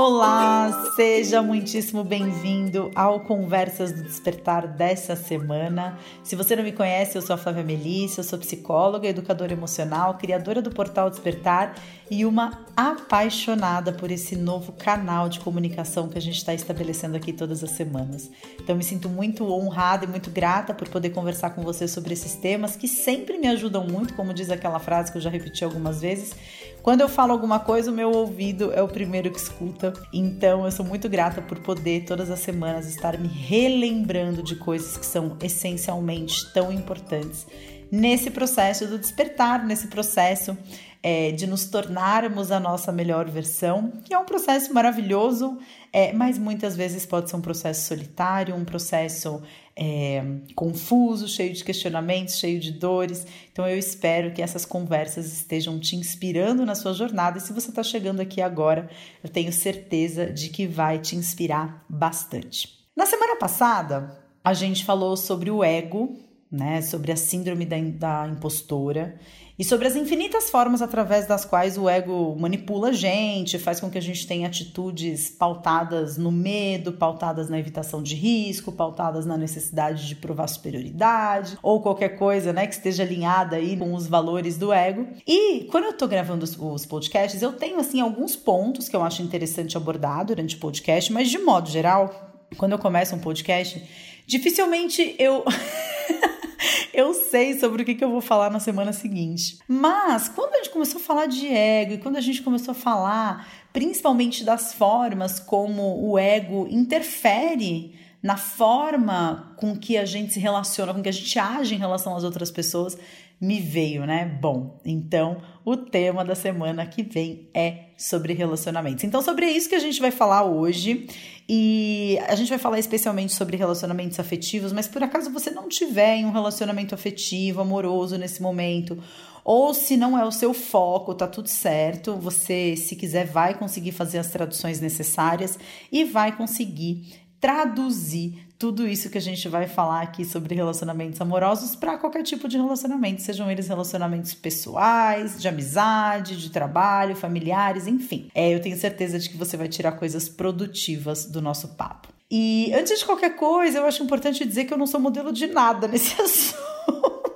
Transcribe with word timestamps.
Olá, 0.00 0.70
seja 0.98 1.40
muitíssimo 1.40 2.02
bem-vindo 2.02 2.90
ao 2.92 3.20
Conversas 3.20 3.92
do 3.92 4.02
Despertar 4.02 4.66
dessa 4.66 5.14
semana. 5.14 5.96
Se 6.24 6.34
você 6.34 6.56
não 6.56 6.64
me 6.64 6.72
conhece, 6.72 7.16
eu 7.16 7.22
sou 7.22 7.34
a 7.34 7.36
Flávia 7.36 7.62
Melissa, 7.62 8.18
eu 8.18 8.24
sou 8.24 8.36
psicóloga, 8.36 9.06
educadora 9.06 9.52
emocional, 9.52 10.14
criadora 10.14 10.60
do 10.60 10.72
portal 10.72 11.08
Despertar 11.08 11.76
e 12.10 12.24
uma 12.24 12.64
apaixonada 12.76 13.92
por 13.92 14.10
esse 14.10 14.34
novo 14.34 14.72
canal 14.72 15.28
de 15.28 15.40
comunicação 15.40 16.08
que 16.08 16.18
a 16.18 16.20
gente 16.20 16.38
está 16.38 16.52
estabelecendo 16.54 17.16
aqui 17.16 17.32
todas 17.32 17.62
as 17.62 17.70
semanas. 17.70 18.30
Então, 18.60 18.74
me 18.74 18.82
sinto 18.82 19.08
muito 19.08 19.44
honrada 19.52 20.04
e 20.04 20.08
muito 20.08 20.30
grata 20.30 20.74
por 20.74 20.88
poder 20.88 21.10
conversar 21.10 21.50
com 21.50 21.62
você 21.62 21.86
sobre 21.86 22.14
esses 22.14 22.34
temas 22.34 22.76
que 22.76 22.88
sempre 22.88 23.38
me 23.38 23.46
ajudam 23.46 23.86
muito, 23.86 24.14
como 24.14 24.34
diz 24.34 24.50
aquela 24.50 24.78
frase 24.78 25.12
que 25.12 25.18
eu 25.18 25.22
já 25.22 25.30
repeti 25.30 25.64
algumas 25.64 26.00
vezes. 26.00 26.34
Quando 26.82 27.02
eu 27.02 27.08
falo 27.08 27.32
alguma 27.32 27.60
coisa, 27.60 27.90
o 27.90 27.94
meu 27.94 28.10
ouvido 28.10 28.72
é 28.72 28.82
o 28.82 28.88
primeiro 28.88 29.30
que 29.30 29.38
escuta. 29.38 29.92
Então, 30.12 30.64
eu 30.64 30.72
sou 30.72 30.86
muito 30.88 31.08
grata 31.08 31.42
por 31.42 31.58
poder 31.58 32.04
todas 32.04 32.30
as 32.30 32.40
semanas 32.40 32.88
estar 32.88 33.18
me 33.18 33.28
relembrando 33.28 34.42
de 34.42 34.56
coisas 34.56 34.96
que 34.96 35.06
são 35.06 35.36
essencialmente 35.42 36.52
tão 36.52 36.72
importantes 36.72 37.46
nesse 37.90 38.30
processo 38.30 38.86
do 38.86 38.98
despertar, 38.98 39.64
nesse 39.64 39.88
processo 39.88 40.56
é, 41.02 41.30
de 41.32 41.46
nos 41.46 41.66
tornarmos 41.66 42.50
a 42.50 42.58
nossa 42.58 42.90
melhor 42.90 43.28
versão, 43.30 43.92
que 44.04 44.12
é 44.12 44.18
um 44.18 44.24
processo 44.24 44.72
maravilhoso, 44.74 45.58
é, 45.92 46.12
mas 46.12 46.38
muitas 46.38 46.76
vezes 46.76 47.06
pode 47.06 47.30
ser 47.30 47.36
um 47.36 47.40
processo 47.40 47.86
solitário, 47.86 48.54
um 48.54 48.64
processo 48.64 49.42
é, 49.80 50.24
confuso, 50.56 51.28
cheio 51.28 51.52
de 51.52 51.62
questionamentos, 51.62 52.38
cheio 52.38 52.58
de 52.58 52.72
dores. 52.72 53.24
Então 53.52 53.66
eu 53.68 53.78
espero 53.78 54.32
que 54.32 54.42
essas 54.42 54.64
conversas 54.64 55.32
estejam 55.32 55.78
te 55.78 55.94
inspirando 55.94 56.66
na 56.66 56.74
sua 56.74 56.92
jornada. 56.92 57.38
E 57.38 57.40
se 57.40 57.52
você 57.52 57.68
está 57.68 57.82
chegando 57.82 58.20
aqui 58.20 58.42
agora, 58.42 58.90
eu 59.22 59.30
tenho 59.30 59.52
certeza 59.52 60.26
de 60.26 60.48
que 60.48 60.66
vai 60.66 60.98
te 60.98 61.14
inspirar 61.14 61.84
bastante. 61.88 62.76
Na 62.96 63.06
semana 63.06 63.36
passada, 63.36 64.18
a 64.42 64.52
gente 64.52 64.84
falou 64.84 65.16
sobre 65.16 65.48
o 65.48 65.62
ego, 65.62 66.18
né? 66.50 66.82
Sobre 66.82 67.12
a 67.12 67.16
síndrome 67.16 67.64
da, 67.64 67.76
da 67.78 68.28
impostora 68.28 69.18
e 69.58 69.64
sobre 69.64 69.88
as 69.88 69.96
infinitas 69.96 70.50
formas 70.50 70.80
através 70.80 71.26
das 71.26 71.44
quais 71.44 71.76
o 71.76 71.88
ego 71.88 72.36
manipula 72.38 72.90
a 72.90 72.92
gente, 72.92 73.58
faz 73.58 73.80
com 73.80 73.90
que 73.90 73.98
a 73.98 74.02
gente 74.02 74.24
tenha 74.24 74.46
atitudes 74.46 75.30
pautadas 75.30 76.16
no 76.16 76.30
medo, 76.30 76.92
pautadas 76.92 77.48
na 77.48 77.58
evitação 77.58 78.00
de 78.00 78.14
risco, 78.14 78.70
pautadas 78.70 79.26
na 79.26 79.36
necessidade 79.36 80.06
de 80.06 80.14
provar 80.14 80.46
superioridade 80.46 81.58
ou 81.60 81.82
qualquer 81.82 82.10
coisa, 82.10 82.52
né, 82.52 82.68
que 82.68 82.74
esteja 82.74 83.02
alinhada 83.02 83.56
aí 83.56 83.76
com 83.76 83.94
os 83.94 84.06
valores 84.06 84.56
do 84.56 84.72
ego. 84.72 85.08
E 85.26 85.64
quando 85.64 85.84
eu 85.84 85.92
tô 85.92 86.06
gravando 86.06 86.44
os, 86.44 86.86
podcasts, 86.86 87.42
eu 87.42 87.52
tenho 87.52 87.80
assim 87.80 88.00
alguns 88.00 88.36
pontos 88.36 88.88
que 88.88 88.94
eu 88.94 89.02
acho 89.02 89.22
interessante 89.22 89.76
abordar 89.76 90.24
durante 90.24 90.54
o 90.54 90.60
podcast, 90.60 91.12
mas 91.12 91.28
de 91.28 91.38
modo 91.38 91.68
geral, 91.68 92.32
quando 92.56 92.72
eu 92.72 92.78
começo 92.78 93.16
um 93.16 93.18
podcast, 93.18 93.82
dificilmente 94.24 95.16
eu 95.18 95.44
eu 96.92 97.14
sei 97.14 97.58
sobre 97.58 97.82
o 97.82 97.84
que, 97.84 98.02
eu 98.02 98.10
vou 98.10 98.20
falar 98.20 98.50
na 98.50 98.60
semana 98.60 98.92
seguinte. 98.92 99.58
Mas 99.66 100.28
quando 100.28 100.54
a 100.54 100.56
gente 100.58 100.70
começou 100.70 101.00
a 101.00 101.04
falar 101.04 101.26
de 101.26 101.46
ego 101.46 101.94
e 101.94 101.98
quando 101.98 102.16
a 102.16 102.20
gente 102.20 102.42
começou 102.42 102.72
a 102.72 102.74
falar 102.74 103.48
principalmente 103.72 104.44
das 104.44 104.74
formas 104.74 105.38
como 105.38 106.10
o 106.10 106.18
ego 106.18 106.66
interfere 106.70 107.94
na 108.22 108.36
forma 108.36 109.54
com 109.56 109.76
que 109.76 109.96
a 109.96 110.04
gente 110.04 110.32
se 110.32 110.40
relaciona, 110.40 110.92
com 110.92 111.02
que 111.02 111.08
a 111.08 111.12
gente 111.12 111.38
age 111.38 111.74
em 111.74 111.78
relação 111.78 112.16
às 112.16 112.24
outras 112.24 112.50
pessoas, 112.50 112.98
me 113.40 113.60
veio, 113.60 114.04
né? 114.04 114.24
Bom, 114.40 114.80
então 114.84 115.40
o 115.64 115.76
tema 115.76 116.24
da 116.24 116.34
semana 116.34 116.84
que 116.84 117.02
vem 117.02 117.48
é 117.54 117.90
sobre 117.96 118.32
relacionamentos. 118.32 119.04
Então, 119.04 119.22
sobre 119.22 119.46
isso 119.46 119.68
que 119.68 119.74
a 119.74 119.80
gente 119.80 120.00
vai 120.00 120.10
falar 120.10 120.44
hoje. 120.44 121.06
E 121.48 122.18
a 122.28 122.34
gente 122.34 122.48
vai 122.48 122.58
falar 122.58 122.78
especialmente 122.78 123.34
sobre 123.34 123.56
relacionamentos 123.56 124.20
afetivos, 124.20 124.72
mas 124.72 124.86
por 124.86 125.02
acaso 125.02 125.30
você 125.30 125.50
não 125.50 125.66
tiver 125.66 126.16
em 126.16 126.26
um 126.26 126.30
relacionamento 126.30 126.94
afetivo, 126.94 127.62
amoroso 127.62 128.18
nesse 128.18 128.42
momento, 128.42 129.02
ou 129.42 129.72
se 129.72 129.96
não 129.96 130.18
é 130.18 130.24
o 130.26 130.30
seu 130.30 130.52
foco, 130.52 131.14
tá 131.14 131.26
tudo 131.26 131.48
certo. 131.48 132.16
Você, 132.16 132.76
se 132.76 132.94
quiser, 132.94 133.26
vai 133.26 133.54
conseguir 133.54 133.92
fazer 133.92 134.18
as 134.18 134.28
traduções 134.28 134.78
necessárias 134.78 135.58
e 135.90 136.04
vai 136.04 136.36
conseguir 136.36 137.27
traduzir 137.40 138.46
tudo 138.58 138.88
isso 138.88 139.08
que 139.08 139.16
a 139.16 139.20
gente 139.20 139.48
vai 139.48 139.68
falar 139.68 140.02
aqui 140.02 140.24
sobre 140.24 140.54
relacionamentos 140.54 141.20
amorosos 141.20 141.76
para 141.76 141.96
qualquer 141.96 142.24
tipo 142.24 142.48
de 142.48 142.56
relacionamento, 142.56 143.22
sejam 143.22 143.48
eles 143.48 143.68
relacionamentos 143.68 144.34
pessoais, 144.34 145.40
de 145.40 145.46
amizade, 145.46 146.36
de 146.36 146.50
trabalho, 146.50 147.14
familiares, 147.14 147.86
enfim. 147.86 148.28
É, 148.34 148.52
eu 148.52 148.60
tenho 148.60 148.76
certeza 148.76 149.18
de 149.18 149.30
que 149.30 149.36
você 149.36 149.56
vai 149.56 149.68
tirar 149.68 149.92
coisas 149.92 150.28
produtivas 150.28 151.24
do 151.24 151.40
nosso 151.40 151.68
papo. 151.68 152.08
E 152.30 152.72
antes 152.74 152.98
de 152.98 153.04
qualquer 153.04 153.36
coisa, 153.36 153.78
eu 153.78 153.86
acho 153.86 154.02
importante 154.02 154.44
dizer 154.44 154.64
que 154.64 154.74
eu 154.74 154.78
não 154.78 154.86
sou 154.86 155.00
modelo 155.00 155.32
de 155.32 155.46
nada 155.46 155.86
nesse 155.86 156.20
assunto. 156.20 157.27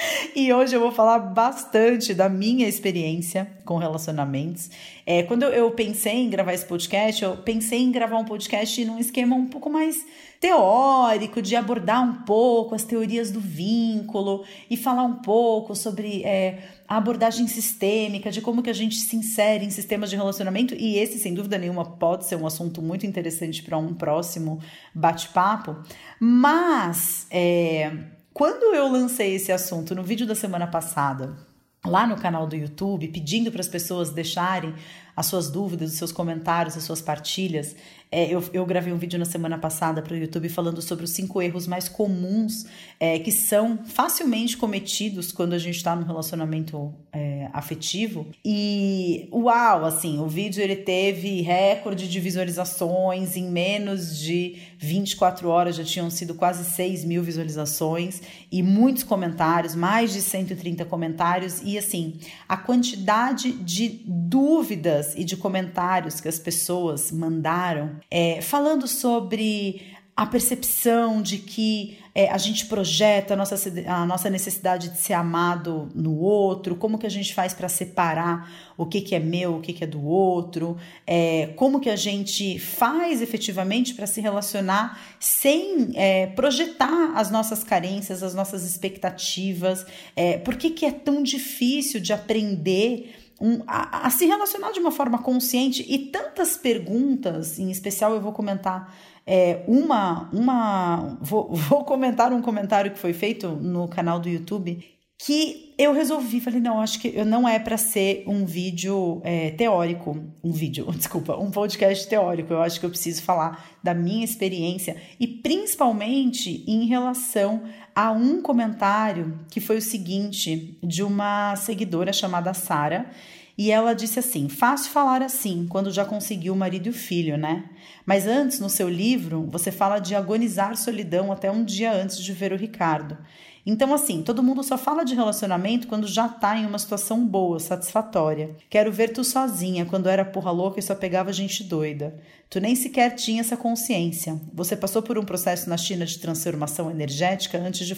E 0.34 0.52
hoje 0.52 0.74
eu 0.74 0.80
vou 0.80 0.92
falar 0.92 1.18
bastante 1.18 2.14
da 2.14 2.28
minha 2.28 2.68
experiência 2.68 3.50
com 3.64 3.76
relacionamentos. 3.78 4.70
É, 5.04 5.22
quando 5.22 5.44
eu 5.44 5.70
pensei 5.72 6.14
em 6.14 6.30
gravar 6.30 6.54
esse 6.54 6.64
podcast, 6.64 7.22
eu 7.22 7.36
pensei 7.38 7.80
em 7.80 7.90
gravar 7.90 8.16
um 8.18 8.24
podcast 8.24 8.84
num 8.84 8.98
esquema 8.98 9.34
um 9.34 9.46
pouco 9.46 9.68
mais 9.68 9.96
teórico, 10.38 11.42
de 11.42 11.54
abordar 11.54 12.02
um 12.02 12.22
pouco 12.24 12.74
as 12.74 12.84
teorias 12.84 13.30
do 13.30 13.40
vínculo 13.40 14.44
e 14.70 14.76
falar 14.76 15.02
um 15.02 15.16
pouco 15.16 15.74
sobre 15.74 16.22
é, 16.22 16.60
a 16.88 16.96
abordagem 16.96 17.46
sistêmica, 17.46 18.30
de 18.30 18.40
como 18.40 18.62
que 18.62 18.70
a 18.70 18.74
gente 18.74 18.96
se 18.96 19.16
insere 19.16 19.64
em 19.64 19.70
sistemas 19.70 20.08
de 20.08 20.16
relacionamento. 20.16 20.74
E 20.74 20.96
esse, 20.96 21.18
sem 21.18 21.34
dúvida 21.34 21.58
nenhuma, 21.58 21.84
pode 21.84 22.26
ser 22.26 22.36
um 22.36 22.46
assunto 22.46 22.80
muito 22.80 23.04
interessante 23.04 23.62
para 23.62 23.76
um 23.76 23.92
próximo 23.92 24.60
bate-papo. 24.94 25.76
Mas 26.18 27.26
é, 27.30 27.92
quando 28.40 28.74
eu 28.74 28.90
lancei 28.90 29.34
esse 29.34 29.52
assunto 29.52 29.94
no 29.94 30.02
vídeo 30.02 30.26
da 30.26 30.34
semana 30.34 30.66
passada, 30.66 31.36
lá 31.84 32.06
no 32.06 32.16
canal 32.16 32.46
do 32.46 32.56
YouTube, 32.56 33.08
pedindo 33.08 33.52
para 33.52 33.60
as 33.60 33.68
pessoas 33.68 34.08
deixarem 34.08 34.74
as 35.14 35.26
suas 35.26 35.50
dúvidas, 35.50 35.92
os 35.92 35.98
seus 35.98 36.10
comentários, 36.10 36.74
as 36.74 36.84
suas 36.84 37.02
partilhas. 37.02 37.76
É, 38.12 38.28
eu, 38.28 38.42
eu, 38.52 38.66
gravei 38.66 38.92
um 38.92 38.98
vídeo 38.98 39.18
na 39.18 39.24
semana 39.24 39.56
passada 39.56 40.02
para 40.02 40.14
o 40.14 40.16
YouTube 40.16 40.48
falando 40.48 40.82
sobre 40.82 41.04
os 41.04 41.10
cinco 41.10 41.40
erros 41.40 41.68
mais 41.68 41.88
comuns 41.88 42.66
é, 42.98 43.18
que 43.20 43.30
são 43.30 43.84
facilmente 43.84 44.56
cometidos 44.56 45.30
quando 45.30 45.52
a 45.52 45.58
gente 45.58 45.76
está 45.76 45.94
num 45.94 46.04
relacionamento 46.04 46.92
é, 47.12 47.48
afetivo. 47.52 48.26
E 48.44 49.28
uau, 49.32 49.84
assim, 49.84 50.18
o 50.18 50.26
vídeo 50.26 50.60
ele 50.60 50.74
teve 50.74 51.40
recorde 51.40 52.08
de 52.08 52.18
visualizações 52.18 53.36
em 53.36 53.48
menos 53.48 54.18
de 54.18 54.56
24 54.78 55.48
horas, 55.48 55.76
já 55.76 55.84
tinham 55.84 56.10
sido 56.10 56.34
quase 56.34 56.64
6 56.64 57.04
mil 57.04 57.22
visualizações 57.22 58.22
e 58.50 58.62
muitos 58.62 59.04
comentários, 59.04 59.74
mais 59.74 60.12
de 60.12 60.20
130 60.20 60.84
comentários. 60.84 61.60
E 61.62 61.78
assim, 61.78 62.18
a 62.48 62.56
quantidade 62.56 63.52
de 63.52 64.02
dúvidas 64.04 65.14
e 65.16 65.22
de 65.22 65.36
comentários 65.36 66.20
que 66.20 66.28
as 66.28 66.38
pessoas 66.38 67.12
mandaram, 67.12 67.99
é, 68.10 68.40
falando 68.40 68.86
sobre 68.86 69.82
a 70.16 70.26
percepção 70.26 71.22
de 71.22 71.38
que 71.38 71.98
é, 72.14 72.28
a 72.30 72.36
gente 72.36 72.66
projeta 72.66 73.34
a 73.34 73.36
nossa, 73.38 73.56
a 73.86 74.04
nossa 74.04 74.28
necessidade 74.28 74.90
de 74.90 74.98
ser 74.98 75.14
amado 75.14 75.88
no 75.94 76.18
outro, 76.18 76.76
como 76.76 76.98
que 76.98 77.06
a 77.06 77.10
gente 77.10 77.32
faz 77.32 77.54
para 77.54 77.68
separar 77.68 78.52
o 78.76 78.84
que, 78.84 79.00
que 79.00 79.14
é 79.14 79.18
meu, 79.18 79.56
o 79.56 79.60
que, 79.60 79.72
que 79.72 79.84
é 79.84 79.86
do 79.86 80.04
outro, 80.04 80.76
é, 81.06 81.46
como 81.56 81.80
que 81.80 81.88
a 81.88 81.96
gente 81.96 82.58
faz 82.58 83.22
efetivamente 83.22 83.94
para 83.94 84.06
se 84.06 84.20
relacionar 84.20 85.00
sem 85.18 85.92
é, 85.94 86.26
projetar 86.26 87.12
as 87.14 87.30
nossas 87.30 87.64
carências, 87.64 88.22
as 88.22 88.34
nossas 88.34 88.64
expectativas, 88.64 89.86
é, 90.14 90.36
por 90.36 90.56
que, 90.56 90.70
que 90.70 90.84
é 90.84 90.92
tão 90.92 91.22
difícil 91.22 92.00
de 92.00 92.12
aprender 92.12 93.19
um, 93.40 93.62
a, 93.66 94.06
a, 94.06 94.10
se 94.10 94.26
relacionar 94.26 94.70
de 94.72 94.80
uma 94.80 94.90
forma 94.90 95.18
consciente 95.18 95.84
e 95.88 95.98
tantas 95.98 96.56
perguntas, 96.56 97.58
em 97.58 97.70
especial 97.70 98.14
eu 98.14 98.20
vou 98.20 98.32
comentar 98.32 98.94
é, 99.26 99.64
uma, 99.66 100.28
uma 100.32 101.18
vou, 101.20 101.48
vou 101.54 101.84
comentar 101.84 102.32
um 102.32 102.42
comentário 102.42 102.90
que 102.90 102.98
foi 102.98 103.12
feito 103.12 103.48
no 103.48 103.88
canal 103.88 104.20
do 104.20 104.28
YouTube 104.28 104.84
que 105.22 105.74
eu 105.76 105.92
resolvi, 105.92 106.40
falei, 106.40 106.60
não, 106.60 106.80
acho 106.80 106.98
que 106.98 107.22
não 107.24 107.46
é 107.46 107.58
para 107.58 107.76
ser 107.76 108.24
um 108.26 108.46
vídeo 108.46 109.20
é, 109.22 109.50
teórico, 109.50 110.18
um 110.42 110.50
vídeo, 110.50 110.90
desculpa, 110.96 111.36
um 111.36 111.50
podcast 111.50 112.08
teórico. 112.08 112.54
Eu 112.54 112.62
acho 112.62 112.80
que 112.80 112.86
eu 112.86 112.90
preciso 112.90 113.22
falar 113.22 113.68
da 113.82 113.92
minha 113.92 114.24
experiência 114.24 114.96
e 115.18 115.26
principalmente 115.26 116.64
em 116.66 116.86
relação 116.86 117.62
a 117.94 118.10
um 118.12 118.40
comentário 118.40 119.38
que 119.50 119.60
foi 119.60 119.78
o 119.78 119.82
seguinte 119.82 120.78
de 120.82 121.02
uma 121.02 121.54
seguidora 121.56 122.12
chamada 122.12 122.54
Sara. 122.54 123.10
E 123.56 123.70
ela 123.70 123.94
disse 123.94 124.18
assim: 124.18 124.48
fácil 124.48 124.90
falar 124.90 125.22
assim 125.22 125.66
quando 125.68 125.90
já 125.90 126.04
conseguiu 126.04 126.54
o 126.54 126.56
marido 126.56 126.86
e 126.86 126.90
o 126.90 126.94
filho, 126.94 127.36
né? 127.36 127.64
Mas 128.06 128.26
antes, 128.26 128.58
no 128.58 128.70
seu 128.70 128.88
livro, 128.88 129.46
você 129.50 129.70
fala 129.70 129.98
de 129.98 130.14
agonizar 130.14 130.76
solidão 130.76 131.30
até 131.30 131.50
um 131.50 131.64
dia 131.64 131.92
antes 131.92 132.18
de 132.18 132.32
ver 132.32 132.52
o 132.52 132.56
Ricardo. 132.56 133.18
Então, 133.64 133.92
assim, 133.92 134.22
todo 134.22 134.42
mundo 134.42 134.62
só 134.62 134.78
fala 134.78 135.04
de 135.04 135.14
relacionamento 135.14 135.86
quando 135.86 136.06
já 136.06 136.26
tá 136.26 136.56
em 136.56 136.64
uma 136.64 136.78
situação 136.78 137.26
boa, 137.26 137.60
satisfatória. 137.60 138.56
Quero 138.70 138.90
ver 138.90 139.12
tu 139.12 139.22
sozinha, 139.22 139.84
quando 139.84 140.08
era 140.08 140.24
porra 140.24 140.50
louca 140.50 140.80
e 140.80 140.82
só 140.82 140.94
pegava 140.94 141.32
gente 141.32 141.62
doida. 141.62 142.18
Tu 142.50 142.58
nem 142.58 142.74
sequer 142.74 143.14
tinha 143.14 143.42
essa 143.42 143.56
consciência. 143.56 144.36
Você 144.52 144.74
passou 144.74 145.00
por 145.00 145.16
um 145.16 145.24
processo 145.24 145.70
na 145.70 145.76
China 145.76 146.04
de 146.04 146.18
transformação 146.18 146.90
energética 146.90 147.56
antes 147.56 147.86
de, 147.86 147.96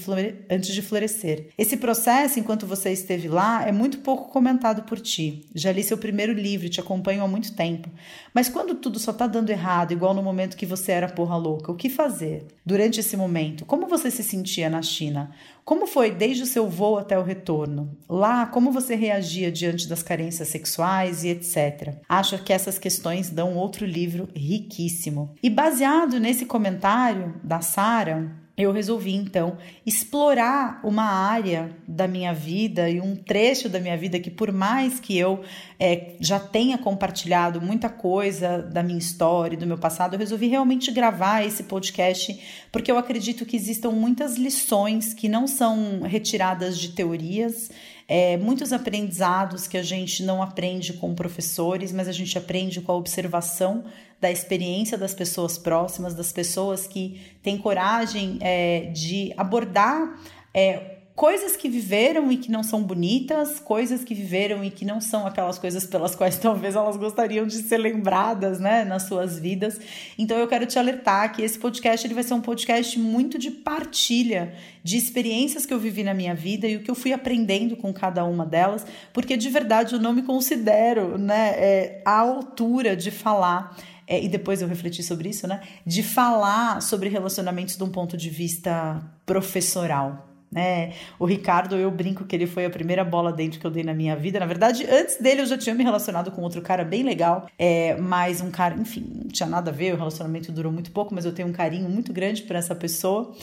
antes 0.50 0.74
de 0.74 0.82
florescer. 0.82 1.48
Esse 1.56 1.74
processo, 1.74 2.38
enquanto 2.38 2.66
você 2.66 2.92
esteve 2.92 3.28
lá, 3.28 3.66
é 3.66 3.72
muito 3.72 4.00
pouco 4.00 4.30
comentado 4.30 4.82
por 4.82 5.00
ti. 5.00 5.46
Já 5.54 5.72
li 5.72 5.82
seu 5.82 5.96
primeiro 5.96 6.34
livro 6.34 6.68
te 6.68 6.80
acompanho 6.80 7.24
há 7.24 7.28
muito 7.28 7.54
tempo. 7.56 7.88
Mas 8.34 8.50
quando 8.50 8.74
tudo 8.74 8.98
só 8.98 9.10
tá 9.10 9.26
dando 9.26 9.48
errado, 9.48 9.92
igual 9.92 10.12
no 10.12 10.22
momento 10.22 10.54
que 10.54 10.66
você 10.66 10.92
era 10.92 11.08
porra 11.08 11.38
louca, 11.38 11.72
o 11.72 11.74
que 11.74 11.88
fazer? 11.88 12.44
Durante 12.64 13.00
esse 13.00 13.16
momento, 13.16 13.64
como 13.64 13.88
você 13.88 14.10
se 14.10 14.22
sentia 14.22 14.68
na 14.68 14.82
China? 14.82 15.30
Como 15.64 15.86
foi 15.86 16.10
desde 16.10 16.42
o 16.42 16.46
seu 16.46 16.68
voo 16.68 16.98
até 16.98 17.16
o 17.18 17.22
retorno? 17.22 17.96
Lá, 18.08 18.46
como 18.46 18.72
você 18.72 18.96
reagia 18.96 19.50
diante 19.50 19.88
das 19.88 20.02
carências 20.02 20.48
sexuais 20.48 21.22
e 21.22 21.28
etc. 21.28 21.96
Acho 22.08 22.42
que 22.42 22.52
essas 22.52 22.78
questões 22.78 23.30
dão 23.30 23.54
outro 23.54 23.86
livro 23.86 24.28
riquíssimo. 24.34 25.34
E 25.42 25.48
baseado 25.48 26.18
nesse 26.18 26.46
comentário 26.46 27.40
da 27.44 27.60
Sara, 27.60 28.41
eu 28.56 28.70
resolvi 28.70 29.14
então 29.14 29.56
explorar 29.84 30.80
uma 30.84 31.04
área 31.04 31.74
da 31.88 32.06
minha 32.06 32.34
vida 32.34 32.88
e 32.90 33.00
um 33.00 33.16
trecho 33.16 33.68
da 33.68 33.80
minha 33.80 33.96
vida 33.96 34.20
que, 34.20 34.30
por 34.30 34.52
mais 34.52 35.00
que 35.00 35.16
eu 35.16 35.42
é, 35.80 36.16
já 36.20 36.38
tenha 36.38 36.76
compartilhado 36.76 37.62
muita 37.62 37.88
coisa 37.88 38.58
da 38.58 38.82
minha 38.82 38.98
história, 38.98 39.56
do 39.56 39.66
meu 39.66 39.78
passado, 39.78 40.14
eu 40.14 40.18
resolvi 40.18 40.48
realmente 40.48 40.90
gravar 40.90 41.46
esse 41.46 41.62
podcast 41.62 42.38
porque 42.70 42.90
eu 42.90 42.98
acredito 42.98 43.46
que 43.46 43.56
existam 43.56 43.90
muitas 43.90 44.36
lições 44.36 45.14
que 45.14 45.28
não 45.28 45.46
são 45.46 46.02
retiradas 46.02 46.78
de 46.78 46.90
teorias 46.90 47.70
é, 48.08 48.36
muitos 48.36 48.72
aprendizados 48.72 49.66
que 49.66 49.76
a 49.76 49.82
gente 49.82 50.22
não 50.22 50.42
aprende 50.42 50.92
com 50.94 51.14
professores, 51.14 51.92
mas 51.92 52.08
a 52.08 52.12
gente 52.12 52.36
aprende 52.36 52.80
com 52.80 52.92
a 52.92 52.96
observação 52.96 53.84
da 54.20 54.30
experiência 54.30 54.96
das 54.96 55.14
pessoas 55.14 55.58
próximas, 55.58 56.14
das 56.14 56.32
pessoas 56.32 56.86
que 56.86 57.20
têm 57.42 57.58
coragem 57.58 58.38
é, 58.40 58.90
de 58.92 59.32
abordar 59.36 60.20
é, 60.54 60.98
coisas 61.14 61.56
que 61.56 61.68
viveram 61.68 62.32
e 62.32 62.36
que 62.36 62.50
não 62.50 62.62
são 62.62 62.82
bonitas, 62.82 63.60
coisas 63.60 64.02
que 64.02 64.14
viveram 64.14 64.64
e 64.64 64.70
que 64.70 64.84
não 64.84 65.00
são 65.00 65.26
aquelas 65.26 65.58
coisas 65.58 65.86
pelas 65.86 66.14
quais 66.14 66.36
talvez 66.40 66.74
elas 66.74 66.96
gostariam 66.96 67.46
de 67.46 67.56
ser 67.62 67.78
lembradas, 67.78 68.58
né, 68.58 68.84
nas 68.84 69.04
suas 69.04 69.38
vidas. 69.38 69.78
Então 70.18 70.38
eu 70.38 70.48
quero 70.48 70.66
te 70.66 70.78
alertar 70.78 71.32
que 71.32 71.42
esse 71.42 71.58
podcast 71.58 72.06
ele 72.06 72.14
vai 72.14 72.22
ser 72.22 72.34
um 72.34 72.40
podcast 72.40 72.98
muito 72.98 73.38
de 73.38 73.50
partilha 73.50 74.54
de 74.82 74.96
experiências 74.96 75.66
que 75.66 75.72
eu 75.72 75.78
vivi 75.78 76.02
na 76.02 76.14
minha 76.14 76.34
vida 76.34 76.66
e 76.66 76.76
o 76.76 76.82
que 76.82 76.90
eu 76.90 76.94
fui 76.94 77.12
aprendendo 77.12 77.76
com 77.76 77.92
cada 77.92 78.24
uma 78.24 78.44
delas, 78.44 78.84
porque 79.12 79.36
de 79.36 79.48
verdade 79.48 79.94
eu 79.94 80.00
não 80.00 80.12
me 80.12 80.22
considero, 80.22 81.18
né, 81.18 81.50
é, 81.56 82.02
à 82.04 82.18
altura 82.20 82.96
de 82.96 83.10
falar 83.10 83.76
é, 84.06 84.22
e 84.22 84.28
depois 84.28 84.60
eu 84.60 84.68
refleti 84.68 85.02
sobre 85.02 85.28
isso, 85.28 85.46
né? 85.46 85.62
De 85.86 86.02
falar 86.02 86.82
sobre 86.82 87.08
relacionamentos 87.08 87.76
de 87.76 87.84
um 87.84 87.88
ponto 87.88 88.16
de 88.16 88.28
vista 88.28 89.02
professoral, 89.24 90.31
né? 90.52 90.92
O 91.18 91.24
Ricardo, 91.24 91.76
eu 91.76 91.90
brinco 91.90 92.24
que 92.24 92.36
ele 92.36 92.46
foi 92.46 92.66
a 92.66 92.70
primeira 92.70 93.02
bola 93.02 93.32
dentro 93.32 93.58
que 93.58 93.66
eu 93.66 93.70
dei 93.70 93.82
na 93.82 93.94
minha 93.94 94.14
vida. 94.14 94.38
Na 94.38 94.46
verdade, 94.46 94.86
antes 94.88 95.16
dele 95.16 95.40
eu 95.40 95.46
já 95.46 95.56
tinha 95.56 95.74
me 95.74 95.82
relacionado 95.82 96.30
com 96.30 96.42
outro 96.42 96.60
cara 96.60 96.84
bem 96.84 97.02
legal, 97.02 97.48
é, 97.58 97.96
mas 97.96 98.40
um 98.42 98.50
cara, 98.50 98.74
enfim, 98.74 99.04
não 99.22 99.28
tinha 99.28 99.48
nada 99.48 99.70
a 99.70 99.74
ver, 99.74 99.94
o 99.94 99.96
relacionamento 99.96 100.52
durou 100.52 100.70
muito 100.70 100.92
pouco, 100.92 101.14
mas 101.14 101.24
eu 101.24 101.32
tenho 101.32 101.48
um 101.48 101.52
carinho 101.52 101.88
muito 101.88 102.12
grande 102.12 102.42
por 102.42 102.54
essa 102.54 102.74
pessoa. 102.74 103.34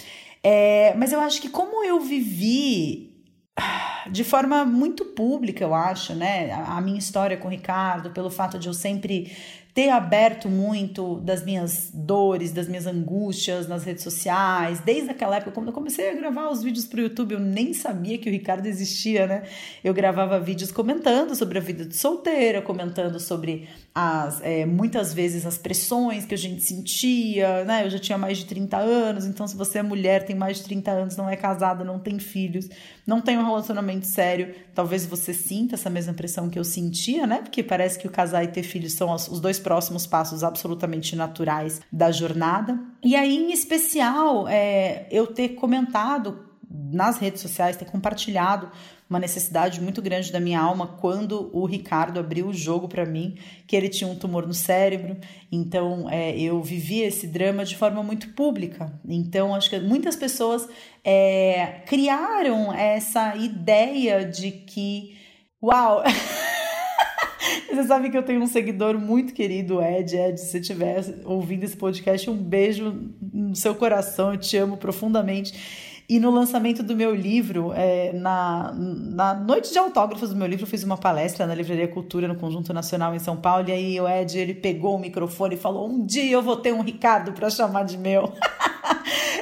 É, 0.43 0.93
mas 0.95 1.11
eu 1.11 1.19
acho 1.19 1.41
que 1.41 1.49
como 1.49 1.83
eu 1.83 1.99
vivi 1.99 3.09
de 4.09 4.23
forma 4.23 4.63
muito 4.63 5.03
pública, 5.03 5.63
eu 5.63 5.73
acho, 5.73 6.13
né? 6.13 6.51
A 6.51 6.79
minha 6.79 6.97
história 6.97 7.37
com 7.37 7.47
o 7.47 7.51
Ricardo, 7.51 8.11
pelo 8.11 8.29
fato 8.29 8.57
de 8.57 8.67
eu 8.67 8.73
sempre 8.73 9.31
ter 9.73 9.89
aberto 9.89 10.49
muito 10.49 11.17
das 11.21 11.43
minhas 11.43 11.91
dores, 11.93 12.51
das 12.51 12.67
minhas 12.67 12.87
angústias 12.87 13.67
nas 13.67 13.83
redes 13.83 14.03
sociais, 14.03 14.79
desde 14.79 15.11
aquela 15.11 15.37
época, 15.37 15.51
quando 15.51 15.67
eu 15.67 15.73
comecei 15.73 16.09
a 16.09 16.15
gravar 16.15 16.49
os 16.49 16.63
vídeos 16.63 16.85
para 16.85 16.99
o 16.99 17.03
YouTube, 17.03 17.33
eu 17.33 17.39
nem 17.39 17.73
sabia 17.73 18.17
que 18.17 18.29
o 18.29 18.31
Ricardo 18.31 18.65
existia, 18.65 19.27
né? 19.27 19.43
Eu 19.83 19.93
gravava 19.93 20.39
vídeos 20.39 20.71
comentando 20.71 21.35
sobre 21.35 21.57
a 21.59 21.61
vida 21.61 21.85
de 21.85 21.95
solteira, 21.95 22.61
comentando 22.61 23.19
sobre 23.19 23.67
as 23.99 24.41
é, 24.41 24.65
muitas 24.65 25.13
vezes 25.13 25.45
as 25.45 25.57
pressões 25.57 26.25
que 26.25 26.33
a 26.33 26.37
gente 26.37 26.61
sentia, 26.61 27.65
né? 27.65 27.85
Eu 27.85 27.89
já 27.89 27.99
tinha 27.99 28.17
mais 28.17 28.37
de 28.37 28.45
30 28.45 28.77
anos, 28.77 29.25
então 29.25 29.47
se 29.47 29.55
você 29.55 29.79
é 29.79 29.83
mulher, 29.83 30.25
tem 30.25 30.35
mais 30.35 30.57
de 30.57 30.63
30 30.63 30.91
anos, 30.91 31.17
não 31.17 31.29
é 31.29 31.35
casada, 31.35 31.83
não 31.83 31.99
tem 31.99 32.17
filhos, 32.19 32.69
não 33.05 33.21
tem 33.21 33.37
um 33.37 33.45
relacionamento 33.45 34.07
sério, 34.07 34.55
talvez 34.73 35.05
você 35.05 35.33
sinta 35.33 35.75
essa 35.75 35.89
mesma 35.89 36.13
pressão 36.13 36.49
que 36.49 36.57
eu 36.57 36.63
sentia, 36.63 37.27
né? 37.27 37.39
Porque 37.41 37.61
parece 37.61 37.99
que 37.99 38.07
o 38.07 38.11
casar 38.11 38.43
e 38.43 38.47
ter 38.47 38.63
filhos 38.63 38.93
são 38.93 39.13
os 39.13 39.39
dois 39.39 39.59
próximos 39.59 40.07
passos 40.07 40.43
absolutamente 40.43 41.15
naturais 41.15 41.81
da 41.91 42.11
jornada. 42.11 42.79
E 43.03 43.15
aí, 43.15 43.35
em 43.35 43.51
especial, 43.51 44.47
é, 44.47 45.07
eu 45.11 45.27
ter 45.27 45.49
comentado 45.49 46.48
nas 46.69 47.17
redes 47.17 47.41
sociais, 47.41 47.75
ter 47.75 47.85
compartilhado 47.85 48.69
uma 49.09 49.19
necessidade 49.19 49.81
muito 49.81 50.01
grande 50.01 50.31
da 50.31 50.39
minha 50.39 50.61
alma 50.61 50.85
quando 50.85 51.49
o 51.51 51.65
Ricardo 51.65 52.19
abriu 52.19 52.47
o 52.47 52.53
jogo 52.53 52.87
para 52.87 53.05
mim, 53.05 53.35
que 53.65 53.75
ele 53.75 53.89
tinha 53.89 54.07
um 54.07 54.15
tumor 54.15 54.45
no 54.45 54.53
cérebro. 54.53 55.17
Então, 55.51 56.07
é, 56.09 56.37
eu 56.39 56.61
vivi 56.61 57.01
esse 57.01 57.25
drama 57.25 57.65
de 57.65 57.75
forma 57.75 58.03
muito 58.03 58.29
pública. 58.33 58.93
Então, 59.07 59.55
acho 59.55 59.69
que 59.69 59.79
muitas 59.79 60.15
pessoas 60.15 60.69
é, 61.03 61.81
criaram 61.87 62.71
essa 62.71 63.35
ideia 63.35 64.23
de 64.23 64.51
que, 64.51 65.17
uau! 65.61 66.03
Você 67.67 67.83
sabe 67.83 68.09
que 68.09 68.17
eu 68.17 68.23
tenho 68.23 68.41
um 68.41 68.47
seguidor 68.47 68.99
muito 68.99 69.33
querido, 69.33 69.81
Ed. 69.81 70.15
Ed, 70.15 70.39
se 70.39 70.59
estiver 70.59 71.03
ouvindo 71.23 71.63
esse 71.63 71.77
podcast, 71.77 72.29
um 72.29 72.35
beijo 72.35 73.09
no 73.33 73.55
seu 73.55 73.73
coração, 73.73 74.33
eu 74.33 74.39
te 74.39 74.57
amo 74.57 74.77
profundamente. 74.77 75.88
E 76.09 76.19
no 76.19 76.31
lançamento 76.31 76.81
do 76.81 76.95
meu 76.95 77.13
livro, 77.13 77.71
é, 77.75 78.11
na, 78.13 78.73
na 78.73 79.35
noite 79.35 79.71
de 79.71 79.77
autógrafos 79.77 80.31
do 80.31 80.35
meu 80.35 80.47
livro, 80.47 80.63
eu 80.63 80.67
fiz 80.67 80.83
uma 80.83 80.97
palestra 80.97 81.45
na 81.45 81.53
Livraria 81.53 81.87
Cultura, 81.87 82.27
no 82.27 82.35
Conjunto 82.35 82.73
Nacional 82.73 83.13
em 83.13 83.19
São 83.19 83.37
Paulo. 83.37 83.69
E 83.69 83.71
aí 83.71 84.01
o 84.01 84.09
Ed, 84.09 84.35
ele 84.35 84.55
pegou 84.55 84.95
o 84.95 84.99
microfone 84.99 85.53
e 85.53 85.57
falou: 85.59 85.87
Um 85.87 86.03
dia 86.03 86.31
eu 86.31 86.41
vou 86.41 86.55
ter 86.55 86.73
um 86.73 86.81
Ricardo 86.81 87.31
para 87.33 87.47
chamar 87.51 87.83
de 87.83 87.95
meu. 87.95 88.33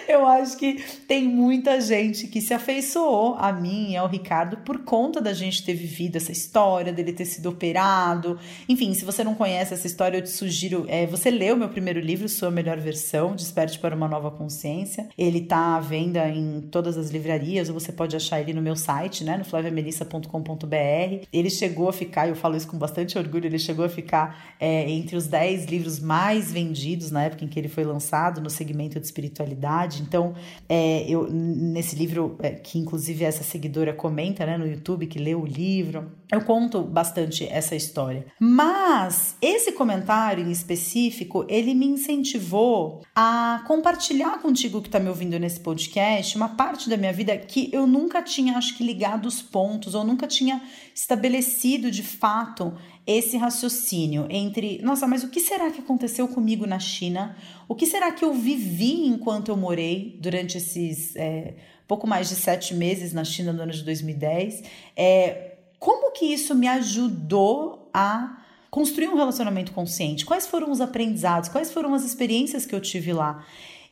eu 0.08 0.26
acho 0.26 0.58
que 0.58 0.84
tem 1.08 1.26
muita 1.26 1.80
gente 1.82 2.28
que 2.28 2.42
se 2.42 2.54
afeiçoou 2.54 3.36
a 3.36 3.52
mim 3.52 3.92
e 3.92 3.98
ao 3.98 4.08
Ricardo 4.08 4.58
por 4.58 4.80
conta 4.80 5.22
da 5.22 5.34
gente 5.34 5.64
ter 5.64 5.74
vivido 5.74 6.16
essa 6.16 6.32
história, 6.32 6.94
dele 6.94 7.14
ter 7.14 7.26
sido 7.26 7.50
operado. 7.50 8.40
Enfim, 8.68 8.94
se 8.94 9.06
você 9.06 9.24
não 9.24 9.36
conhece 9.36 9.74
essa 9.74 9.88
história, 9.88 10.18
eu 10.18 10.22
te 10.22 10.30
sugiro 10.30 10.86
é, 10.88 11.06
você 11.06 11.30
ler 11.30 11.54
o 11.54 11.58
meu 11.58 11.70
primeiro 11.70 12.00
livro, 12.00 12.28
Sua 12.28 12.50
Melhor 12.50 12.78
Versão, 12.78 13.36
Desperte 13.36 13.80
para 13.80 13.96
uma 13.96 14.08
Nova 14.08 14.32
Consciência. 14.32 15.10
Ele 15.18 15.40
está 15.40 15.76
à 15.76 15.80
venda 15.80 16.28
em 16.30 16.57
todas 16.62 16.98
as 16.98 17.10
livrarias, 17.10 17.70
ou 17.70 17.80
você 17.80 17.92
pode 17.92 18.16
achar 18.16 18.40
ele 18.40 18.54
no 18.54 18.62
meu 18.62 18.76
site, 18.76 19.24
né, 19.24 19.38
no 19.38 19.46
flaviamelissa.com.br. 19.46 21.26
Ele 21.32 21.50
chegou 21.50 21.90
a 21.90 21.94
ficar, 21.94 22.28
eu 22.28 22.36
falo 22.36 22.56
isso 22.56 22.68
com 22.68 22.78
bastante 22.78 23.18
orgulho, 23.18 23.46
ele 23.46 23.60
chegou 23.60 23.86
a 23.86 23.90
ficar 23.90 24.56
é, 24.60 24.90
entre 24.90 25.16
os 25.16 25.28
10 25.28 25.66
livros 25.66 26.00
mais 26.00 26.52
vendidos 26.52 27.12
na 27.12 27.24
época 27.24 27.46
em 27.46 27.48
que 27.48 27.60
ele 27.60 27.68
foi 27.68 27.84
lançado 27.84 28.42
no 28.42 28.50
segmento 28.50 29.00
de 29.00 29.06
espiritualidade. 29.06 30.02
Então, 30.02 30.34
é, 30.68 31.06
eu 31.10 31.28
nesse 31.32 31.96
livro, 31.96 32.38
é, 32.42 32.52
que 32.52 32.78
inclusive 32.78 33.24
essa 33.24 33.44
seguidora 33.44 33.94
comenta 33.94 34.46
né, 34.46 34.58
no 34.58 34.68
YouTube, 34.68 35.08
que 35.08 35.20
leu 35.20 35.42
o 35.42 35.46
livro, 35.46 36.12
eu 36.32 36.42
conto 36.42 36.82
bastante 36.82 37.48
essa 37.50 37.76
história. 37.76 38.26
Mas 38.40 39.38
esse 39.42 39.72
comentário 39.72 40.46
em 40.46 40.52
específico, 40.52 41.46
ele 41.48 41.74
me 41.74 41.86
incentivou 41.86 43.02
a 43.16 43.64
compartilhar 43.66 44.42
contigo 44.42 44.82
que 44.82 44.90
está 44.90 45.00
me 45.00 45.08
ouvindo 45.08 45.40
nesse 45.40 45.60
podcast 45.60 46.36
uma 46.36 46.50
parte 46.50 46.90
da 46.90 46.98
minha 46.98 47.14
vida 47.14 47.38
que 47.38 47.70
eu 47.72 47.88
nunca 47.88 48.22
tinha, 48.22 48.58
acho 48.58 48.76
que, 48.76 48.84
ligado 48.84 49.26
os 49.26 49.42
pontos, 49.42 49.96
ou 49.96 50.04
nunca 50.04 50.28
tinha 50.28 50.62
estabelecido 50.94 51.90
de 51.90 52.04
fato 52.04 52.74
esse 53.06 53.38
raciocínio 53.38 54.28
entre, 54.30 54.82
nossa, 54.84 55.08
mas 55.08 55.24
o 55.24 55.30
que 55.30 55.40
será 55.40 55.72
que 55.72 55.80
aconteceu 55.80 56.28
comigo 56.28 56.68
na 56.68 56.78
China? 56.78 57.38
O 57.70 57.74
que 57.74 57.86
será 57.86 58.12
que 58.12 58.26
eu 58.26 58.34
vivi 58.34 59.06
enquanto 59.06 59.48
eu 59.48 59.56
morei 59.56 60.18
durante 60.22 60.58
esses 60.58 61.16
é, 61.16 61.56
pouco 61.88 62.06
mais 62.06 62.28
de 62.28 62.36
sete 62.36 62.74
meses 62.74 63.14
na 63.14 63.24
China 63.24 63.54
no 63.54 63.62
ano 63.62 63.72
de 63.72 63.84
2010? 63.84 64.64
É, 64.94 65.57
como 65.80 66.12
que 66.12 66.26
isso 66.26 66.56
me 66.56 66.68
ajudou 66.68 67.90
a 67.94 68.38
construir 68.70 69.08
um 69.08 69.16
relacionamento 69.16 69.72
consciente? 69.72 70.26
Quais 70.26 70.48
foram 70.48 70.72
os 70.72 70.82
aprendizados? 70.82 71.50
Quais 71.50 71.72
foram 71.72 71.94
as 71.94 72.04
experiências 72.04 72.66
que 72.66 72.76
eu 72.76 72.82
tive 72.82 73.14
lá? 73.14 73.44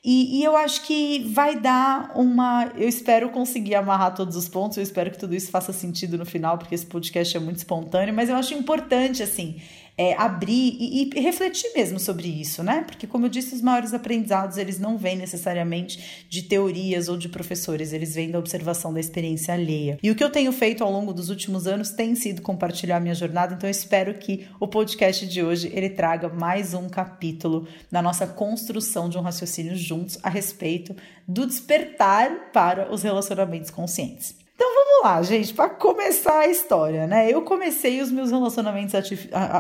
E, 0.08 0.40
e, 0.40 0.44
eu 0.44 0.56
acho 0.56 0.84
que 0.84 1.24
vai 1.34 1.60
dar 1.60 2.12
uma. 2.16 2.72
Eu 2.78 2.88
espero 2.88 3.32
conseguir 3.32 3.74
amarrar 3.74 4.14
todos 4.14 4.36
os 4.36 4.48
pontos, 4.48 4.78
eu 4.78 4.84
espero 4.84 5.10
que 5.10 5.18
tudo 5.18 5.34
isso 5.34 5.50
faça 5.50 5.74
sentido 5.74 6.16
no 6.16 6.26
final, 6.28 6.60
porque 6.60 6.76
esse 6.76 6.86
podcast 6.86 7.36
é 7.36 7.40
muito 7.40 7.58
espontâneo, 7.58 8.14
mas 8.14 8.30
eu 8.30 8.36
acho 8.36 8.54
importante, 8.54 9.24
assim, 9.24 9.60
é, 9.98 10.14
abrir 10.16 10.76
e, 10.78 11.10
e, 11.16 11.20
refletir 11.20 11.72
mesmo 11.74 12.00
sobre 12.00 12.28
isso, 12.28 12.62
né? 12.62 12.84
Porque, 12.86 13.08
como 13.08 13.26
eu 13.26 13.30
disse, 13.30 13.56
os 13.56 13.62
maiores 13.62 13.94
aprendizados 13.94 14.58
eles 14.58 14.78
não 14.78 14.98
vêm 14.98 15.16
necessariamente 15.16 16.26
de 16.30 16.44
teorias 16.44 17.08
ou 17.08 17.18
de 17.18 17.30
professores, 17.30 17.94
eles 17.94 18.14
vêm 18.14 18.30
da 18.30 18.40
observação 18.40 18.94
da 18.94 19.00
experiência 19.00 19.54
alheia. 19.54 19.98
E 20.04 20.12
o 20.12 20.16
que 20.16 20.24
eu 20.24 20.30
tenho 20.30 20.52
feito 20.52 20.84
ao 20.84 20.92
longo 20.92 21.14
dos 21.14 21.30
últimos 21.30 21.66
anos 21.66 21.92
tem 21.92 22.14
sido 22.16 22.42
compartilhar 22.42 23.00
minha 23.00 23.16
jornada, 23.16 23.54
então 23.54 23.68
eu 23.68 23.72
espero 23.72 24.14
que 24.16 24.48
o 24.60 24.68
podcast 24.68 25.26
de 25.26 25.42
hoje 25.42 25.72
ele 25.74 25.90
traga 25.90 26.28
mais 26.28 26.74
um 26.74 26.90
capítulo 26.90 27.68
na 27.90 28.02
nossa 28.02 28.28
construção 28.28 29.08
de 29.08 29.18
um 29.18 29.22
raciocínio 29.22 29.76
juntos 29.76 30.20
a 30.22 30.30
respeito 30.30 30.96
do 31.28 31.46
despertar 31.46 32.52
para 32.52 32.92
os 32.94 33.02
relacionamentos 33.02 33.70
conscientes. 33.70 34.45
Então 34.56 34.74
vamos 34.74 35.04
lá, 35.04 35.22
gente, 35.22 35.54
para 35.54 35.70
começar 35.70 36.40
a 36.40 36.48
história, 36.48 37.06
né? 37.06 37.30
Eu 37.30 37.42
comecei 37.42 38.02
os 38.02 38.10
meus 38.10 38.32
relacionamentos 38.32 38.96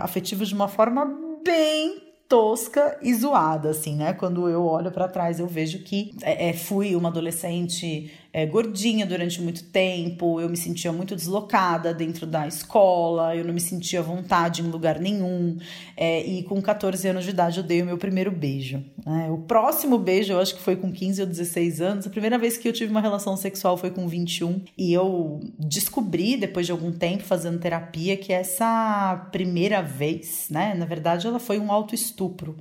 afetivos 0.01 0.47
de 0.47 0.55
uma 0.55 0.69
forma 0.69 1.05
bem 1.43 2.01
tosca 2.27 2.97
e 3.01 3.13
zoada, 3.13 3.69
assim, 3.69 3.95
né? 3.95 4.13
Quando 4.13 4.49
eu 4.49 4.63
olho 4.63 4.91
para 4.91 5.07
trás, 5.07 5.39
eu 5.39 5.47
vejo 5.47 5.79
que 5.83 6.15
é, 6.21 6.49
é, 6.49 6.53
fui 6.53 6.95
uma 6.95 7.09
adolescente 7.09 8.11
é, 8.35 8.45
gordinha 8.45 9.05
durante 9.05 9.41
muito 9.41 9.63
tempo, 9.63 10.41
eu 10.41 10.49
me 10.49 10.57
sentia 10.57 10.91
muito 10.91 11.15
deslocada 11.15 11.93
dentro 11.93 12.27
da 12.27 12.45
escola, 12.45 13.35
eu 13.35 13.45
não 13.45 13.53
me 13.53 13.61
sentia 13.61 14.01
à 14.01 14.03
vontade 14.03 14.61
em 14.61 14.65
lugar 14.65 14.99
nenhum. 14.99 15.57
É, 15.95 16.21
e 16.25 16.43
com 16.43 16.61
14 16.61 17.07
anos 17.07 17.23
de 17.23 17.29
idade, 17.29 17.59
eu 17.59 17.63
dei 17.63 17.81
o 17.81 17.85
meu 17.85 17.97
primeiro 17.97 18.31
beijo. 18.31 18.83
Né? 19.05 19.29
O 19.31 19.37
próximo 19.37 19.97
beijo, 19.97 20.33
eu 20.33 20.39
acho 20.39 20.55
que 20.55 20.61
foi 20.61 20.75
com 20.75 20.91
15 20.91 21.21
ou 21.21 21.27
16 21.27 21.79
anos. 21.79 22.07
A 22.07 22.09
primeira 22.09 22.37
vez 22.37 22.57
que 22.57 22.67
eu 22.67 22.73
tive 22.73 22.91
uma 22.91 22.99
relação 22.99 23.37
sexual 23.37 23.77
foi 23.77 23.89
com 23.89 24.07
21. 24.07 24.61
E 24.77 24.91
eu 24.91 25.39
descobri, 25.57 26.35
depois 26.35 26.65
de 26.65 26.73
algum 26.73 26.91
tempo 26.91 27.23
fazendo 27.23 27.59
terapia, 27.59 28.17
que 28.17 28.33
essa 28.33 29.29
primeira 29.31 29.81
vez, 29.81 30.47
né? 30.49 30.73
Na 30.73 30.85
verdade, 30.85 31.25
ela 31.25 31.39
foi 31.39 31.57
um 31.57 31.71
autoestudante 31.71 31.95
estupro, 32.15 32.55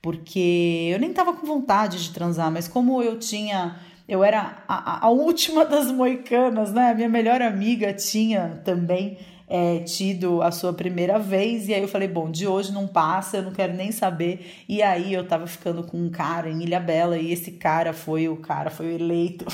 porque 0.00 0.90
eu 0.92 0.98
nem 0.98 1.12
tava 1.12 1.32
com 1.32 1.46
vontade 1.46 2.02
de 2.02 2.10
transar, 2.10 2.50
mas 2.50 2.68
como 2.68 3.02
eu 3.02 3.18
tinha. 3.18 3.78
Eu 4.10 4.24
era 4.24 4.64
a, 4.66 5.06
a 5.06 5.08
última 5.08 5.64
das 5.64 5.88
moicanas, 5.92 6.72
né? 6.72 6.90
A 6.90 6.94
minha 6.96 7.08
melhor 7.08 7.40
amiga 7.40 7.92
tinha 7.92 8.60
também 8.64 9.18
é, 9.48 9.78
tido 9.84 10.42
a 10.42 10.50
sua 10.50 10.72
primeira 10.72 11.16
vez, 11.16 11.68
e 11.68 11.74
aí 11.74 11.80
eu 11.80 11.86
falei: 11.86 12.08
bom, 12.08 12.28
de 12.28 12.44
hoje 12.44 12.72
não 12.72 12.88
passa, 12.88 13.36
eu 13.36 13.44
não 13.44 13.52
quero 13.52 13.72
nem 13.72 13.92
saber. 13.92 14.64
E 14.68 14.82
aí 14.82 15.14
eu 15.14 15.24
tava 15.28 15.46
ficando 15.46 15.84
com 15.84 15.96
um 15.96 16.10
cara 16.10 16.50
em 16.50 16.60
Ilha 16.60 16.80
Bela, 16.80 17.16
e 17.16 17.30
esse 17.30 17.52
cara 17.52 17.92
foi 17.92 18.28
o 18.28 18.36
cara, 18.36 18.68
foi 18.68 18.86
o 18.86 18.94
eleito. 18.96 19.44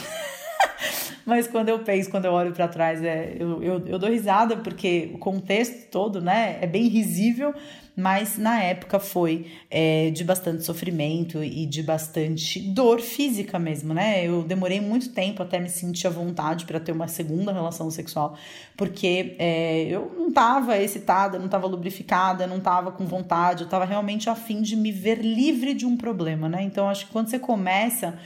Mas 1.26 1.46
quando 1.46 1.68
eu 1.68 1.80
penso, 1.80 2.08
quando 2.10 2.24
eu 2.24 2.32
olho 2.32 2.52
para 2.52 2.66
trás, 2.66 3.04
é, 3.04 3.36
eu, 3.38 3.62
eu, 3.62 3.86
eu 3.86 3.98
dou 3.98 4.08
risada, 4.08 4.56
porque 4.56 5.10
o 5.12 5.18
contexto 5.18 5.90
todo, 5.90 6.22
né, 6.22 6.56
é 6.62 6.66
bem 6.66 6.88
risível, 6.88 7.52
mas 7.96 8.36
na 8.36 8.62
época 8.62 9.00
foi 9.00 9.46
é, 9.70 10.10
de 10.10 10.22
bastante 10.22 10.62
sofrimento 10.62 11.42
e 11.42 11.64
de 11.64 11.82
bastante 11.82 12.60
dor 12.60 13.00
física 13.00 13.58
mesmo, 13.58 13.94
né? 13.94 14.26
Eu 14.26 14.42
demorei 14.42 14.80
muito 14.82 15.08
tempo 15.08 15.42
até 15.42 15.58
me 15.58 15.70
sentir 15.70 16.06
à 16.06 16.10
vontade 16.10 16.66
para 16.66 16.78
ter 16.78 16.92
uma 16.92 17.08
segunda 17.08 17.52
relação 17.52 17.90
sexual, 17.90 18.36
porque 18.76 19.34
é, 19.38 19.84
eu 19.88 20.14
não 20.14 20.28
estava 20.28 20.76
excitada, 20.76 21.38
não 21.38 21.46
estava 21.46 21.66
lubrificada, 21.66 22.46
não 22.46 22.58
estava 22.58 22.92
com 22.92 23.06
vontade, 23.06 23.62
eu 23.62 23.66
estava 23.66 23.86
realmente 23.86 24.28
afim 24.28 24.60
de 24.60 24.76
me 24.76 24.92
ver 24.92 25.18
livre 25.22 25.72
de 25.72 25.86
um 25.86 25.96
problema, 25.96 26.50
né? 26.50 26.62
Então 26.62 26.90
acho 26.90 27.06
que 27.06 27.12
quando 27.12 27.28
você 27.28 27.38
começa 27.38 28.18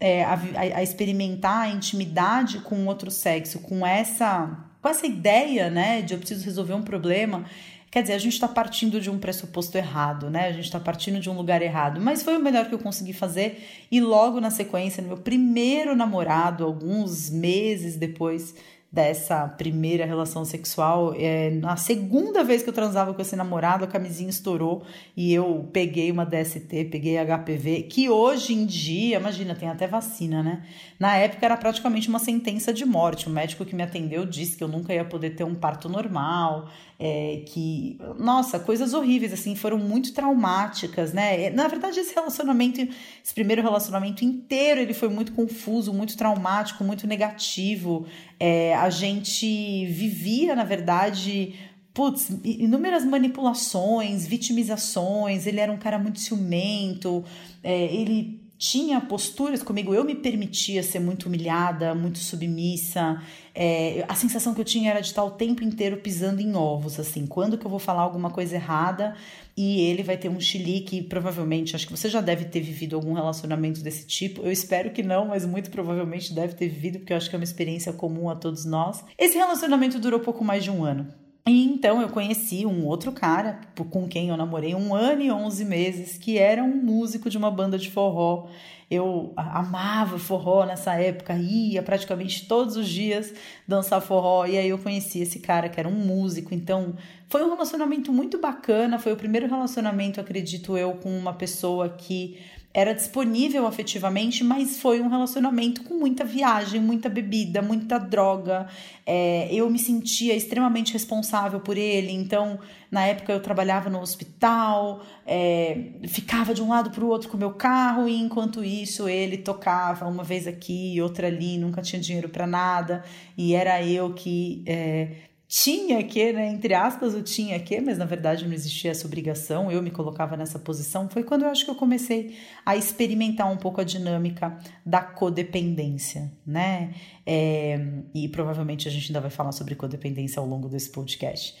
é, 0.00 0.24
a, 0.24 0.38
a, 0.76 0.82
experimentar 0.82 1.62
a 1.62 1.68
intimidade 1.68 2.60
com 2.60 2.86
outro 2.86 3.10
sexo, 3.10 3.60
com 3.60 3.86
essa, 3.86 4.48
com 4.80 4.88
essa 4.88 5.06
ideia, 5.06 5.68
né, 5.68 6.02
de 6.02 6.14
eu 6.14 6.18
preciso 6.18 6.44
resolver 6.44 6.74
um 6.74 6.82
problema, 6.82 7.44
Quer 7.90 8.02
dizer, 8.02 8.14
a 8.14 8.18
gente 8.18 8.34
está 8.34 8.46
partindo 8.46 9.00
de 9.00 9.08
um 9.08 9.18
pressuposto 9.18 9.78
errado, 9.78 10.28
né? 10.28 10.46
A 10.46 10.52
gente 10.52 10.64
está 10.64 10.78
partindo 10.78 11.18
de 11.20 11.30
um 11.30 11.34
lugar 11.34 11.62
errado. 11.62 12.00
Mas 12.00 12.22
foi 12.22 12.36
o 12.36 12.40
melhor 12.40 12.66
que 12.68 12.74
eu 12.74 12.78
consegui 12.78 13.12
fazer. 13.12 13.64
E 13.90 14.00
logo 14.00 14.40
na 14.40 14.50
sequência, 14.50 15.02
no 15.02 15.08
meu 15.08 15.16
primeiro 15.16 15.96
namorado, 15.96 16.64
alguns 16.64 17.30
meses 17.30 17.96
depois 17.96 18.54
dessa 18.90 19.46
primeira 19.46 20.06
relação 20.06 20.44
sexual. 20.44 21.14
É, 21.16 21.50
na 21.50 21.76
segunda 21.76 22.42
vez 22.42 22.62
que 22.62 22.70
eu 22.70 22.72
transava 22.72 23.12
com 23.12 23.20
esse 23.20 23.36
namorado, 23.36 23.84
a 23.84 23.88
camisinha 23.88 24.30
estourou 24.30 24.82
e 25.16 25.32
eu 25.32 25.68
peguei 25.72 26.10
uma 26.10 26.24
DST, 26.24 26.86
peguei 26.86 27.16
HPV, 27.18 27.82
que 27.82 28.08
hoje 28.08 28.54
em 28.54 28.64
dia, 28.64 29.18
imagina, 29.18 29.54
tem 29.54 29.68
até 29.68 29.86
vacina, 29.86 30.42
né? 30.42 30.64
Na 30.98 31.16
época 31.16 31.44
era 31.44 31.56
praticamente 31.56 32.08
uma 32.08 32.18
sentença 32.18 32.72
de 32.72 32.86
morte. 32.86 33.28
O 33.28 33.30
médico 33.30 33.64
que 33.64 33.76
me 33.76 33.82
atendeu 33.82 34.24
disse 34.24 34.56
que 34.56 34.64
eu 34.64 34.68
nunca 34.68 34.94
ia 34.94 35.04
poder 35.04 35.30
ter 35.30 35.44
um 35.44 35.54
parto 35.54 35.88
normal, 35.88 36.70
é, 37.00 37.44
que, 37.46 37.96
nossa, 38.18 38.58
coisas 38.58 38.92
horríveis, 38.92 39.32
assim, 39.32 39.54
foram 39.54 39.78
muito 39.78 40.12
traumáticas, 40.12 41.12
né? 41.12 41.48
Na 41.50 41.68
verdade, 41.68 42.00
esse 42.00 42.12
relacionamento, 42.12 42.80
esse 42.80 43.32
primeiro 43.32 43.62
relacionamento 43.62 44.24
inteiro, 44.24 44.80
ele 44.80 44.92
foi 44.92 45.08
muito 45.08 45.32
confuso, 45.32 45.92
muito 45.92 46.16
traumático, 46.16 46.82
muito 46.82 47.06
negativo. 47.06 48.04
É, 48.40 48.74
a 48.74 48.90
gente 48.90 49.86
vivia, 49.86 50.56
na 50.56 50.64
verdade, 50.64 51.54
putz, 51.94 52.30
inúmeras 52.44 53.04
manipulações, 53.04 54.26
vitimizações. 54.26 55.46
Ele 55.46 55.60
era 55.60 55.70
um 55.70 55.78
cara 55.78 56.00
muito 56.00 56.18
ciumento, 56.18 57.24
é, 57.62 57.84
ele 57.94 58.37
tinha 58.58 59.00
posturas 59.00 59.62
comigo, 59.62 59.94
eu 59.94 60.02
me 60.02 60.16
permitia 60.16 60.82
ser 60.82 60.98
muito 60.98 61.26
humilhada, 61.26 61.94
muito 61.94 62.18
submissa. 62.18 63.22
É, 63.54 64.04
a 64.08 64.14
sensação 64.16 64.52
que 64.52 64.60
eu 64.60 64.64
tinha 64.64 64.90
era 64.90 65.00
de 65.00 65.06
estar 65.06 65.22
o 65.22 65.30
tempo 65.30 65.62
inteiro 65.62 65.98
pisando 65.98 66.40
em 66.40 66.56
ovos, 66.56 66.98
assim. 66.98 67.24
Quando 67.24 67.56
que 67.56 67.64
eu 67.64 67.70
vou 67.70 67.78
falar 67.78 68.02
alguma 68.02 68.30
coisa 68.30 68.56
errada 68.56 69.14
e 69.56 69.80
ele 69.82 70.02
vai 70.02 70.16
ter 70.16 70.28
um 70.28 70.40
chilique, 70.40 71.02
provavelmente, 71.02 71.76
acho 71.76 71.86
que 71.86 71.96
você 71.96 72.08
já 72.08 72.20
deve 72.20 72.46
ter 72.46 72.60
vivido 72.60 72.96
algum 72.96 73.12
relacionamento 73.12 73.80
desse 73.80 74.04
tipo. 74.04 74.42
Eu 74.42 74.50
espero 74.50 74.90
que 74.90 75.04
não, 75.04 75.26
mas 75.26 75.46
muito 75.46 75.70
provavelmente 75.70 76.34
deve 76.34 76.54
ter 76.54 76.68
vivido, 76.68 76.98
porque 76.98 77.12
eu 77.12 77.16
acho 77.16 77.30
que 77.30 77.36
é 77.36 77.38
uma 77.38 77.44
experiência 77.44 77.92
comum 77.92 78.28
a 78.28 78.34
todos 78.34 78.64
nós. 78.64 79.04
Esse 79.16 79.38
relacionamento 79.38 80.00
durou 80.00 80.18
pouco 80.18 80.44
mais 80.44 80.64
de 80.64 80.70
um 80.70 80.84
ano. 80.84 81.06
E 81.48 81.64
então 81.64 82.02
eu 82.02 82.10
conheci 82.10 82.66
um 82.66 82.84
outro 82.84 83.10
cara 83.10 83.60
com 83.90 84.06
quem 84.06 84.28
eu 84.28 84.36
namorei 84.36 84.74
um 84.74 84.94
ano 84.94 85.22
e 85.22 85.30
onze 85.30 85.64
meses, 85.64 86.18
que 86.18 86.36
era 86.36 86.62
um 86.62 86.76
músico 86.76 87.30
de 87.30 87.38
uma 87.38 87.50
banda 87.50 87.78
de 87.78 87.90
forró. 87.90 88.48
Eu 88.90 89.32
amava 89.34 90.18
forró 90.18 90.66
nessa 90.66 90.94
época, 90.94 91.34
ia 91.34 91.82
praticamente 91.82 92.46
todos 92.46 92.76
os 92.76 92.86
dias 92.86 93.32
dançar 93.66 94.02
forró. 94.02 94.44
E 94.44 94.58
aí 94.58 94.68
eu 94.68 94.78
conheci 94.78 95.20
esse 95.20 95.38
cara 95.38 95.70
que 95.70 95.80
era 95.80 95.88
um 95.88 95.92
músico. 95.92 96.54
Então 96.54 96.94
foi 97.28 97.42
um 97.42 97.48
relacionamento 97.48 98.12
muito 98.12 98.38
bacana. 98.38 98.98
Foi 98.98 99.12
o 99.12 99.16
primeiro 99.16 99.48
relacionamento, 99.48 100.20
acredito 100.20 100.76
eu, 100.76 100.94
com 100.94 101.16
uma 101.16 101.32
pessoa 101.32 101.88
que 101.88 102.38
era 102.72 102.94
disponível 102.94 103.66
afetivamente, 103.66 104.44
mas 104.44 104.78
foi 104.78 105.00
um 105.00 105.08
relacionamento 105.08 105.82
com 105.82 105.94
muita 105.94 106.24
viagem, 106.24 106.80
muita 106.80 107.08
bebida, 107.08 107.62
muita 107.62 107.98
droga. 107.98 108.68
É, 109.06 109.48
eu 109.50 109.68
me 109.70 109.78
sentia 109.78 110.34
extremamente 110.34 110.92
responsável 110.92 111.60
por 111.60 111.78
ele, 111.78 112.12
então 112.12 112.58
na 112.90 113.06
época 113.06 113.32
eu 113.32 113.40
trabalhava 113.40 113.88
no 113.88 114.00
hospital, 114.00 115.02
é, 115.26 115.92
ficava 116.06 116.52
de 116.52 116.62
um 116.62 116.68
lado 116.68 116.90
para 116.90 117.02
o 117.02 117.08
outro 117.08 117.28
com 117.28 117.36
o 117.36 117.40
meu 117.40 117.52
carro, 117.52 118.06
e 118.06 118.14
enquanto 118.14 118.62
isso 118.62 119.08
ele 119.08 119.38
tocava 119.38 120.06
uma 120.06 120.22
vez 120.22 120.46
aqui, 120.46 121.00
outra 121.00 121.26
ali, 121.26 121.56
nunca 121.56 121.80
tinha 121.80 122.00
dinheiro 122.00 122.28
para 122.28 122.46
nada, 122.46 123.02
e 123.36 123.54
era 123.54 123.82
eu 123.82 124.12
que 124.12 124.62
é, 124.66 125.27
tinha 125.48 126.04
que, 126.04 126.30
né, 126.30 126.46
entre 126.50 126.74
aspas, 126.74 127.14
o 127.14 127.22
tinha 127.22 127.58
que, 127.58 127.80
mas 127.80 127.96
na 127.96 128.04
verdade 128.04 128.44
não 128.44 128.52
existia 128.52 128.90
essa 128.90 129.06
obrigação, 129.06 129.72
eu 129.72 129.82
me 129.82 129.90
colocava 129.90 130.36
nessa 130.36 130.58
posição, 130.58 131.08
foi 131.08 131.24
quando 131.24 131.42
eu 131.42 131.48
acho 131.48 131.64
que 131.64 131.70
eu 131.70 131.74
comecei 131.74 132.36
a 132.66 132.76
experimentar 132.76 133.50
um 133.50 133.56
pouco 133.56 133.80
a 133.80 133.84
dinâmica 133.84 134.58
da 134.84 135.00
codependência, 135.00 136.30
né? 136.46 136.92
É, 137.24 137.80
e 138.14 138.28
provavelmente 138.28 138.86
a 138.86 138.90
gente 138.90 139.08
ainda 139.08 139.22
vai 139.22 139.30
falar 139.30 139.52
sobre 139.52 139.74
codependência 139.74 140.38
ao 140.38 140.46
longo 140.46 140.68
desse 140.68 140.90
podcast. 140.90 141.56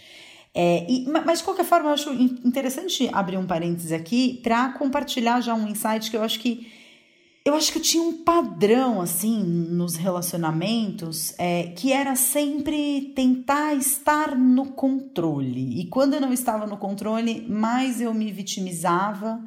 É, 0.54 0.84
e, 0.86 1.06
mas 1.06 1.38
de 1.38 1.44
qualquer 1.44 1.64
forma, 1.64 1.88
eu 1.88 1.94
acho 1.94 2.12
interessante 2.12 3.08
abrir 3.12 3.38
um 3.38 3.46
parêntese 3.46 3.94
aqui 3.94 4.38
para 4.42 4.70
compartilhar 4.72 5.40
já 5.40 5.54
um 5.54 5.66
insight 5.66 6.10
que 6.10 6.16
eu 6.16 6.22
acho 6.22 6.40
que 6.40 6.70
eu 7.48 7.54
acho 7.54 7.72
que 7.72 7.78
eu 7.78 7.82
tinha 7.82 8.02
um 8.02 8.22
padrão 8.22 9.00
assim 9.00 9.42
nos 9.42 9.96
relacionamentos 9.96 11.34
é, 11.38 11.72
que 11.76 11.92
era 11.92 12.14
sempre 12.14 13.12
tentar 13.14 13.74
estar 13.74 14.36
no 14.36 14.72
controle. 14.72 15.80
E 15.80 15.86
quando 15.86 16.14
eu 16.14 16.20
não 16.20 16.32
estava 16.32 16.66
no 16.66 16.76
controle, 16.76 17.46
mais 17.48 18.00
eu 18.00 18.12
me 18.12 18.30
vitimizava 18.30 19.42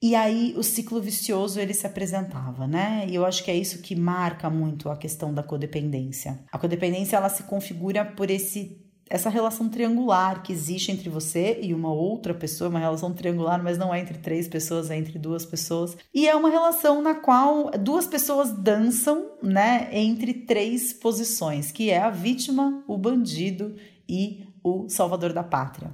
e 0.00 0.14
aí 0.14 0.54
o 0.56 0.62
ciclo 0.62 1.00
vicioso 1.00 1.58
ele 1.58 1.72
se 1.72 1.86
apresentava, 1.86 2.66
né? 2.66 3.06
E 3.08 3.14
eu 3.14 3.24
acho 3.24 3.42
que 3.42 3.50
é 3.50 3.56
isso 3.56 3.80
que 3.80 3.96
marca 3.96 4.50
muito 4.50 4.90
a 4.90 4.96
questão 4.96 5.32
da 5.32 5.42
codependência. 5.42 6.44
A 6.52 6.58
codependência 6.58 7.16
ela 7.16 7.30
se 7.30 7.44
configura 7.44 8.04
por 8.04 8.30
esse 8.30 8.83
essa 9.08 9.28
relação 9.28 9.68
triangular 9.68 10.42
que 10.42 10.52
existe 10.52 10.90
entre 10.90 11.08
você 11.08 11.58
e 11.62 11.74
uma 11.74 11.92
outra 11.92 12.32
pessoa, 12.32 12.70
uma 12.70 12.78
relação 12.78 13.12
triangular, 13.12 13.62
mas 13.62 13.76
não 13.76 13.94
é 13.94 14.00
entre 14.00 14.18
três 14.18 14.48
pessoas, 14.48 14.90
é 14.90 14.96
entre 14.96 15.18
duas 15.18 15.44
pessoas. 15.44 15.96
E 16.12 16.26
é 16.26 16.34
uma 16.34 16.48
relação 16.48 17.02
na 17.02 17.14
qual 17.14 17.70
duas 17.72 18.06
pessoas 18.06 18.50
dançam, 18.50 19.32
né, 19.42 19.88
entre 19.92 20.32
três 20.32 20.92
posições, 20.92 21.70
que 21.70 21.90
é 21.90 22.00
a 22.00 22.10
vítima, 22.10 22.82
o 22.88 22.96
bandido 22.96 23.76
e 24.08 24.46
o 24.62 24.88
salvador 24.88 25.32
da 25.32 25.42
pátria. 25.42 25.90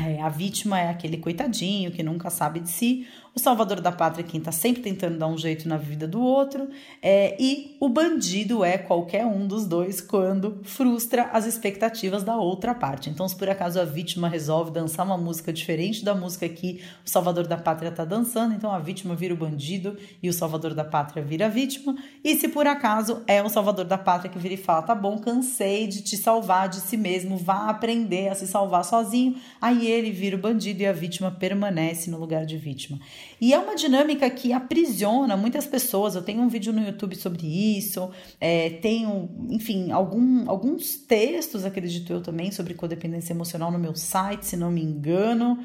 É, 0.00 0.20
a 0.20 0.28
vítima 0.28 0.80
é 0.80 0.88
aquele 0.88 1.18
coitadinho 1.18 1.92
que 1.92 2.02
nunca 2.02 2.28
sabe 2.28 2.58
de 2.58 2.68
si, 2.68 3.06
o 3.34 3.40
salvador 3.40 3.80
da 3.80 3.90
pátria 3.90 4.24
quem 4.24 4.38
está 4.38 4.52
sempre 4.52 4.82
tentando 4.82 5.18
dar 5.18 5.26
um 5.26 5.36
jeito 5.36 5.68
na 5.68 5.76
vida 5.76 6.06
do 6.06 6.22
outro, 6.22 6.68
é, 7.02 7.36
e 7.38 7.76
o 7.80 7.88
bandido 7.88 8.64
é 8.64 8.78
qualquer 8.78 9.26
um 9.26 9.46
dos 9.46 9.66
dois 9.66 10.00
quando 10.00 10.60
frustra 10.62 11.24
as 11.32 11.44
expectativas 11.44 12.22
da 12.22 12.36
outra 12.36 12.74
parte. 12.74 13.10
Então, 13.10 13.26
se 13.28 13.34
por 13.34 13.48
acaso 13.48 13.80
a 13.80 13.84
vítima 13.84 14.28
resolve 14.28 14.70
dançar 14.70 15.04
uma 15.04 15.18
música 15.18 15.52
diferente 15.52 16.04
da 16.04 16.14
música 16.14 16.48
que 16.48 16.80
o 17.04 17.10
salvador 17.10 17.46
da 17.46 17.56
pátria 17.56 17.88
está 17.88 18.04
dançando, 18.04 18.54
então 18.54 18.70
a 18.70 18.78
vítima 18.78 19.16
vira 19.16 19.34
o 19.34 19.36
bandido 19.36 19.96
e 20.22 20.28
o 20.28 20.32
salvador 20.32 20.72
da 20.72 20.84
pátria 20.84 21.22
vira 21.22 21.46
a 21.46 21.48
vítima. 21.48 21.96
E 22.22 22.36
se 22.36 22.48
por 22.48 22.66
acaso 22.66 23.22
é 23.26 23.42
o 23.42 23.48
salvador 23.48 23.84
da 23.84 23.98
pátria 23.98 24.30
que 24.30 24.38
vira 24.38 24.54
e 24.54 24.58
fala: 24.58 24.82
tá 24.82 24.94
bom, 24.94 25.18
cansei 25.18 25.88
de 25.88 26.02
te 26.02 26.16
salvar 26.16 26.68
de 26.68 26.76
si 26.76 26.96
mesmo, 26.96 27.36
vá 27.36 27.68
aprender 27.68 28.28
a 28.28 28.34
se 28.34 28.46
salvar 28.46 28.84
sozinho, 28.84 29.36
aí 29.60 29.88
ele 29.88 30.12
vira 30.12 30.36
o 30.36 30.40
bandido 30.40 30.82
e 30.82 30.86
a 30.86 30.92
vítima 30.92 31.32
permanece 31.32 32.10
no 32.10 32.18
lugar 32.18 32.46
de 32.46 32.56
vítima. 32.56 33.00
E 33.40 33.52
é 33.52 33.58
uma 33.58 33.74
dinâmica 33.74 34.28
que 34.30 34.52
aprisiona 34.52 35.36
muitas 35.36 35.66
pessoas. 35.66 36.14
Eu 36.14 36.22
tenho 36.22 36.42
um 36.42 36.48
vídeo 36.48 36.72
no 36.72 36.84
YouTube 36.84 37.16
sobre 37.16 37.46
isso, 37.46 38.10
é, 38.40 38.70
tenho, 38.70 39.28
enfim, 39.50 39.90
algum, 39.90 40.48
alguns 40.48 40.96
textos, 40.96 41.64
acredito 41.64 42.12
eu 42.12 42.22
também, 42.22 42.50
sobre 42.50 42.74
codependência 42.74 43.32
emocional 43.32 43.70
no 43.70 43.78
meu 43.78 43.94
site, 43.94 44.46
se 44.46 44.56
não 44.56 44.70
me 44.70 44.82
engano 44.82 45.58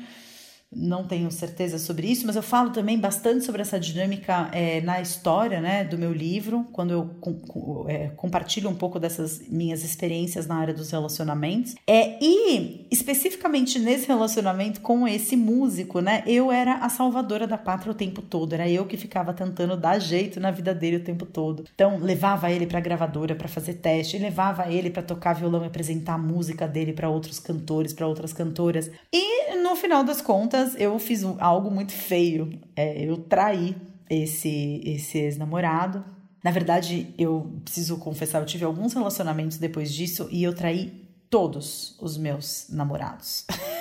não 0.71 1.03
tenho 1.03 1.31
certeza 1.31 1.79
sobre 1.79 2.07
isso, 2.07 2.27
mas 2.27 2.35
eu 2.35 2.43
falo 2.43 2.69
também 2.69 2.99
bastante 2.99 3.43
sobre 3.43 3.61
essa 3.61 3.79
dinâmica 3.79 4.49
é, 4.51 4.81
na 4.81 5.01
história 5.01 5.59
né, 5.59 5.83
do 5.83 5.97
meu 5.97 6.13
livro, 6.13 6.67
quando 6.71 6.91
eu 6.91 7.09
com, 7.19 7.33
com, 7.33 7.85
é, 7.89 8.09
compartilho 8.09 8.69
um 8.69 8.75
pouco 8.75 8.99
dessas 8.99 9.41
minhas 9.49 9.83
experiências 9.83 10.45
na 10.45 10.55
área 10.55 10.73
dos 10.73 10.91
relacionamentos. 10.91 11.75
É, 11.87 12.23
e 12.23 12.87
especificamente 12.91 13.79
nesse 13.79 14.07
relacionamento 14.07 14.81
com 14.81 15.07
esse 15.07 15.35
músico, 15.35 16.01
né, 16.01 16.23
eu 16.27 16.51
era 16.51 16.75
a 16.75 16.89
salvadora 16.89 17.47
da 17.47 17.57
pátria 17.57 17.91
o 17.91 17.95
tempo 17.95 18.21
todo, 18.21 18.53
era 18.53 18.69
eu 18.69 18.85
que 18.85 18.97
ficava 18.97 19.33
tentando 19.33 19.75
dar 19.75 19.97
jeito 19.99 20.39
na 20.39 20.51
vida 20.51 20.73
dele 20.73 20.97
o 20.97 21.03
tempo 21.03 21.25
todo. 21.25 21.65
Então, 21.73 21.97
levava 21.97 22.51
ele 22.51 22.67
para 22.67 22.79
gravadora 22.79 23.33
para 23.33 23.47
fazer 23.47 23.75
teste, 23.75 24.19
levava 24.19 24.71
ele 24.71 24.91
para 24.91 25.01
tocar 25.01 25.33
violão 25.33 25.63
e 25.63 25.67
apresentar 25.67 26.13
a 26.13 26.17
música 26.17 26.67
dele 26.67 26.93
para 26.93 27.09
outros 27.09 27.39
cantores, 27.39 27.91
para 27.91 28.07
outras 28.07 28.33
cantoras. 28.33 28.91
E 29.11 29.55
no 29.55 29.75
final 29.75 30.03
das 30.03 30.21
contas, 30.21 30.58
contas, 30.59 30.75
eu 30.77 30.97
fiz 30.99 31.23
algo 31.39 31.71
muito 31.71 31.93
feio. 31.93 32.59
É, 32.75 33.03
eu 33.03 33.17
traí 33.17 33.75
esse, 34.09 34.81
esse 34.83 35.17
ex-namorado. 35.17 36.03
Na 36.43 36.51
verdade, 36.51 37.13
eu 37.17 37.51
preciso 37.63 37.97
confessar, 37.97 38.39
eu 38.39 38.45
tive 38.45 38.63
alguns 38.65 38.93
relacionamentos 38.93 39.57
depois 39.57 39.93
disso 39.93 40.27
e 40.31 40.43
eu 40.43 40.53
traí 40.53 41.07
todos 41.29 41.97
os 42.01 42.17
meus 42.17 42.67
namorados. 42.69 43.45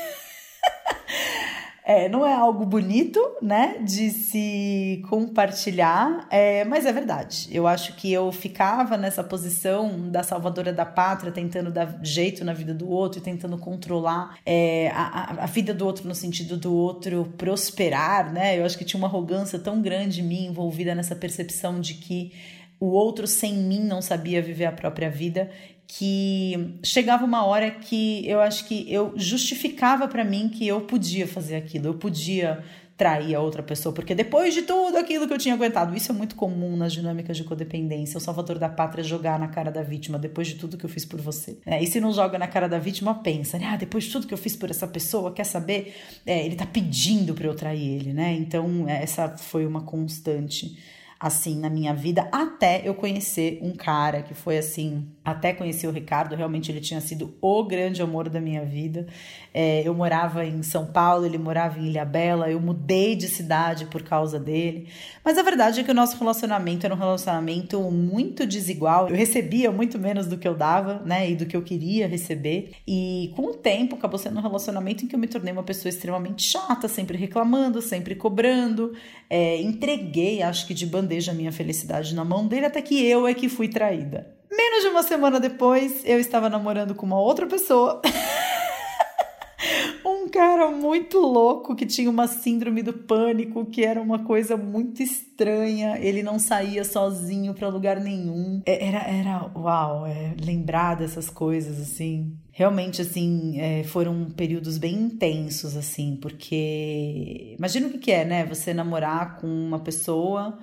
É, 1.89 2.07
não 2.07 2.27
é 2.27 2.35
algo 2.35 2.67
bonito, 2.67 3.19
né, 3.41 3.79
de 3.79 4.11
se 4.11 5.03
compartilhar, 5.09 6.29
é, 6.31 6.63
mas 6.67 6.85
é 6.85 6.93
verdade. 6.93 7.49
Eu 7.51 7.67
acho 7.67 7.97
que 7.97 8.13
eu 8.13 8.31
ficava 8.31 8.99
nessa 8.99 9.25
posição 9.25 10.11
da 10.11 10.23
salvadora 10.23 10.71
da 10.71 10.85
pátria, 10.85 11.33
tentando 11.33 11.71
dar 11.71 11.99
jeito 12.03 12.45
na 12.45 12.53
vida 12.53 12.75
do 12.75 12.91
outro 12.91 13.23
tentando 13.23 13.57
controlar 13.57 14.39
é, 14.45 14.91
a, 14.95 15.45
a 15.45 15.47
vida 15.47 15.73
do 15.73 15.87
outro 15.87 16.07
no 16.07 16.15
sentido 16.15 16.59
do 16.59 16.75
outro 16.75 17.33
prosperar, 17.39 18.35
né? 18.35 18.59
Eu 18.59 18.67
acho 18.67 18.77
que 18.77 18.85
tinha 18.85 18.99
uma 18.99 19.09
arrogância 19.09 19.59
tão 19.59 19.81
grande 19.81 20.21
em 20.21 20.25
mim 20.25 20.45
envolvida 20.45 20.95
nessa 20.95 21.17
percepção 21.17 21.81
de 21.81 21.95
que 21.95 22.33
o 22.79 22.89
outro 22.89 23.27
sem 23.27 23.55
mim 23.55 23.81
não 23.81 24.03
sabia 24.03 24.43
viver 24.43 24.67
a 24.67 24.73
própria 24.73 25.09
vida 25.09 25.51
que 25.91 26.75
chegava 26.85 27.25
uma 27.25 27.47
hora 27.47 27.71
que 27.71 28.23
eu 28.29 28.41
acho 28.41 28.67
que 28.67 28.85
eu 28.93 29.15
justificava 29.17 30.07
para 30.07 30.23
mim 30.23 30.51
que 30.51 30.69
eu 30.69 30.83
podia 30.83 31.27
fazer 31.27 31.57
aquilo, 31.57 31.87
eu 31.87 31.95
podia 31.95 32.63
trair 32.95 33.35
a 33.35 33.41
outra 33.41 33.63
pessoa, 33.63 33.95
porque 33.95 34.15
depois 34.15 34.53
de 34.53 34.63
tudo 34.63 34.99
aquilo 34.99 35.27
que 35.27 35.33
eu 35.33 35.39
tinha 35.39 35.55
aguentado, 35.55 35.97
isso 35.97 36.13
é 36.13 36.15
muito 36.15 36.35
comum 36.35 36.77
nas 36.77 36.93
dinâmicas 36.93 37.37
de 37.37 37.45
codependência, 37.45 38.19
o 38.19 38.21
salvador 38.21 38.59
da 38.59 38.69
pátria 38.69 39.03
jogar 39.03 39.39
na 39.39 39.49
cara 39.49 39.71
da 39.71 39.83
vítima 39.83 40.19
depois 40.19 40.49
de 40.49 40.57
tudo 40.57 40.77
que 40.77 40.85
eu 40.85 40.91
fiz 40.91 41.05
por 41.05 41.21
você. 41.21 41.57
É, 41.65 41.83
e 41.83 41.87
se 41.87 42.01
não 42.01 42.13
joga 42.13 42.39
na 42.39 42.49
cara 42.49 42.69
da 42.69 42.79
vítima, 42.79 43.15
pensa, 43.15 43.57
né? 43.57 43.67
Ah, 43.67 43.77
depois 43.77 44.05
de 44.05 44.13
tudo 44.13 44.27
que 44.27 44.35
eu 44.35 44.39
fiz 44.39 44.57
por 44.57 44.69
essa 44.69 44.87
pessoa, 44.87 45.33
quer 45.33 45.45
saber? 45.45 45.95
É, 46.27 46.45
ele 46.45 46.57
tá 46.57 46.67
pedindo 46.67 47.35
para 47.35 47.47
eu 47.47 47.55
trair 47.55 48.01
ele, 48.01 48.13
né? 48.13 48.35
Então, 48.35 48.87
essa 48.89 49.29
foi 49.39 49.65
uma 49.65 49.83
constante 49.83 50.77
assim 51.21 51.59
na 51.59 51.69
minha 51.69 51.93
vida 51.93 52.29
até 52.31 52.83
eu 52.85 52.95
conhecer 52.95 53.59
um 53.61 53.73
cara 53.73 54.23
que 54.23 54.35
foi 54.35 54.59
assim, 54.59 55.09
até 55.25 55.53
conhecer 55.53 55.87
o 55.87 55.91
Ricardo, 55.91 56.37
realmente 56.37 56.71
ele 56.71 56.81
tinha 56.81 57.01
sido 57.01 57.35
o 57.41 57.65
grande 57.65 58.01
amor 58.01 58.29
da 58.29 58.41
minha 58.41 58.65
vida. 58.65 59.07
É, 59.53 59.83
eu 59.85 59.95
morava 59.95 60.45
em 60.45 60.63
São 60.63 60.87
Paulo, 60.87 61.27
ele 61.27 61.39
morava 61.39 61.79
em 61.79 61.89
Ilha 61.89 62.05
Bela, 62.05 62.51
eu 62.51 62.61
mudei 62.61 63.17
de 63.17 63.29
cidade 63.29 63.87
por 63.87 64.03
causa 64.03 64.39
dele. 64.39 64.89
Mas 65.25 65.37
a 65.37 65.43
verdade 65.43 65.81
é 65.81 65.85
que 65.85 65.91
o 65.91 65.95
nosso 65.95 66.17
relacionamento 66.17 66.87
era 66.87 66.95
um 66.95 66.99
relacionamento 66.99 67.81
muito 67.91 68.47
desigual. 68.47 69.09
Eu 69.09 69.17
recebia 69.17 69.71
muito 69.73 69.99
menos 69.99 70.27
do 70.27 70.39
que 70.39 70.47
eu 70.47 70.55
dava, 70.55 71.03
né, 71.05 71.31
e 71.31 71.35
do 71.35 71.47
que 71.47 71.57
eu 71.57 71.63
queria 71.63 72.07
receber. 72.07 72.73
E 72.87 73.33
com 73.35 73.51
o 73.51 73.55
tempo 73.55 73.97
acabou 73.97 74.19
sendo 74.19 74.39
um 74.39 74.43
relacionamento 74.43 75.05
em 75.05 75.09
que 75.09 75.15
eu 75.15 75.19
me 75.19 75.27
tornei 75.27 75.53
uma 75.53 75.63
pessoa 75.63 75.91
extremamente 75.91 76.43
chata, 76.43 76.87
sempre 76.89 77.19
reclamando, 77.19 77.83
sempre 77.83 78.15
cobrando. 78.15 78.95
É, 79.29 79.61
entreguei, 79.61 80.43
acho 80.43 80.67
que 80.67 80.73
de 80.73 80.87
bandeja 81.09 81.33
minha 81.33 81.51
felicidade 81.51 82.15
na 82.15 82.25
mão 82.25 82.47
dele, 82.47 82.67
até 82.67 82.83
que 82.83 83.03
eu 83.03 83.27
é 83.27 83.33
que 83.33 83.49
fui 83.49 83.67
traída. 83.67 84.27
Menos 84.51 84.83
de 84.83 84.89
uma 84.89 85.03
semana 85.03 85.41
depois, 85.41 86.03
eu 86.05 86.21
estava 86.21 86.51
namorando 86.51 86.95
com 86.95 87.07
uma 87.07 87.19
outra 87.19 87.47
pessoa. 87.47 88.03
um 90.05 90.29
cara 90.29 90.71
muito 90.71 91.19
louco 91.19 91.75
que 91.75 91.87
tinha 91.87 92.11
uma 92.11 92.27
síndrome 92.27 92.83
do 92.83 92.93
pânico, 92.93 93.65
que 93.65 93.85
era 93.85 94.01
uma 94.01 94.19
coisa 94.19 94.57
muito 94.57 95.03
estranha. 95.03 95.99
Ele 95.99 96.23
não 96.23 96.39
saía 96.39 96.85
sozinho 96.85 97.55
para 97.55 97.69
lugar 97.69 97.99
nenhum. 97.99 98.61
É, 98.67 98.87
era, 98.87 98.99
era 98.99 99.51
uau, 99.57 100.07
é, 100.07 100.35
lembrar 100.39 100.97
dessas 100.97 101.31
coisas 101.31 101.81
assim. 101.81 102.37
Realmente, 102.53 103.01
assim, 103.01 103.59
é, 103.59 103.85
foram 103.85 104.27
períodos 104.37 104.77
bem 104.77 104.95
intensos, 104.95 105.77
assim, 105.77 106.19
porque 106.21 107.55
imagina 107.57 107.87
o 107.87 107.91
que, 107.91 107.99
que 107.99 108.13
é, 108.13 108.25
né? 108.25 108.45
Você 108.47 108.75
namorar 108.75 109.39
com 109.39 109.47
uma 109.47 109.79
pessoa 109.79 110.59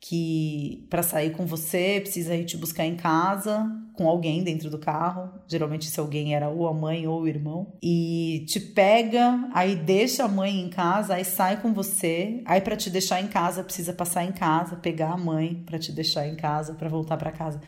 que 0.00 0.86
para 0.88 1.02
sair 1.02 1.32
com 1.32 1.44
você 1.44 2.00
precisa 2.00 2.34
ir 2.34 2.44
te 2.44 2.56
buscar 2.56 2.86
em 2.86 2.96
casa 2.96 3.66
com 3.94 4.08
alguém 4.08 4.44
dentro 4.44 4.70
do 4.70 4.78
carro. 4.78 5.28
Geralmente 5.48 5.88
esse 5.88 5.98
alguém 5.98 6.34
era 6.34 6.48
ou 6.48 6.68
a 6.68 6.72
mãe 6.72 7.06
ou 7.08 7.22
o 7.22 7.28
irmão. 7.28 7.72
E 7.82 8.44
te 8.46 8.60
pega, 8.60 9.48
aí 9.52 9.74
deixa 9.74 10.24
a 10.24 10.28
mãe 10.28 10.60
em 10.60 10.68
casa, 10.68 11.14
aí 11.14 11.24
sai 11.24 11.60
com 11.60 11.72
você. 11.72 12.40
Aí 12.44 12.60
para 12.60 12.76
te 12.76 12.90
deixar 12.90 13.20
em 13.20 13.26
casa 13.26 13.64
precisa 13.64 13.92
passar 13.92 14.24
em 14.24 14.32
casa, 14.32 14.76
pegar 14.76 15.12
a 15.12 15.18
mãe 15.18 15.62
para 15.66 15.78
te 15.78 15.90
deixar 15.90 16.28
em 16.28 16.36
casa, 16.36 16.74
para 16.74 16.88
voltar 16.88 17.16
para 17.16 17.32
casa. 17.32 17.60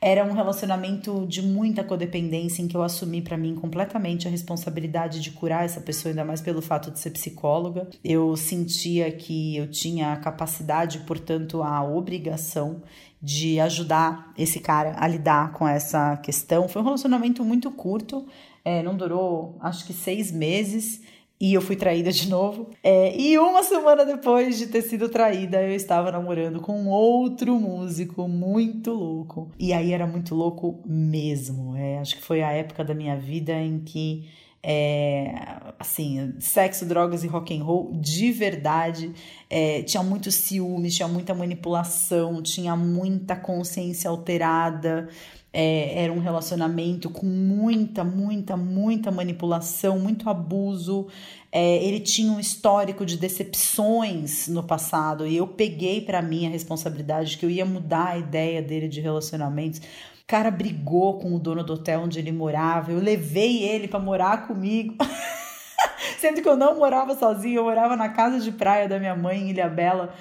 Era 0.00 0.24
um 0.24 0.32
relacionamento 0.32 1.26
de 1.26 1.42
muita 1.42 1.82
codependência 1.82 2.62
em 2.62 2.68
que 2.68 2.76
eu 2.76 2.82
assumi 2.82 3.20
para 3.20 3.36
mim 3.36 3.54
completamente 3.56 4.28
a 4.28 4.30
responsabilidade 4.30 5.20
de 5.20 5.30
curar 5.32 5.64
essa 5.64 5.80
pessoa, 5.80 6.10
ainda 6.10 6.24
mais 6.24 6.40
pelo 6.40 6.62
fato 6.62 6.90
de 6.90 6.98
ser 6.98 7.10
psicóloga. 7.10 7.88
Eu 8.04 8.36
sentia 8.36 9.10
que 9.10 9.56
eu 9.56 9.68
tinha 9.68 10.12
a 10.12 10.16
capacidade, 10.16 11.00
portanto, 11.00 11.62
a 11.62 11.82
obrigação 11.82 12.82
de 13.20 13.58
ajudar 13.58 14.32
esse 14.38 14.60
cara 14.60 14.94
a 14.96 15.08
lidar 15.08 15.52
com 15.52 15.66
essa 15.66 16.16
questão. 16.18 16.68
Foi 16.68 16.80
um 16.80 16.84
relacionamento 16.84 17.44
muito 17.44 17.70
curto, 17.70 18.26
é, 18.64 18.82
não 18.82 18.96
durou 18.96 19.56
acho 19.60 19.84
que 19.84 19.92
seis 19.92 20.30
meses 20.30 21.02
e 21.40 21.54
eu 21.54 21.60
fui 21.60 21.76
traída 21.76 22.10
de 22.10 22.28
novo. 22.28 22.70
É, 22.82 23.16
e 23.16 23.38
uma 23.38 23.62
semana 23.62 24.04
depois 24.04 24.58
de 24.58 24.66
ter 24.66 24.82
sido 24.82 25.08
traída, 25.08 25.62
eu 25.62 25.74
estava 25.74 26.10
namorando 26.10 26.60
com 26.60 26.86
outro 26.86 27.58
músico 27.58 28.26
muito 28.26 28.92
louco. 28.92 29.50
E 29.58 29.72
aí 29.72 29.92
era 29.92 30.06
muito 30.06 30.34
louco 30.34 30.82
mesmo. 30.84 31.76
É, 31.76 31.98
acho 31.98 32.16
que 32.16 32.22
foi 32.22 32.42
a 32.42 32.50
época 32.50 32.84
da 32.84 32.94
minha 32.94 33.16
vida 33.16 33.52
em 33.52 33.78
que 33.80 34.28
é, 34.70 35.32
assim, 35.78 36.34
sexo, 36.38 36.84
drogas 36.84 37.24
e 37.24 37.26
rock 37.26 37.56
and 37.56 37.64
roll 37.64 37.90
de 37.94 38.30
verdade. 38.30 39.14
É, 39.48 39.82
tinha 39.82 40.02
muito 40.02 40.30
ciúme, 40.30 40.90
tinha 40.90 41.08
muita 41.08 41.34
manipulação, 41.34 42.42
tinha 42.42 42.76
muita 42.76 43.34
consciência 43.34 44.10
alterada. 44.10 45.08
É, 45.50 46.04
era 46.04 46.12
um 46.12 46.18
relacionamento 46.18 47.08
com 47.08 47.24
muita, 47.24 48.04
muita, 48.04 48.58
muita 48.58 49.10
manipulação, 49.10 49.98
muito 49.98 50.28
abuso. 50.28 51.06
É, 51.50 51.82
ele 51.82 52.00
tinha 52.00 52.30
um 52.30 52.38
histórico 52.38 53.06
de 53.06 53.16
decepções 53.16 54.48
no 54.48 54.62
passado 54.62 55.26
e 55.26 55.34
eu 55.34 55.46
peguei 55.46 56.02
para 56.02 56.20
mim 56.20 56.46
a 56.46 56.50
responsabilidade 56.50 57.30
de 57.30 57.38
que 57.38 57.46
eu 57.46 57.50
ia 57.50 57.64
mudar 57.64 58.08
a 58.08 58.18
ideia 58.18 58.60
dele 58.60 58.86
de 58.86 59.00
relacionamentos. 59.00 59.80
Cara 60.28 60.50
brigou 60.50 61.18
com 61.18 61.34
o 61.34 61.38
dono 61.38 61.64
do 61.64 61.72
hotel 61.72 62.02
onde 62.02 62.18
ele 62.18 62.30
morava, 62.30 62.92
eu 62.92 62.98
levei 62.98 63.62
ele 63.62 63.88
para 63.88 63.98
morar 63.98 64.46
comigo. 64.46 64.94
Sendo 66.20 66.42
que 66.42 66.48
eu 66.48 66.54
não 66.54 66.76
morava 66.76 67.14
sozinha, 67.14 67.56
eu 67.56 67.64
morava 67.64 67.96
na 67.96 68.10
casa 68.10 68.38
de 68.38 68.52
praia 68.52 68.86
da 68.86 68.98
minha 68.98 69.16
mãe 69.16 69.40
em 69.40 69.48
Ilha 69.48 69.70
Bela. 69.70 70.12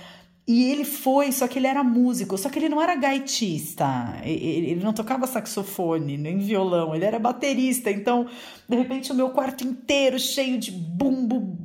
E 0.48 0.72
ele 0.72 0.86
foi, 0.86 1.34
só 1.34 1.46
que 1.46 1.60
ele 1.60 1.68
era 1.68 1.84
músico, 1.84 2.38
só 2.38 2.48
que 2.48 2.58
ele 2.58 2.70
não 2.70 2.82
era 2.82 2.96
gaitista, 2.96 4.18
ele 4.24 4.82
não 4.82 4.94
tocava 4.94 5.28
saxofone, 5.28 6.18
nem 6.18 6.38
violão, 6.38 6.96
ele 6.96 7.04
era 7.04 7.20
baterista. 7.20 7.92
Então, 7.92 8.28
de 8.70 8.78
repente, 8.78 9.12
o 9.12 9.16
meu 9.16 9.32
quarto 9.32 9.66
inteiro 9.66 10.18
cheio 10.18 10.58
de 10.58 10.72
bumbo, 10.72 11.58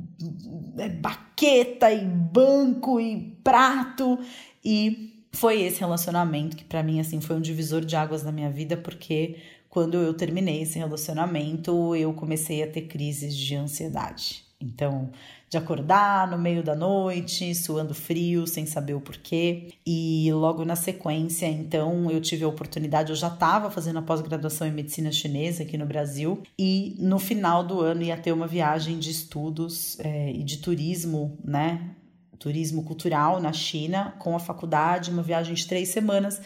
é, 0.77 0.89
baqueta 0.89 1.93
e 1.93 2.03
banco 2.03 2.99
e 2.99 3.37
prato. 3.41 4.19
E 4.65 5.12
foi 5.35 5.61
esse 5.61 5.79
relacionamento 5.79 6.55
que, 6.55 6.63
para 6.63 6.83
mim, 6.83 6.99
assim, 6.99 7.19
foi 7.19 7.35
um 7.35 7.41
divisor 7.41 7.83
de 7.83 7.95
águas 7.95 8.23
na 8.23 8.31
minha 8.31 8.49
vida, 8.49 8.77
porque 8.77 9.37
quando 9.69 9.97
eu 9.97 10.13
terminei 10.13 10.61
esse 10.61 10.77
relacionamento, 10.77 11.95
eu 11.95 12.13
comecei 12.13 12.61
a 12.61 12.67
ter 12.67 12.83
crises 12.83 13.35
de 13.35 13.55
ansiedade. 13.55 14.43
Então, 14.61 15.09
de 15.49 15.57
acordar 15.57 16.29
no 16.29 16.37
meio 16.37 16.63
da 16.63 16.75
noite, 16.75 17.53
suando 17.53 17.93
frio, 17.93 18.47
sem 18.47 18.65
saber 18.65 18.93
o 18.93 19.01
porquê. 19.01 19.73
E 19.85 20.29
logo 20.31 20.63
na 20.63 20.75
sequência, 20.75 21.47
então, 21.47 22.09
eu 22.09 22.21
tive 22.21 22.43
a 22.43 22.47
oportunidade, 22.47 23.11
eu 23.11 23.15
já 23.15 23.27
estava 23.27 23.69
fazendo 23.69 23.99
a 23.99 24.01
pós-graduação 24.01 24.67
em 24.67 24.71
medicina 24.71 25.11
chinesa 25.11 25.63
aqui 25.63 25.77
no 25.77 25.85
Brasil, 25.85 26.41
e 26.57 26.95
no 26.99 27.19
final 27.19 27.63
do 27.63 27.81
ano 27.81 28.03
ia 28.03 28.15
ter 28.15 28.31
uma 28.31 28.47
viagem 28.47 28.99
de 28.99 29.11
estudos 29.11 29.99
é, 29.99 30.31
e 30.31 30.43
de 30.43 30.59
turismo, 30.59 31.37
né? 31.43 31.95
Turismo 32.43 32.83
cultural 32.83 33.39
na 33.39 33.53
China, 33.53 34.13
com 34.19 34.35
a 34.35 34.39
faculdade, 34.39 35.09
uma 35.09 35.23
viagem 35.23 35.53
de 35.53 35.65
três 35.65 35.87
semanas. 35.87 36.41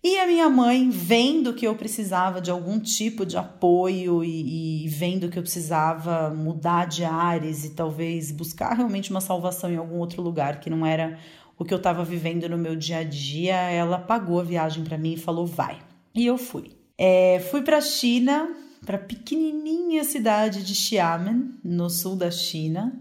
E 0.00 0.16
a 0.18 0.28
minha 0.28 0.48
mãe, 0.48 0.90
vendo 0.90 1.52
que 1.52 1.66
eu 1.66 1.74
precisava 1.74 2.40
de 2.40 2.52
algum 2.52 2.78
tipo 2.78 3.26
de 3.26 3.36
apoio 3.36 4.22
e, 4.22 4.84
e, 4.84 4.88
vendo 4.88 5.28
que 5.28 5.36
eu 5.36 5.42
precisava 5.42 6.30
mudar 6.30 6.86
de 6.86 7.04
ares 7.04 7.64
e 7.64 7.70
talvez 7.70 8.30
buscar 8.30 8.76
realmente 8.76 9.10
uma 9.10 9.20
salvação 9.20 9.72
em 9.72 9.76
algum 9.76 9.98
outro 9.98 10.22
lugar 10.22 10.60
que 10.60 10.70
não 10.70 10.86
era 10.86 11.18
o 11.58 11.64
que 11.64 11.74
eu 11.74 11.78
estava 11.78 12.04
vivendo 12.04 12.48
no 12.48 12.56
meu 12.56 12.76
dia 12.76 12.98
a 12.98 13.02
dia, 13.02 13.56
ela 13.56 13.98
pagou 13.98 14.38
a 14.38 14.44
viagem 14.44 14.84
para 14.84 14.96
mim 14.96 15.14
e 15.14 15.16
falou: 15.16 15.46
vai. 15.46 15.78
E 16.14 16.24
eu 16.24 16.38
fui. 16.38 16.70
É, 16.96 17.40
fui 17.50 17.62
para 17.62 17.78
a 17.78 17.80
China, 17.80 18.54
para 18.86 18.96
a 18.96 19.00
pequenininha 19.00 20.04
cidade 20.04 20.62
de 20.62 20.76
Xiamen, 20.76 21.54
no 21.64 21.90
sul 21.90 22.14
da 22.14 22.30
China. 22.30 22.92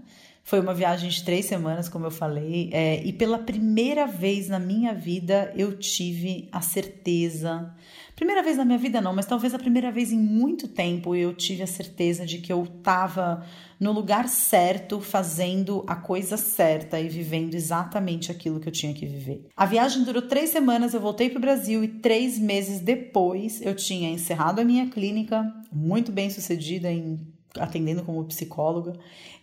Foi 0.46 0.60
uma 0.60 0.74
viagem 0.74 1.10
de 1.10 1.24
três 1.24 1.46
semanas, 1.46 1.88
como 1.88 2.06
eu 2.06 2.12
falei, 2.12 2.70
é, 2.74 3.02
e 3.02 3.14
pela 3.14 3.40
primeira 3.40 4.06
vez 4.06 4.50
na 4.50 4.60
minha 4.60 4.94
vida 4.94 5.54
eu 5.56 5.78
tive 5.78 6.50
a 6.52 6.60
certeza. 6.60 7.74
Primeira 8.14 8.44
vez 8.44 8.58
na 8.58 8.66
minha 8.66 8.78
vida, 8.78 9.00
não, 9.00 9.16
mas 9.16 9.26
talvez 9.26 9.54
a 9.54 9.58
primeira 9.58 9.90
vez 9.90 10.12
em 10.12 10.20
muito 10.20 10.68
tempo 10.68 11.16
eu 11.16 11.34
tive 11.34 11.64
a 11.64 11.68
certeza 11.68 12.26
de 12.26 12.40
que 12.40 12.52
eu 12.52 12.64
estava 12.64 13.46
no 13.80 13.94
lugar 13.94 14.28
certo, 14.28 15.00
fazendo 15.00 15.84
a 15.88 15.96
coisa 15.96 16.36
certa 16.36 17.00
e 17.00 17.08
vivendo 17.08 17.56
exatamente 17.56 18.30
aquilo 18.30 18.60
que 18.60 18.68
eu 18.68 18.74
tinha 18.74 18.94
que 18.94 19.06
viver. 19.06 19.48
A 19.56 19.66
viagem 19.66 20.04
durou 20.04 20.22
três 20.22 20.50
semanas, 20.50 20.94
eu 20.94 21.00
voltei 21.00 21.30
para 21.30 21.38
o 21.38 21.42
Brasil 21.42 21.84
e 21.86 21.88
três 21.88 22.38
meses 22.38 22.82
depois 22.82 23.62
eu 23.62 23.74
tinha 23.74 24.10
encerrado 24.10 24.60
a 24.60 24.64
minha 24.66 24.90
clínica, 24.90 25.42
muito 25.72 26.12
bem 26.12 26.30
sucedida 26.30 26.92
em 26.92 27.33
atendendo 27.60 28.04
como 28.04 28.24
psicóloga, 28.26 28.94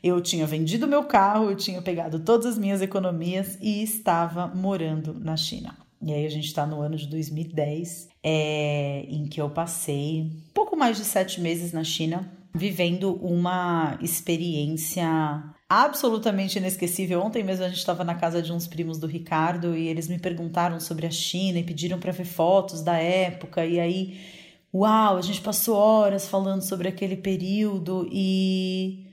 eu 0.03 0.21
tinha 0.21 0.47
vendido 0.47 0.87
meu 0.87 1.05
carro, 1.05 1.51
eu 1.51 1.57
tinha 1.57 1.81
pegado 1.83 2.21
todas 2.21 2.47
as 2.47 2.59
minhas 2.59 2.83
economias 2.83 3.59
e 3.61 3.83
estava 3.83 4.47
morando 4.49 5.15
na 5.15 5.37
China. 5.37 5.77
E 6.03 6.13
aí 6.13 6.25
a 6.25 6.31
gente 6.31 6.47
está 6.47 6.67
no 6.67 6.81
ano 6.81 6.97
de 6.97 7.07
2010, 7.07 8.09
é, 8.23 9.05
em 9.09 9.27
que 9.27 9.41
eu 9.41 9.51
passei 9.51 10.31
pouco 10.55 10.77
mais 10.77 10.97
de 10.97 11.05
sete 11.05 11.41
meses 11.41 11.73
na 11.73 11.85
China, 11.85 12.33
vivendo 12.55 13.15
uma 13.23 13.99
experiência 14.01 15.07
absolutamente 15.69 16.59
inesquecível. 16.59 17.21
Ontem 17.21 17.45
mesmo 17.45 17.65
a 17.65 17.69
gente 17.69 17.79
estava 17.79 18.03
na 18.03 18.15
casa 18.15 18.43
de 18.43 18.53
uns 18.53 18.67
primos 18.67 18.99
do 18.99 19.07
Ricardo 19.07 19.77
e 19.77 19.87
eles 19.87 20.09
me 20.09 20.19
perguntaram 20.19 20.81
sobre 20.81 21.07
a 21.07 21.11
China 21.11 21.59
e 21.59 21.65
pediram 21.65 21.99
para 21.99 22.13
ver 22.13 22.25
fotos 22.25 22.83
da 22.83 22.97
época. 22.97 23.65
E 23.65 23.79
aí 23.79 24.19
Uau, 24.73 25.17
a 25.17 25.21
gente 25.21 25.41
passou 25.41 25.77
horas 25.77 26.29
falando 26.29 26.63
sobre 26.63 26.87
aquele 26.87 27.17
período 27.17 28.09
e. 28.11 29.05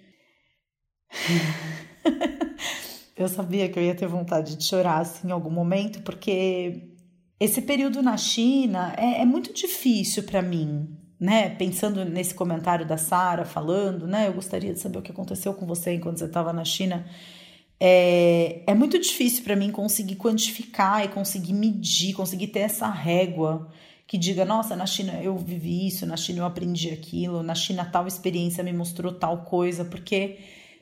eu 3.18 3.28
sabia 3.28 3.68
que 3.68 3.80
eu 3.80 3.84
ia 3.84 3.96
ter 3.96 4.08
vontade 4.08 4.56
de 4.56 4.64
chorar 4.64 5.00
assim, 5.00 5.30
em 5.30 5.32
algum 5.32 5.50
momento, 5.50 6.04
porque 6.04 6.92
esse 7.40 7.64
período 7.64 8.04
na 8.04 8.16
China 8.18 8.94
é, 8.98 9.22
é 9.22 9.26
muito 9.26 9.52
difícil 9.52 10.24
para 10.24 10.44
mim, 10.44 10.96
né? 11.20 11.50
Pensando 11.50 12.06
nesse 12.06 12.36
comentário 12.36 12.86
da 12.86 12.98
Sara 12.98 13.44
falando, 13.44 14.06
né? 14.06 14.28
Eu 14.28 14.34
gostaria 14.34 14.74
de 14.74 14.80
saber 14.80 15.00
o 15.00 15.02
que 15.02 15.12
aconteceu 15.12 15.56
com 15.56 15.66
você 15.66 15.96
enquanto 15.96 16.20
você 16.20 16.26
estava 16.26 16.54
na 16.54 16.64
China. 16.64 17.04
É, 17.80 18.62
é 18.68 18.76
muito 18.76 19.00
difícil 19.00 19.44
para 19.44 19.56
mim 19.56 19.72
conseguir 19.72 20.18
quantificar 20.18 21.04
e 21.04 21.08
conseguir 21.08 21.54
medir, 21.54 22.14
conseguir 22.14 22.48
ter 22.48 22.60
essa 22.60 22.88
régua 22.88 23.72
que 24.08 24.18
diga, 24.18 24.46
nossa, 24.46 24.76
na 24.76 24.86
China 24.86 25.22
eu 25.22 25.38
vivi 25.38 25.86
isso, 25.86 26.06
na 26.06 26.16
China 26.16 26.40
eu 26.40 26.46
aprendi 26.46 26.90
aquilo, 26.90 27.44
na 27.44 27.54
China 27.54 27.84
tal 27.84 28.08
experiência 28.08 28.64
me 28.64 28.72
mostrou 28.72 29.14
tal 29.14 29.40
coisa, 29.40 29.84
porque 29.84 30.38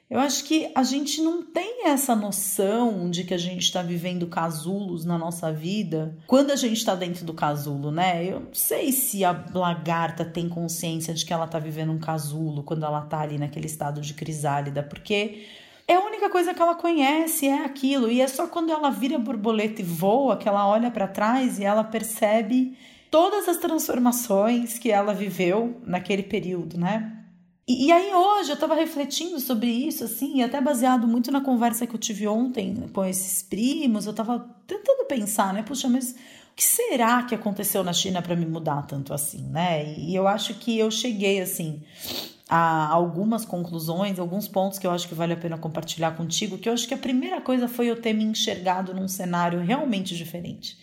eu 0.08 0.20
acho 0.20 0.44
que 0.44 0.72
a 0.76 0.84
gente 0.84 1.20
não 1.20 1.42
tem 1.42 1.88
essa 1.88 2.16
noção 2.16 3.10
de 3.10 3.24
que 3.24 3.34
a 3.34 3.38
gente 3.40 3.64
está 3.64 3.82
vivendo 3.82 4.28
casulos 4.28 5.04
na 5.04 5.18
nossa 5.18 5.52
vida 5.52 6.16
quando 6.28 6.52
a 6.52 6.56
gente 6.56 6.78
está 6.78 6.94
dentro 6.94 7.26
do 7.26 7.34
casulo, 7.34 7.90
né? 7.90 8.24
Eu 8.24 8.42
não 8.42 8.54
sei 8.54 8.92
se 8.92 9.26
a 9.26 9.46
lagarta 9.52 10.24
tem 10.24 10.48
consciência 10.48 11.12
de 11.12 11.26
que 11.26 11.34
ela 11.34 11.46
está 11.46 11.58
vivendo 11.58 11.92
um 11.92 11.98
casulo 11.98 12.62
quando 12.62 12.86
ela 12.86 13.04
está 13.04 13.22
ali 13.22 13.40
naquele 13.40 13.66
estado 13.66 14.00
de 14.00 14.14
crisálida, 14.14 14.84
porque 14.84 15.48
é 15.88 15.96
a 15.96 16.06
única 16.06 16.30
coisa 16.30 16.54
que 16.54 16.62
ela 16.62 16.76
conhece, 16.76 17.48
é 17.48 17.66
aquilo. 17.66 18.12
E 18.12 18.22
é 18.22 18.28
só 18.28 18.46
quando 18.46 18.72
ela 18.72 18.92
vira 18.92 19.18
borboleta 19.18 19.82
e 19.82 19.86
voa 19.86 20.38
que 20.38 20.48
ela 20.48 20.68
olha 20.68 20.92
para 20.92 21.08
trás 21.08 21.58
e 21.58 21.64
ela 21.64 21.84
percebe 21.84 22.78
todas 23.16 23.48
as 23.48 23.56
transformações 23.56 24.78
que 24.78 24.92
ela 24.92 25.14
viveu 25.14 25.82
naquele 25.86 26.22
período, 26.22 26.78
né? 26.78 27.18
E, 27.66 27.86
e 27.86 27.92
aí 27.94 28.14
hoje 28.14 28.50
eu 28.50 28.56
estava 28.56 28.76
refletindo 28.76 29.40
sobre 29.40 29.68
isso, 29.68 30.04
assim, 30.04 30.40
e 30.40 30.44
até 30.44 30.60
baseado 30.60 31.08
muito 31.08 31.32
na 31.32 31.40
conversa 31.40 31.88
que 31.88 31.96
eu 31.96 31.98
tive 31.98 32.28
ontem 32.28 32.76
com 32.92 33.06
esses 33.06 33.42
primos, 33.42 34.06
eu 34.06 34.12
estava 34.12 34.46
tentando 34.68 35.06
pensar, 35.06 35.54
né? 35.54 35.64
Puxa, 35.64 35.88
mas 35.88 36.12
o 36.12 36.56
que 36.58 36.64
será 36.66 37.24
que 37.24 37.34
aconteceu 37.34 37.86
na 37.86 37.94
China 37.94 38.22
para 38.22 38.36
me 38.36 38.46
mudar 38.46 38.82
tanto 38.82 39.14
assim, 39.14 39.44
né? 39.44 39.98
E 39.98 40.14
eu 40.14 40.28
acho 40.28 40.56
que 40.56 40.78
eu 40.78 40.92
cheguei, 40.92 41.40
assim, 41.40 41.82
a 42.50 42.90
algumas 42.90 43.46
conclusões, 43.46 44.20
alguns 44.20 44.46
pontos 44.46 44.78
que 44.78 44.86
eu 44.86 44.92
acho 44.92 45.08
que 45.08 45.16
vale 45.16 45.32
a 45.32 45.38
pena 45.38 45.58
compartilhar 45.58 46.18
contigo, 46.18 46.58
que 46.58 46.68
eu 46.68 46.74
acho 46.74 46.86
que 46.86 46.94
a 46.94 46.98
primeira 46.98 47.40
coisa 47.40 47.70
foi 47.70 47.88
eu 47.90 47.96
ter 47.96 48.12
me 48.12 48.26
enxergado 48.26 48.94
num 48.94 49.08
cenário 49.08 49.62
realmente 49.62 50.18
diferente. 50.18 50.78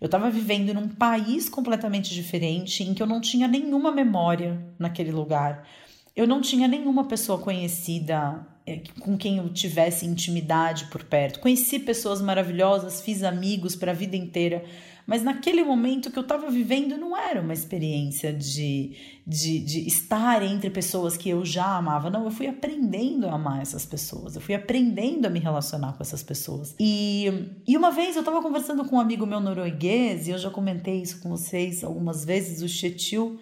Eu 0.00 0.06
estava 0.06 0.30
vivendo 0.30 0.72
num 0.72 0.88
país 0.88 1.48
completamente 1.48 2.14
diferente, 2.14 2.82
em 2.82 2.94
que 2.94 3.02
eu 3.02 3.06
não 3.06 3.20
tinha 3.20 3.46
nenhuma 3.46 3.92
memória 3.92 4.58
naquele 4.78 5.12
lugar. 5.12 5.68
Eu 6.16 6.26
não 6.26 6.40
tinha 6.40 6.66
nenhuma 6.66 7.04
pessoa 7.04 7.38
conhecida 7.38 8.46
é, 8.66 8.80
com 9.00 9.16
quem 9.16 9.36
eu 9.38 9.48
tivesse 9.50 10.06
intimidade 10.06 10.86
por 10.86 11.04
perto. 11.04 11.40
Conheci 11.40 11.78
pessoas 11.78 12.22
maravilhosas, 12.22 13.00
fiz 13.00 13.22
amigos 13.22 13.76
para 13.76 13.90
a 13.92 13.94
vida 13.94 14.16
inteira, 14.16 14.64
mas 15.10 15.24
naquele 15.24 15.64
momento 15.64 16.08
que 16.08 16.16
eu 16.16 16.22
estava 16.22 16.48
vivendo 16.48 16.96
não 16.96 17.16
era 17.16 17.40
uma 17.40 17.52
experiência 17.52 18.32
de, 18.32 18.96
de, 19.26 19.58
de 19.58 19.88
estar 19.88 20.40
entre 20.40 20.70
pessoas 20.70 21.16
que 21.16 21.28
eu 21.28 21.44
já 21.44 21.76
amava. 21.76 22.08
Não, 22.08 22.26
eu 22.26 22.30
fui 22.30 22.46
aprendendo 22.46 23.26
a 23.26 23.34
amar 23.34 23.60
essas 23.60 23.84
pessoas, 23.84 24.36
eu 24.36 24.40
fui 24.40 24.54
aprendendo 24.54 25.26
a 25.26 25.28
me 25.28 25.40
relacionar 25.40 25.94
com 25.94 26.02
essas 26.04 26.22
pessoas. 26.22 26.76
E, 26.78 27.26
e 27.66 27.76
uma 27.76 27.90
vez 27.90 28.14
eu 28.14 28.20
estava 28.20 28.40
conversando 28.40 28.84
com 28.84 28.94
um 28.94 29.00
amigo 29.00 29.26
meu 29.26 29.40
norueguês, 29.40 30.28
e 30.28 30.30
eu 30.30 30.38
já 30.38 30.48
comentei 30.48 31.02
isso 31.02 31.20
com 31.20 31.30
vocês 31.30 31.82
algumas 31.82 32.24
vezes, 32.24 32.62
o 32.62 32.68
Chetil. 32.68 33.36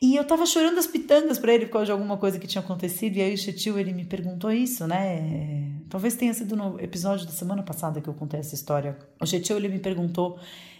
E 0.00 0.14
eu 0.14 0.24
tava 0.24 0.46
chorando 0.46 0.78
as 0.78 0.86
pitangas 0.86 1.36
para 1.36 1.52
ele 1.52 1.66
por 1.66 1.72
causa 1.72 1.86
de 1.86 1.90
alguma 1.90 2.16
coisa 2.16 2.38
que 2.38 2.46
tinha 2.46 2.62
acontecido. 2.62 3.16
E 3.16 3.22
aí 3.22 3.34
o 3.34 3.36
Chetil, 3.36 3.76
ele 3.76 3.92
me 3.92 4.04
perguntou 4.04 4.52
isso, 4.52 4.86
né? 4.86 5.68
Talvez 5.90 6.14
tenha 6.14 6.32
sido 6.32 6.54
no 6.54 6.78
episódio 6.78 7.26
da 7.26 7.32
semana 7.32 7.64
passada 7.64 8.00
que 8.00 8.06
eu 8.06 8.14
contei 8.14 8.38
essa 8.38 8.54
história. 8.54 8.96
O 9.20 9.26
Chetil, 9.26 9.56
ele 9.56 9.68
me 9.68 9.80
perguntou, 9.80 10.38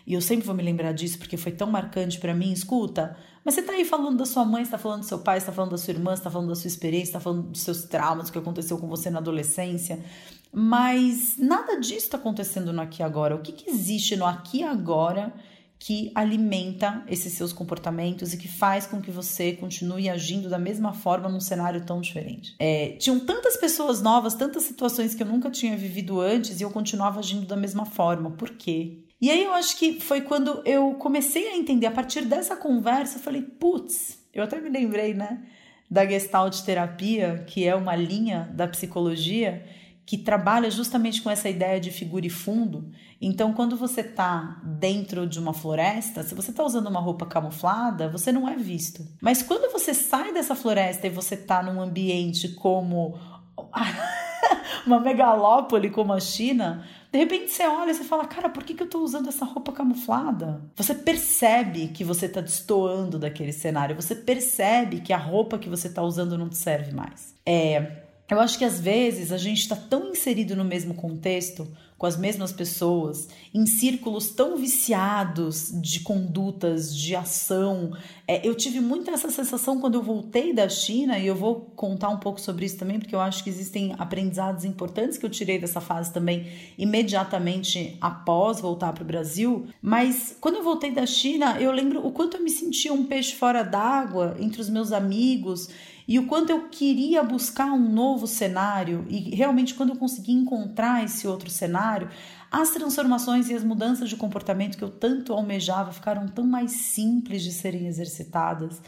e 0.08 0.14
eu 0.14 0.22
sempre 0.22 0.46
vou 0.46 0.56
me 0.56 0.62
lembrar 0.62 0.92
disso 0.92 1.18
porque 1.18 1.36
foi 1.36 1.52
tão 1.52 1.70
marcante 1.70 2.18
para 2.18 2.34
mim. 2.34 2.50
Escuta, 2.50 3.14
mas 3.44 3.54
você 3.54 3.60
tá 3.60 3.74
aí 3.74 3.84
falando 3.84 4.16
da 4.16 4.24
sua 4.24 4.42
mãe, 4.42 4.64
você 4.64 4.70
tá 4.70 4.78
falando 4.78 5.00
do 5.00 5.06
seu 5.06 5.18
pai, 5.18 5.38
você 5.38 5.44
tá 5.44 5.52
falando 5.52 5.72
da 5.72 5.76
sua 5.76 5.92
irmã, 5.92 6.16
você 6.16 6.22
tá 6.22 6.30
falando 6.30 6.48
da 6.48 6.54
sua 6.54 6.66
experiência, 6.66 7.08
você 7.08 7.12
tá 7.12 7.20
falando 7.20 7.42
dos 7.50 7.60
seus 7.60 7.82
traumas, 7.82 8.30
o 8.30 8.32
que 8.32 8.38
aconteceu 8.38 8.78
com 8.78 8.88
você 8.88 9.10
na 9.10 9.18
adolescência. 9.18 10.02
Mas 10.50 11.36
nada 11.36 11.78
disso 11.78 12.06
está 12.06 12.16
acontecendo 12.16 12.72
no 12.72 12.80
aqui 12.80 13.02
e 13.02 13.04
agora. 13.04 13.36
O 13.36 13.42
que, 13.42 13.52
que 13.52 13.68
existe 13.68 14.16
no 14.16 14.24
aqui 14.24 14.60
e 14.60 14.64
agora 14.64 15.30
que 15.78 16.10
alimenta 16.14 17.04
esses 17.06 17.34
seus 17.34 17.52
comportamentos 17.52 18.32
e 18.32 18.38
que 18.38 18.48
faz 18.48 18.86
com 18.86 19.02
que 19.02 19.10
você 19.10 19.52
continue 19.52 20.08
agindo 20.08 20.48
da 20.48 20.58
mesma 20.58 20.94
forma 20.94 21.28
num 21.28 21.38
cenário 21.38 21.84
tão 21.84 22.00
diferente. 22.00 22.56
É, 22.58 22.96
tinham 22.98 23.20
tantas 23.20 23.58
pessoas 23.58 24.00
novas, 24.00 24.34
tantas 24.34 24.62
situações 24.62 25.14
que 25.14 25.22
eu 25.22 25.26
nunca 25.26 25.50
tinha 25.50 25.76
vivido 25.76 26.18
antes 26.18 26.60
e 26.60 26.64
eu 26.64 26.70
continuava 26.70 27.20
agindo 27.20 27.46
da 27.46 27.56
mesma 27.56 27.84
forma. 27.84 28.30
Por 28.30 28.48
quê? 28.50 29.04
E 29.20 29.30
aí 29.30 29.42
eu 29.42 29.52
acho 29.52 29.76
que 29.76 30.00
foi 30.00 30.20
quando 30.20 30.62
eu 30.64 30.94
comecei 30.94 31.48
a 31.48 31.56
entender, 31.56 31.86
a 31.86 31.90
partir 31.90 32.22
dessa 32.22 32.56
conversa, 32.56 33.18
eu 33.18 33.22
falei, 33.22 33.42
putz, 33.42 34.18
eu 34.32 34.44
até 34.44 34.60
me 34.60 34.68
lembrei, 34.68 35.12
né, 35.12 35.42
da 35.90 36.06
Gestalt 36.06 36.60
terapia, 36.60 37.44
que 37.46 37.66
é 37.66 37.74
uma 37.74 37.96
linha 37.96 38.48
da 38.54 38.68
psicologia 38.68 39.64
que 40.08 40.16
trabalha 40.16 40.70
justamente 40.70 41.20
com 41.20 41.28
essa 41.28 41.50
ideia 41.50 41.78
de 41.78 41.90
figura 41.90 42.26
e 42.26 42.30
fundo. 42.30 42.90
Então, 43.20 43.52
quando 43.52 43.76
você 43.76 44.00
está 44.00 44.58
dentro 44.64 45.26
de 45.26 45.38
uma 45.38 45.52
floresta, 45.52 46.22
se 46.22 46.34
você 46.34 46.50
está 46.50 46.64
usando 46.64 46.86
uma 46.86 46.98
roupa 46.98 47.26
camuflada, 47.26 48.08
você 48.08 48.32
não 48.32 48.48
é 48.48 48.56
visto. 48.56 49.06
Mas 49.20 49.42
quando 49.42 49.70
você 49.70 49.92
sai 49.92 50.32
dessa 50.32 50.54
floresta 50.54 51.06
e 51.06 51.10
você 51.10 51.34
está 51.34 51.62
num 51.62 51.78
ambiente 51.78 52.48
como 52.54 53.18
uma 54.86 54.98
megalópole 54.98 55.90
como 55.90 56.14
a 56.14 56.20
China, 56.20 56.86
de 57.10 57.18
repente 57.18 57.50
você 57.50 57.66
olha 57.66 57.90
e 57.90 57.94
você 57.94 58.04
fala, 58.04 58.26
cara, 58.26 58.48
por 58.48 58.62
que, 58.62 58.74
que 58.74 58.82
eu 58.82 58.86
estou 58.86 59.02
usando 59.02 59.28
essa 59.28 59.44
roupa 59.44 59.72
camuflada? 59.72 60.60
Você 60.76 60.94
percebe 60.94 61.88
que 61.88 62.04
você 62.04 62.26
está 62.26 62.40
destoando 62.40 63.18
daquele 63.18 63.52
cenário, 63.52 63.96
você 63.96 64.14
percebe 64.14 65.00
que 65.00 65.12
a 65.12 65.16
roupa 65.16 65.58
que 65.58 65.68
você 65.68 65.88
está 65.88 66.02
usando 66.02 66.36
não 66.36 66.48
te 66.48 66.58
serve 66.58 66.92
mais. 66.92 67.34
É, 67.46 68.07
eu 68.30 68.40
acho 68.40 68.58
que 68.58 68.64
às 68.64 68.78
vezes 68.78 69.32
a 69.32 69.38
gente 69.38 69.60
está 69.60 69.74
tão 69.74 70.10
inserido 70.10 70.54
no 70.54 70.64
mesmo 70.64 70.94
contexto, 70.94 71.66
com 71.98 72.06
as 72.06 72.16
mesmas 72.16 72.52
pessoas, 72.52 73.28
em 73.52 73.66
círculos 73.66 74.30
tão 74.30 74.56
viciados 74.56 75.72
de 75.82 76.00
condutas, 76.00 76.94
de 76.94 77.16
ação. 77.16 77.92
É, 78.26 78.46
eu 78.46 78.54
tive 78.54 78.80
muito 78.80 79.10
essa 79.10 79.30
sensação 79.30 79.80
quando 79.80 79.96
eu 79.96 80.02
voltei 80.02 80.52
da 80.52 80.68
China, 80.68 81.18
e 81.18 81.26
eu 81.26 81.34
vou 81.34 81.72
contar 81.74 82.10
um 82.10 82.18
pouco 82.18 82.40
sobre 82.40 82.66
isso 82.66 82.78
também, 82.78 83.00
porque 83.00 83.14
eu 83.14 83.20
acho 83.20 83.42
que 83.42 83.50
existem 83.50 83.96
aprendizados 83.98 84.64
importantes 84.64 85.18
que 85.18 85.26
eu 85.26 85.30
tirei 85.30 85.58
dessa 85.58 85.80
fase 85.80 86.12
também 86.12 86.46
imediatamente 86.78 87.96
após 88.00 88.60
voltar 88.60 88.92
para 88.92 89.02
o 89.02 89.06
Brasil. 89.06 89.66
Mas 89.82 90.36
quando 90.40 90.56
eu 90.56 90.62
voltei 90.62 90.92
da 90.92 91.04
China, 91.04 91.60
eu 91.60 91.72
lembro 91.72 92.06
o 92.06 92.12
quanto 92.12 92.36
eu 92.36 92.44
me 92.44 92.50
sentia 92.50 92.92
um 92.92 93.06
peixe 93.06 93.34
fora 93.34 93.64
d'água 93.64 94.36
entre 94.38 94.60
os 94.60 94.70
meus 94.70 94.92
amigos 94.92 95.68
e 96.08 96.18
o 96.18 96.26
quanto 96.26 96.48
eu 96.48 96.70
queria 96.70 97.22
buscar 97.22 97.66
um 97.66 97.92
novo 97.92 98.26
cenário 98.26 99.04
e 99.10 99.36
realmente 99.36 99.74
quando 99.74 99.90
eu 99.90 99.96
consegui 99.96 100.32
encontrar 100.32 101.04
esse 101.04 101.28
outro 101.28 101.50
cenário, 101.50 102.08
as 102.50 102.70
transformações 102.70 103.50
e 103.50 103.54
as 103.54 103.62
mudanças 103.62 104.08
de 104.08 104.16
comportamento 104.16 104.78
que 104.78 104.82
eu 104.82 104.88
tanto 104.88 105.34
almejava 105.34 105.92
ficaram 105.92 106.26
tão 106.26 106.46
mais 106.46 106.72
simples 106.72 107.42
de 107.42 107.52
serem 107.52 107.86
exercitadas, 107.86 108.80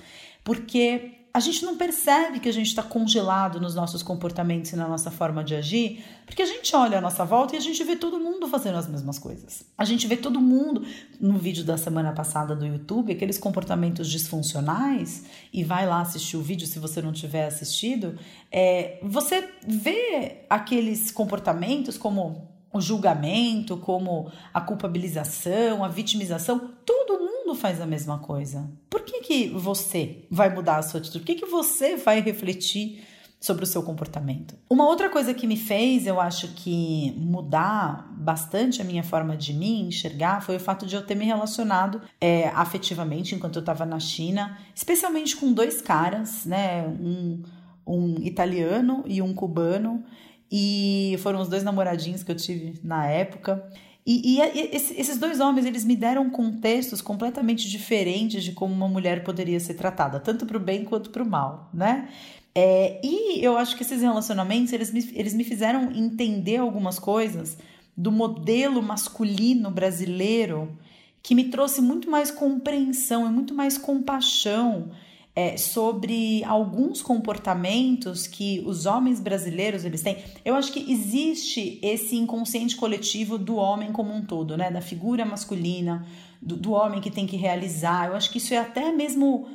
porque 0.43 1.20
a 1.33 1.39
gente 1.39 1.65
não 1.65 1.77
percebe 1.77 2.41
que 2.41 2.49
a 2.49 2.53
gente 2.53 2.67
está 2.67 2.83
congelado 2.83 3.61
nos 3.61 3.75
nossos 3.75 4.03
comportamentos 4.03 4.73
e 4.73 4.77
na 4.77 4.89
nossa 4.89 5.11
forma 5.11 5.45
de 5.45 5.55
agir, 5.55 6.05
porque 6.27 6.43
a 6.43 6.47
gente 6.47 6.75
olha 6.75 6.99
à 6.99 7.01
nossa 7.01 7.25
volta 7.25 7.55
e 7.55 7.59
a 7.59 7.61
gente 7.61 7.83
vê 7.85 7.95
todo 7.95 8.19
mundo 8.19 8.49
fazendo 8.49 8.77
as 8.77 8.89
mesmas 8.89 9.19
coisas. 9.19 9.65
A 9.79 9.85
gente 9.85 10.09
vê 10.09 10.17
todo 10.17 10.41
mundo 10.41 10.85
no 11.21 11.39
vídeo 11.39 11.65
da 11.65 11.77
semana 11.77 12.13
passada 12.13 12.57
do 12.57 12.67
YouTube, 12.67 13.13
aqueles 13.13 13.39
comportamentos 13.39 14.11
disfuncionais, 14.11 15.25
e 15.53 15.63
vai 15.63 15.87
lá 15.87 16.01
assistir 16.01 16.37
o 16.37 16.43
vídeo 16.43 16.67
se 16.67 16.81
você 16.81 17.01
não 17.01 17.13
tiver 17.13 17.47
assistido. 17.47 18.19
É, 18.51 18.99
você 19.03 19.49
vê 19.67 20.45
aqueles 20.51 21.13
comportamentos 21.13 21.97
como 21.97 22.50
o 22.73 22.81
julgamento, 22.81 23.77
como 23.77 24.31
a 24.55 24.61
culpabilização, 24.61 25.85
a 25.85 25.89
vitimização, 25.89 26.73
todo 26.85 27.19
mundo 27.19 27.55
faz 27.55 27.81
a 27.81 27.87
mesma 27.87 28.19
coisa. 28.19 28.71
Por 28.89 29.03
que, 29.03 29.21
que 29.21 29.49
você 29.49 30.25
vai 30.31 30.55
mudar 30.55 30.77
a 30.77 30.83
sua 30.83 31.01
atitude? 31.01 31.21
Por 31.21 31.27
que, 31.27 31.35
que 31.35 31.47
você 31.47 31.97
vai 31.97 32.21
refletir 32.21 33.05
sobre 33.41 33.65
o 33.65 33.67
seu 33.67 33.83
comportamento? 33.83 34.55
Uma 34.69 34.87
outra 34.87 35.09
coisa 35.09 35.35
que 35.35 35.47
me 35.47 35.57
fez, 35.57 36.07
eu 36.07 36.21
acho 36.21 36.49
que 36.49 37.13
mudar 37.17 38.09
bastante 38.13 38.81
a 38.83 38.85
minha 38.85 39.03
forma 39.03 39.37
de 39.37 39.53
me 39.53 39.81
enxergar 39.81 40.43
foi 40.43 40.57
o 40.57 40.61
fato 40.61 40.87
de 40.87 40.95
eu 40.95 41.03
ter 41.05 41.15
me 41.15 41.25
relacionado 41.25 42.03
é, 42.21 42.49
afetivamente 42.49 43.35
enquanto 43.35 43.57
eu 43.57 43.61
estava 43.61 43.87
na 43.87 43.99
China, 43.99 44.59
especialmente 44.75 45.37
com 45.37 45.53
dois 45.53 45.81
caras, 45.81 46.45
né? 46.45 46.87
Um, 46.87 47.43
um 47.87 48.17
italiano 48.23 49.03
e 49.07 49.21
um 49.21 49.35
cubano. 49.35 50.05
E 50.51 51.17
foram 51.21 51.41
os 51.41 51.49
dois 51.49 51.63
namoradinhos 51.63 52.23
que 52.23 52.31
eu 52.31 52.37
tive 52.37 52.81
na 52.83 53.07
época. 53.07 53.65
E, 54.05 54.39
e, 54.39 54.41
e, 54.41 54.71
esses 54.75 55.19
dois 55.19 55.41
homens, 55.41 55.67
eles 55.67 55.85
me 55.85 55.95
deram 55.95 56.29
contextos 56.31 57.01
completamente 57.01 57.69
diferentes 57.69 58.43
de 58.43 58.53
como 58.53 58.75
uma 58.75 58.89
mulher 58.89 59.23
poderia 59.23 59.61
ser 59.61 59.75
tratada, 59.75 60.19
tanto 60.19 60.47
para 60.47 60.57
o 60.57 60.61
bem 60.61 60.85
quanto 60.85 61.11
para 61.11 61.23
o 61.23 61.29
mal, 61.29 61.71
né? 61.73 62.09
É, 62.55 63.01
e 63.05 63.45
eu 63.45 63.57
acho 63.57 63.77
que 63.77 63.83
esses 63.83 64.03
relacionamentos, 64.03 64.73
eles 64.73 64.93
me, 64.93 65.09
eles 65.15 65.35
me 65.35 65.45
fizeram 65.45 65.93
entender 65.93 66.57
algumas 66.57 66.99
coisas 66.99 67.57
do 67.97 68.11
modelo 68.11 68.83
masculino 68.83 69.71
brasileiro 69.71 70.77
que 71.23 71.35
me 71.35 71.45
trouxe 71.45 71.81
muito 71.81 72.11
mais 72.11 72.31
compreensão 72.31 73.27
e 73.27 73.31
muito 73.31 73.55
mais 73.55 73.77
compaixão 73.77 74.91
é, 75.35 75.57
sobre 75.57 76.43
alguns 76.45 77.03
comportamentos 77.03 78.27
que 78.27 78.63
os 78.67 78.87
homens 78.87 79.21
brasileiros 79.21 79.85
eles 79.85 80.03
têm. 80.03 80.19
Eu 80.45 80.55
acho 80.55 80.73
que 80.73 80.91
existe 80.91 81.79
esse 81.83 82.17
inconsciente 82.17 82.77
coletivo 82.77 83.39
do 83.39 83.57
homem 83.57 83.93
como 83.93 84.13
um 84.13 84.23
todo, 84.23 84.57
né? 84.57 84.71
Da 84.71 84.81
figura 84.81 85.25
masculina, 85.25 86.07
do, 86.43 86.57
do 86.57 86.73
homem 86.73 87.01
que 87.01 87.11
tem 87.11 87.27
que 87.27 87.37
realizar. 87.37 88.09
Eu 88.09 88.17
acho 88.17 88.31
que 88.31 88.39
isso 88.39 88.53
é 88.53 88.59
até 88.59 88.91
mesmo 88.93 89.47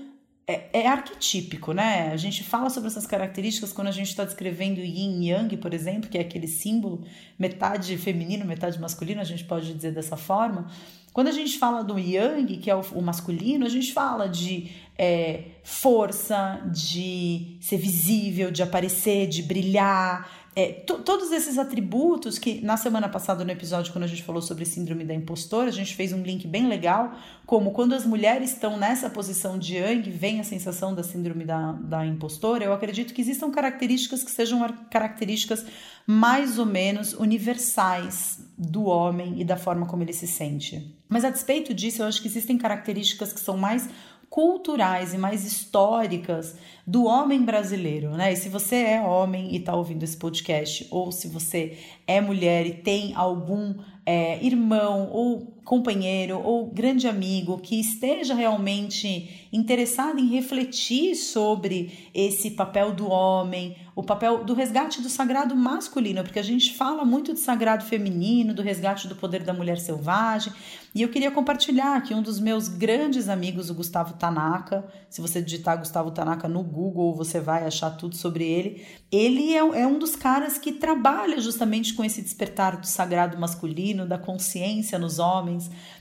é, 0.48 0.82
é, 0.82 0.88
arquetípico, 0.88 1.74
né? 1.74 2.12
A 2.12 2.18
gente 2.18 2.44
fala 2.44 2.70
sobre 2.70 2.88
essas 2.88 3.08
características 3.08 3.74
quando 3.74 3.88
a 3.88 3.92
gente 3.92 4.10
está 4.10 4.24
descrevendo 4.24 4.80
yin 4.80 5.24
e 5.24 5.30
yang, 5.30 5.58
por 5.58 5.74
exemplo, 5.74 6.10
que 6.10 6.18
é 6.18 6.22
aquele 6.22 6.48
símbolo 6.48 7.04
metade 7.38 7.98
feminino, 7.98 8.46
metade 8.46 8.80
masculino, 8.80 9.22
a 9.22 9.26
gente 9.26 9.44
pode 9.44 9.74
dizer 9.74 9.92
dessa 9.92 10.16
forma. 10.16 10.68
Quando 11.12 11.30
a 11.30 11.32
gente 11.32 11.58
fala 11.58 11.84
do 11.84 11.98
yang, 11.98 12.58
que 12.58 12.70
é 12.70 12.76
o, 12.76 12.82
o 12.94 13.02
masculino, 13.02 13.66
a 13.66 13.70
gente 13.70 13.92
fala 13.92 14.28
de 14.28 14.70
é, 14.98 15.46
força, 15.64 16.62
de 16.72 17.58
ser 17.60 17.78
visível, 17.78 18.52
de 18.52 18.62
aparecer, 18.62 19.28
de 19.28 19.42
brilhar, 19.42 20.30
é, 20.56 20.72
todos 20.72 21.34
esses 21.34 21.58
atributos 21.58 22.40
que 22.40 22.62
na 22.62 22.78
semana 22.78 23.10
passada, 23.10 23.44
no 23.44 23.52
episódio, 23.52 23.92
quando 23.92 24.06
a 24.06 24.08
gente 24.08 24.24
falou 24.24 24.42
sobre 24.42 24.64
síndrome 24.64 25.04
da 25.04 25.14
impostora, 25.14 25.68
a 25.68 25.74
gente 25.74 25.94
fez 25.94 26.14
um 26.14 26.22
link 26.22 26.48
bem 26.48 26.70
legal, 26.70 27.14
como 27.46 27.72
quando 27.72 27.94
as 27.94 28.06
mulheres 28.06 28.52
estão 28.52 28.78
nessa 28.78 29.10
posição 29.10 29.60
de 29.60 29.76
Yang, 29.76 30.10
vem 30.12 30.40
a 30.40 30.46
sensação 30.46 30.96
da 30.96 31.04
síndrome 31.04 31.44
da, 31.44 31.74
da 31.74 32.06
impostora. 32.06 32.64
Eu 32.64 32.72
acredito 32.72 33.14
que 33.14 33.20
existam 33.20 33.52
características 33.52 34.24
que 34.24 34.32
sejam 34.32 34.66
características 34.90 35.66
mais 36.08 36.58
ou 36.58 36.66
menos 36.66 37.14
universais 37.14 38.40
do 38.58 38.86
homem 38.86 39.42
e 39.42 39.44
da 39.44 39.58
forma 39.58 39.86
como 39.86 40.04
ele 40.04 40.14
se 40.14 40.28
sente. 40.28 40.96
Mas 41.10 41.26
a 41.26 41.30
despeito 41.30 41.74
disso, 41.74 42.02
eu 42.02 42.08
acho 42.08 42.22
que 42.22 42.28
existem 42.28 42.58
características 42.58 43.34
que 43.34 43.40
são 43.40 43.58
mais 43.58 43.90
culturais 44.36 45.14
e 45.14 45.18
mais 45.18 45.46
históricas 45.46 46.58
do 46.86 47.06
homem 47.06 47.46
brasileiro, 47.46 48.10
né? 48.18 48.34
E 48.34 48.36
se 48.36 48.50
você 48.50 48.76
é 48.76 49.02
homem 49.02 49.54
e 49.54 49.60
está 49.60 49.74
ouvindo 49.74 50.04
esse 50.04 50.18
podcast, 50.18 50.86
ou 50.92 51.10
se 51.10 51.30
você 51.30 51.78
é 52.06 52.20
mulher 52.20 52.66
e 52.66 52.74
tem 52.74 53.16
algum 53.16 53.76
é, 54.06 54.44
irmão 54.44 55.08
ou 55.10 55.55
companheiro 55.66 56.40
ou 56.42 56.68
grande 56.68 57.08
amigo 57.08 57.58
que 57.58 57.80
esteja 57.80 58.36
realmente 58.36 59.48
interessado 59.52 60.20
em 60.20 60.28
refletir 60.28 61.16
sobre 61.16 62.10
esse 62.14 62.52
papel 62.52 62.94
do 62.94 63.10
homem, 63.10 63.76
o 63.96 64.04
papel 64.04 64.44
do 64.44 64.54
resgate 64.54 65.02
do 65.02 65.10
sagrado 65.10 65.56
masculino, 65.56 66.24
porque 66.24 66.40
a 66.40 66.44
gente 66.44 66.74
fala 66.74 67.04
muito 67.04 67.34
de 67.34 67.40
sagrado 67.40 67.84
feminino, 67.84 68.54
do 68.54 68.62
resgate 68.62 69.08
do 69.08 69.16
poder 69.16 69.44
da 69.44 69.54
mulher 69.54 69.80
selvagem, 69.80 70.54
e 70.94 71.02
eu 71.02 71.10
queria 71.10 71.32
compartilhar 71.32 72.02
que 72.04 72.14
um 72.14 72.22
dos 72.22 72.40
meus 72.40 72.70
grandes 72.70 73.28
amigos, 73.28 73.70
o 73.70 73.74
Gustavo 73.74 74.14
Tanaka, 74.14 74.86
se 75.10 75.20
você 75.20 75.42
digitar 75.42 75.78
Gustavo 75.78 76.12
Tanaka 76.12 76.48
no 76.48 76.64
Google, 76.64 77.14
você 77.14 77.40
vai 77.40 77.66
achar 77.66 77.92
tudo 77.92 78.16
sobre 78.16 78.46
ele. 78.46 78.86
Ele 79.12 79.54
é, 79.54 79.58
é 79.58 79.88
um 79.88 80.00
dos 80.00 80.16
caras 80.16 80.58
que 80.58 80.72
trabalha 80.72 81.40
justamente 81.40 81.94
com 81.94 82.04
esse 82.04 82.22
despertar 82.22 82.78
do 82.78 82.88
sagrado 82.88 83.38
masculino, 83.38 84.08
da 84.08 84.18
consciência 84.18 84.98
nos 84.98 85.20
homens, 85.20 85.55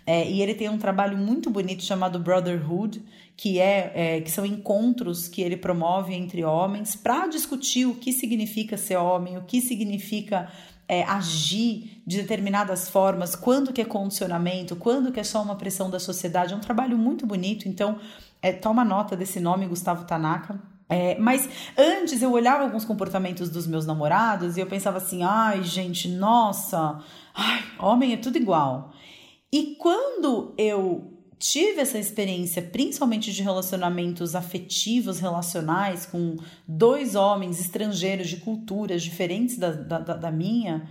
é, 0.06 0.28
e 0.30 0.40
ele 0.42 0.54
tem 0.54 0.68
um 0.68 0.78
trabalho 0.78 1.16
muito 1.16 1.50
bonito 1.50 1.82
chamado 1.82 2.18
Brotherhood, 2.18 3.02
que, 3.36 3.58
é, 3.58 3.92
é 3.94 4.20
que 4.20 4.30
são 4.30 4.44
encontros 4.46 5.28
que 5.28 5.42
ele 5.42 5.56
promove 5.56 6.14
entre 6.14 6.44
homens 6.44 6.94
para 6.94 7.26
discutir 7.26 7.86
o 7.86 7.94
que 7.94 8.12
significa 8.12 8.76
ser 8.76 8.96
homem, 8.96 9.36
o 9.36 9.42
que 9.42 9.60
significa 9.60 10.50
é, 10.88 11.02
agir 11.04 12.02
de 12.06 12.18
determinadas 12.18 12.88
formas, 12.88 13.34
quando 13.34 13.72
que 13.72 13.80
é 13.80 13.84
condicionamento, 13.84 14.76
quando 14.76 15.10
que 15.10 15.20
é 15.20 15.24
só 15.24 15.42
uma 15.42 15.56
pressão 15.56 15.90
da 15.90 15.98
sociedade. 15.98 16.52
É 16.52 16.56
um 16.56 16.60
trabalho 16.60 16.96
muito 16.98 17.26
bonito, 17.26 17.68
então 17.68 17.98
é, 18.42 18.52
toma 18.52 18.84
nota 18.84 19.16
desse 19.16 19.40
nome, 19.40 19.66
Gustavo 19.66 20.04
Tanaka. 20.04 20.60
É, 20.88 21.18
mas 21.18 21.48
antes 21.78 22.20
eu 22.20 22.30
olhava 22.30 22.62
alguns 22.62 22.84
comportamentos 22.84 23.48
dos 23.48 23.66
meus 23.66 23.86
namorados 23.86 24.56
e 24.56 24.60
eu 24.60 24.66
pensava 24.66 24.98
assim, 24.98 25.22
ai 25.22 25.62
gente, 25.62 26.08
nossa, 26.08 27.00
ai, 27.34 27.64
homem 27.78 28.12
é 28.12 28.16
tudo 28.18 28.36
igual. 28.36 28.92
E 29.54 29.76
quando 29.76 30.52
eu 30.58 31.12
tive 31.38 31.80
essa 31.80 31.96
experiência, 31.96 32.60
principalmente 32.60 33.32
de 33.32 33.40
relacionamentos 33.40 34.34
afetivos, 34.34 35.20
relacionais, 35.20 36.04
com 36.04 36.36
dois 36.66 37.14
homens 37.14 37.60
estrangeiros 37.60 38.28
de 38.28 38.38
culturas 38.38 39.00
diferentes 39.00 39.56
da, 39.56 39.70
da, 39.70 39.98
da 40.00 40.30
minha, 40.32 40.88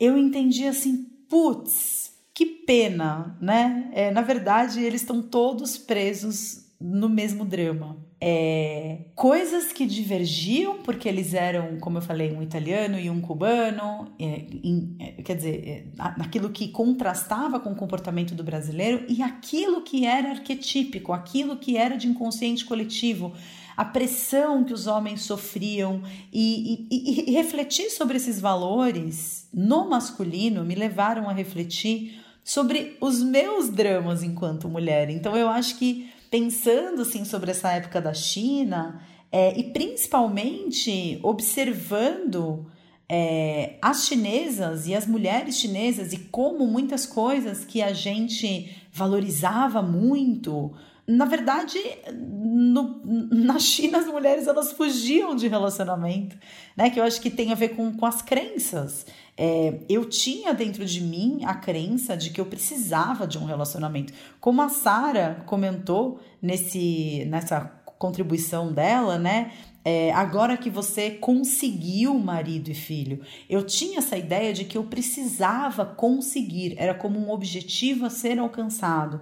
eu 0.00 0.18
entendi 0.18 0.66
assim, 0.66 1.04
putz, 1.28 2.12
que 2.34 2.44
pena, 2.44 3.38
né? 3.40 3.88
É, 3.92 4.10
na 4.10 4.22
verdade, 4.22 4.82
eles 4.82 5.02
estão 5.02 5.22
todos 5.22 5.78
presos 5.78 6.71
no 6.82 7.08
mesmo 7.08 7.44
drama. 7.44 7.96
É, 8.20 9.06
coisas 9.14 9.72
que 9.72 9.86
divergiam, 9.86 10.78
porque 10.78 11.08
eles 11.08 11.34
eram, 11.34 11.78
como 11.80 11.98
eu 11.98 12.02
falei, 12.02 12.32
um 12.32 12.42
italiano 12.42 12.98
e 12.98 13.10
um 13.10 13.20
cubano, 13.20 14.12
é, 14.18 14.46
em, 14.62 14.96
é, 14.98 15.22
quer 15.22 15.36
dizer, 15.36 15.68
é, 15.68 15.84
naquilo 16.16 16.50
que 16.50 16.68
contrastava 16.68 17.58
com 17.58 17.70
o 17.70 17.76
comportamento 17.76 18.34
do 18.34 18.44
brasileiro 18.44 19.04
e 19.08 19.22
aquilo 19.22 19.82
que 19.82 20.06
era 20.06 20.30
arquetípico, 20.30 21.12
aquilo 21.12 21.56
que 21.56 21.76
era 21.76 21.96
de 21.96 22.06
inconsciente 22.06 22.64
coletivo, 22.64 23.32
a 23.76 23.84
pressão 23.84 24.64
que 24.64 24.72
os 24.72 24.86
homens 24.86 25.22
sofriam 25.22 26.02
e, 26.32 26.86
e, 26.90 27.30
e 27.30 27.32
refletir 27.32 27.90
sobre 27.90 28.16
esses 28.16 28.40
valores 28.40 29.48
no 29.52 29.88
masculino 29.88 30.64
me 30.64 30.74
levaram 30.74 31.28
a 31.28 31.32
refletir 31.32 32.20
sobre 32.44 32.96
os 33.00 33.22
meus 33.22 33.68
dramas 33.68 34.22
enquanto 34.22 34.68
mulher. 34.68 35.10
Então 35.10 35.36
eu 35.36 35.48
acho 35.48 35.78
que 35.78 36.10
pensando 36.32 37.02
assim 37.02 37.26
sobre 37.26 37.50
essa 37.50 37.70
época 37.72 38.00
da 38.00 38.14
China 38.14 39.02
é, 39.30 39.54
e 39.58 39.64
principalmente 39.64 41.20
observando 41.22 42.72
é, 43.06 43.76
as 43.82 44.06
chinesas 44.06 44.86
e 44.86 44.94
as 44.94 45.06
mulheres 45.06 45.58
chinesas 45.58 46.14
e 46.14 46.16
como 46.16 46.66
muitas 46.66 47.04
coisas 47.04 47.66
que 47.66 47.82
a 47.82 47.92
gente 47.92 48.74
valorizava 48.90 49.82
muito 49.82 50.72
na 51.06 51.24
verdade, 51.24 51.78
no, 52.14 53.02
na 53.04 53.58
China 53.58 53.98
as 53.98 54.06
mulheres 54.06 54.46
elas 54.46 54.72
fugiam 54.72 55.34
de 55.34 55.48
relacionamento, 55.48 56.38
né? 56.76 56.90
Que 56.90 57.00
eu 57.00 57.04
acho 57.04 57.20
que 57.20 57.28
tem 57.28 57.50
a 57.50 57.56
ver 57.56 57.70
com, 57.70 57.92
com 57.92 58.06
as 58.06 58.22
crenças. 58.22 59.04
É, 59.36 59.80
eu 59.88 60.04
tinha 60.04 60.52
dentro 60.52 60.84
de 60.84 61.00
mim 61.00 61.40
a 61.44 61.54
crença 61.54 62.16
de 62.16 62.30
que 62.30 62.40
eu 62.40 62.46
precisava 62.46 63.26
de 63.26 63.38
um 63.38 63.44
relacionamento. 63.44 64.12
Como 64.40 64.60
a 64.60 64.68
Sara 64.68 65.42
comentou 65.46 66.20
nesse, 66.40 67.24
nessa 67.26 67.60
contribuição 67.98 68.72
dela, 68.72 69.18
né? 69.18 69.52
É, 69.84 70.12
agora 70.12 70.56
que 70.56 70.70
você 70.70 71.10
conseguiu 71.10 72.16
marido 72.16 72.70
e 72.70 72.74
filho, 72.74 73.20
eu 73.50 73.64
tinha 73.64 73.98
essa 73.98 74.16
ideia 74.16 74.52
de 74.52 74.64
que 74.64 74.78
eu 74.78 74.84
precisava 74.84 75.84
conseguir, 75.84 76.74
era 76.78 76.94
como 76.94 77.18
um 77.18 77.30
objetivo 77.32 78.06
a 78.06 78.10
ser 78.10 78.38
alcançado. 78.38 79.20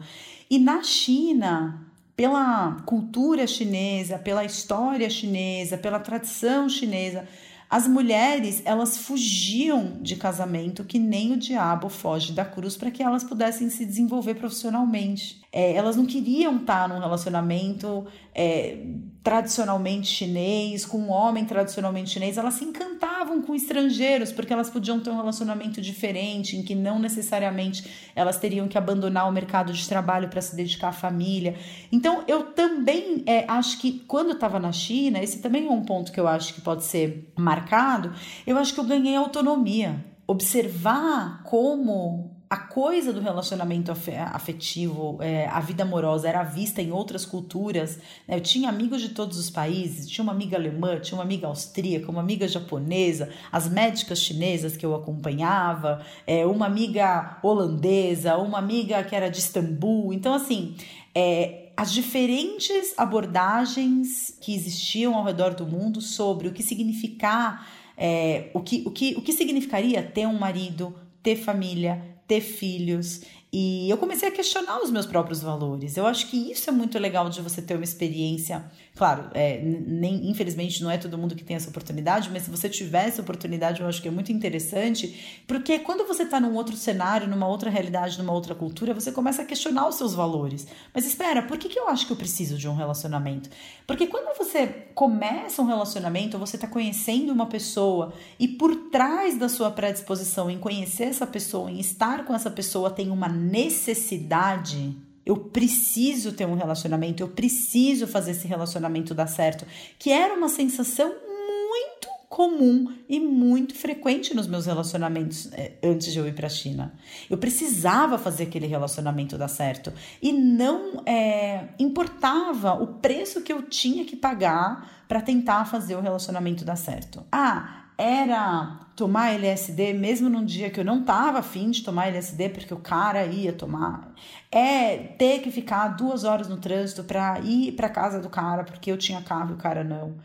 E 0.50 0.58
na 0.58 0.82
China, 0.82 1.86
pela 2.14 2.72
cultura 2.84 3.46
chinesa, 3.46 4.18
pela 4.18 4.44
história 4.44 5.08
chinesa, 5.08 5.78
pela 5.78 5.98
tradição 5.98 6.68
chinesa, 6.68 7.26
as 7.70 7.86
mulheres, 7.86 8.62
elas 8.64 8.98
fugiam 8.98 9.98
de 10.02 10.16
casamento 10.16 10.82
que 10.82 10.98
nem 10.98 11.32
o 11.32 11.36
diabo 11.36 11.88
foge 11.88 12.32
da 12.32 12.44
cruz 12.44 12.76
para 12.76 12.90
que 12.90 13.00
elas 13.00 13.22
pudessem 13.22 13.70
se 13.70 13.86
desenvolver 13.86 14.34
profissionalmente. 14.34 15.40
É, 15.52 15.72
elas 15.72 15.96
não 15.96 16.06
queriam 16.06 16.58
estar 16.58 16.88
num 16.88 17.00
relacionamento 17.00 18.06
é, 18.32 18.78
tradicionalmente 19.22 20.06
chinês, 20.06 20.86
com 20.86 20.98
um 20.98 21.10
homem 21.10 21.44
tradicionalmente 21.44 22.10
chinês, 22.10 22.38
elas 22.38 22.54
se 22.54 22.64
encantavam 22.64 23.42
com 23.42 23.54
estrangeiros, 23.54 24.30
porque 24.30 24.52
elas 24.52 24.70
podiam 24.70 25.00
ter 25.00 25.10
um 25.10 25.16
relacionamento 25.16 25.80
diferente, 25.80 26.56
em 26.56 26.62
que 26.62 26.74
não 26.74 27.00
necessariamente 27.00 27.84
elas 28.14 28.38
teriam 28.38 28.68
que 28.68 28.78
abandonar 28.78 29.28
o 29.28 29.32
mercado 29.32 29.72
de 29.72 29.88
trabalho 29.88 30.28
para 30.28 30.40
se 30.40 30.54
dedicar 30.54 30.88
à 30.88 30.92
família. 30.92 31.56
Então, 31.90 32.22
eu 32.28 32.52
também 32.52 33.24
é, 33.26 33.44
acho 33.48 33.78
que 33.78 34.04
quando 34.06 34.28
eu 34.28 34.34
estava 34.34 34.60
na 34.60 34.70
China, 34.70 35.18
esse 35.18 35.40
também 35.40 35.66
é 35.66 35.70
um 35.70 35.82
ponto 35.82 36.12
que 36.12 36.20
eu 36.20 36.28
acho 36.28 36.54
que 36.54 36.60
pode 36.60 36.84
ser 36.84 37.32
marcado, 37.36 38.12
eu 38.46 38.56
acho 38.56 38.72
que 38.72 38.80
eu 38.80 38.84
ganhei 38.84 39.16
autonomia. 39.16 40.04
Observar 40.26 41.42
como 41.42 42.39
a 42.50 42.56
coisa 42.56 43.12
do 43.12 43.20
relacionamento 43.20 43.92
afetivo, 43.92 45.18
é, 45.20 45.46
a 45.46 45.60
vida 45.60 45.84
amorosa 45.84 46.28
era 46.28 46.42
vista 46.42 46.82
em 46.82 46.90
outras 46.90 47.24
culturas. 47.24 48.00
Né? 48.26 48.38
Eu 48.38 48.40
tinha 48.40 48.68
amigos 48.68 49.00
de 49.00 49.10
todos 49.10 49.38
os 49.38 49.48
países, 49.48 50.08
tinha 50.08 50.24
uma 50.24 50.32
amiga 50.32 50.56
alemã, 50.56 50.98
tinha 50.98 51.16
uma 51.16 51.22
amiga 51.22 51.46
austríaca, 51.46 52.10
uma 52.10 52.20
amiga 52.20 52.48
japonesa, 52.48 53.30
as 53.52 53.68
médicas 53.68 54.18
chinesas 54.18 54.76
que 54.76 54.84
eu 54.84 54.96
acompanhava, 54.96 56.04
é, 56.26 56.44
uma 56.44 56.66
amiga 56.66 57.38
holandesa, 57.40 58.36
uma 58.36 58.58
amiga 58.58 59.04
que 59.04 59.14
era 59.14 59.30
de 59.30 59.38
Istambul. 59.38 60.12
Então, 60.12 60.34
assim, 60.34 60.74
é, 61.14 61.68
as 61.76 61.92
diferentes 61.92 62.94
abordagens 62.98 64.36
que 64.40 64.52
existiam 64.56 65.14
ao 65.14 65.22
redor 65.22 65.54
do 65.54 65.64
mundo 65.64 66.00
sobre 66.00 66.48
o 66.48 66.52
que 66.52 66.64
significar, 66.64 67.64
é, 67.96 68.50
o, 68.52 68.58
que, 68.58 68.82
o, 68.84 68.90
que, 68.90 69.14
o 69.14 69.22
que 69.22 69.32
significaria 69.32 70.02
ter 70.02 70.26
um 70.26 70.36
marido, 70.36 70.92
ter 71.22 71.36
família, 71.36 72.10
ter 72.30 72.40
filhos. 72.40 73.22
E 73.52 73.90
eu 73.90 73.98
comecei 73.98 74.28
a 74.28 74.30
questionar 74.30 74.80
os 74.80 74.92
meus 74.92 75.04
próprios 75.04 75.42
valores. 75.42 75.96
Eu 75.96 76.06
acho 76.06 76.30
que 76.30 76.36
isso 76.52 76.70
é 76.70 76.72
muito 76.72 76.96
legal 76.96 77.28
de 77.28 77.42
você 77.42 77.60
ter 77.60 77.74
uma 77.74 77.82
experiência 77.82 78.64
Claro, 78.96 79.30
é, 79.32 79.58
nem, 79.62 80.28
infelizmente 80.28 80.82
não 80.82 80.90
é 80.90 80.98
todo 80.98 81.16
mundo 81.16 81.34
que 81.34 81.44
tem 81.44 81.56
essa 81.56 81.70
oportunidade, 81.70 82.28
mas 82.30 82.42
se 82.42 82.50
você 82.50 82.68
tiver 82.68 83.08
essa 83.08 83.22
oportunidade, 83.22 83.80
eu 83.80 83.86
acho 83.86 84.02
que 84.02 84.08
é 84.08 84.10
muito 84.10 84.30
interessante, 84.30 85.42
porque 85.46 85.78
quando 85.78 86.06
você 86.06 86.24
está 86.24 86.38
num 86.38 86.54
outro 86.54 86.76
cenário, 86.76 87.26
numa 87.26 87.46
outra 87.46 87.70
realidade, 87.70 88.18
numa 88.18 88.32
outra 88.32 88.54
cultura, 88.54 88.92
você 88.92 89.10
começa 89.10 89.42
a 89.42 89.44
questionar 89.44 89.88
os 89.88 89.94
seus 89.94 90.12
valores. 90.12 90.66
Mas 90.92 91.06
espera, 91.06 91.42
por 91.42 91.56
que, 91.56 91.68
que 91.68 91.78
eu 91.78 91.88
acho 91.88 92.06
que 92.06 92.12
eu 92.12 92.16
preciso 92.16 92.58
de 92.58 92.68
um 92.68 92.74
relacionamento? 92.74 93.48
Porque 93.86 94.06
quando 94.06 94.36
você 94.36 94.66
começa 94.94 95.62
um 95.62 95.66
relacionamento, 95.66 96.36
você 96.36 96.56
está 96.56 96.68
conhecendo 96.68 97.32
uma 97.32 97.46
pessoa 97.46 98.12
e 98.38 98.48
por 98.48 98.90
trás 98.90 99.38
da 99.38 99.48
sua 99.48 99.70
predisposição 99.70 100.50
em 100.50 100.58
conhecer 100.58 101.04
essa 101.04 101.26
pessoa, 101.26 101.70
em 101.70 101.80
estar 101.80 102.24
com 102.26 102.34
essa 102.34 102.50
pessoa, 102.50 102.90
tem 102.90 103.10
uma 103.10 103.28
necessidade 103.28 104.94
eu 105.30 105.36
preciso 105.36 106.32
ter 106.32 106.44
um 106.44 106.56
relacionamento, 106.56 107.22
eu 107.22 107.28
preciso 107.28 108.08
fazer 108.08 108.32
esse 108.32 108.48
relacionamento 108.48 109.14
dar 109.14 109.28
certo, 109.28 109.64
que 109.96 110.10
era 110.10 110.34
uma 110.34 110.48
sensação 110.48 111.08
muito 111.08 112.08
comum 112.28 112.92
e 113.08 113.20
muito 113.20 113.76
frequente 113.76 114.34
nos 114.34 114.48
meus 114.48 114.66
relacionamentos 114.66 115.48
é, 115.52 115.74
antes 115.84 116.12
de 116.12 116.18
eu 116.18 116.26
ir 116.26 116.34
para 116.34 116.48
a 116.48 116.50
China. 116.50 116.94
Eu 117.28 117.38
precisava 117.38 118.18
fazer 118.18 118.44
aquele 118.44 118.66
relacionamento 118.66 119.38
dar 119.38 119.46
certo 119.46 119.92
e 120.20 120.32
não 120.32 121.00
é, 121.06 121.68
importava 121.78 122.72
o 122.74 122.94
preço 122.94 123.40
que 123.40 123.52
eu 123.52 123.62
tinha 123.62 124.04
que 124.04 124.16
pagar 124.16 125.04
para 125.06 125.22
tentar 125.22 125.64
fazer 125.64 125.94
o 125.94 126.00
relacionamento 126.00 126.64
dar 126.64 126.74
certo. 126.74 127.24
Ah, 127.30 127.84
era 127.96 128.80
tomar 129.00 129.32
LSD 129.32 129.94
mesmo 129.94 130.28
num 130.28 130.44
dia 130.44 130.68
que 130.68 130.78
eu 130.78 130.84
não 130.84 131.02
tava 131.02 131.38
afim 131.38 131.70
de 131.70 131.82
tomar 131.82 132.08
LSD 132.08 132.50
porque 132.50 132.74
o 132.74 132.78
cara 132.78 133.24
ia 133.24 133.50
tomar. 133.50 134.12
É 134.52 134.98
ter 134.98 135.40
que 135.40 135.50
ficar 135.50 135.88
duas 135.88 136.22
horas 136.22 136.48
no 136.48 136.58
trânsito 136.58 137.02
para 137.02 137.40
ir 137.40 137.72
para 137.72 137.88
casa 137.88 138.20
do 138.20 138.28
cara 138.28 138.62
porque 138.62 138.92
eu 138.92 138.98
tinha 138.98 139.22
carro 139.22 139.52
e 139.52 139.54
o 139.54 139.56
cara 139.56 139.82
não. 139.82 140.16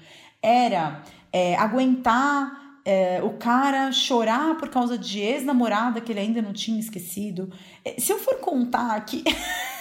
Era 0.42 1.04
é, 1.32 1.56
aguentar 1.56 2.82
é, 2.84 3.24
o 3.24 3.38
cara 3.38 3.94
chorar 3.94 4.58
por 4.58 4.68
causa 4.68 4.98
de 4.98 5.22
ex-namorada 5.22 6.02
que 6.02 6.12
ele 6.12 6.20
ainda 6.20 6.42
não 6.42 6.52
tinha 6.52 6.78
esquecido. 6.78 7.50
É, 7.86 7.98
se 7.98 8.12
eu 8.12 8.20
for 8.20 8.40
contar 8.42 8.94
aqui. 8.94 9.24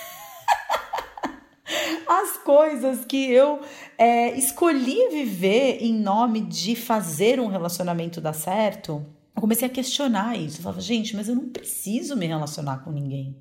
as 2.07 2.37
coisas 2.39 3.05
que 3.05 3.31
eu 3.31 3.61
é, 3.97 4.37
escolhi 4.37 5.09
viver 5.11 5.79
em 5.81 5.95
nome 5.95 6.41
de 6.41 6.77
fazer 6.77 7.41
um 7.41 7.47
relacionamento 7.47 8.21
dar 8.21 8.35
certo, 8.35 9.05
eu 9.35 9.41
comecei 9.41 9.67
a 9.67 9.71
questionar 9.71 10.39
isso. 10.39 10.59
Eu 10.59 10.63
falava, 10.63 10.81
gente, 10.81 11.17
mas 11.17 11.29
eu 11.29 11.35
não 11.35 11.49
preciso 11.49 12.17
me 12.17 12.27
relacionar 12.27 12.85
com 12.85 12.91
ninguém. 12.91 13.37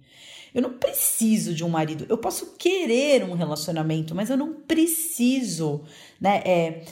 Eu 0.53 0.61
não 0.61 0.73
preciso 0.73 1.53
de 1.53 1.63
um 1.63 1.69
marido. 1.69 2.05
Eu 2.07 2.17
posso 2.17 2.55
querer 2.57 3.23
um 3.23 3.33
relacionamento, 3.33 4.13
mas 4.13 4.29
eu 4.29 4.37
não 4.37 4.53
preciso, 4.53 5.81
né? 6.21 6.41
É, 6.45 6.85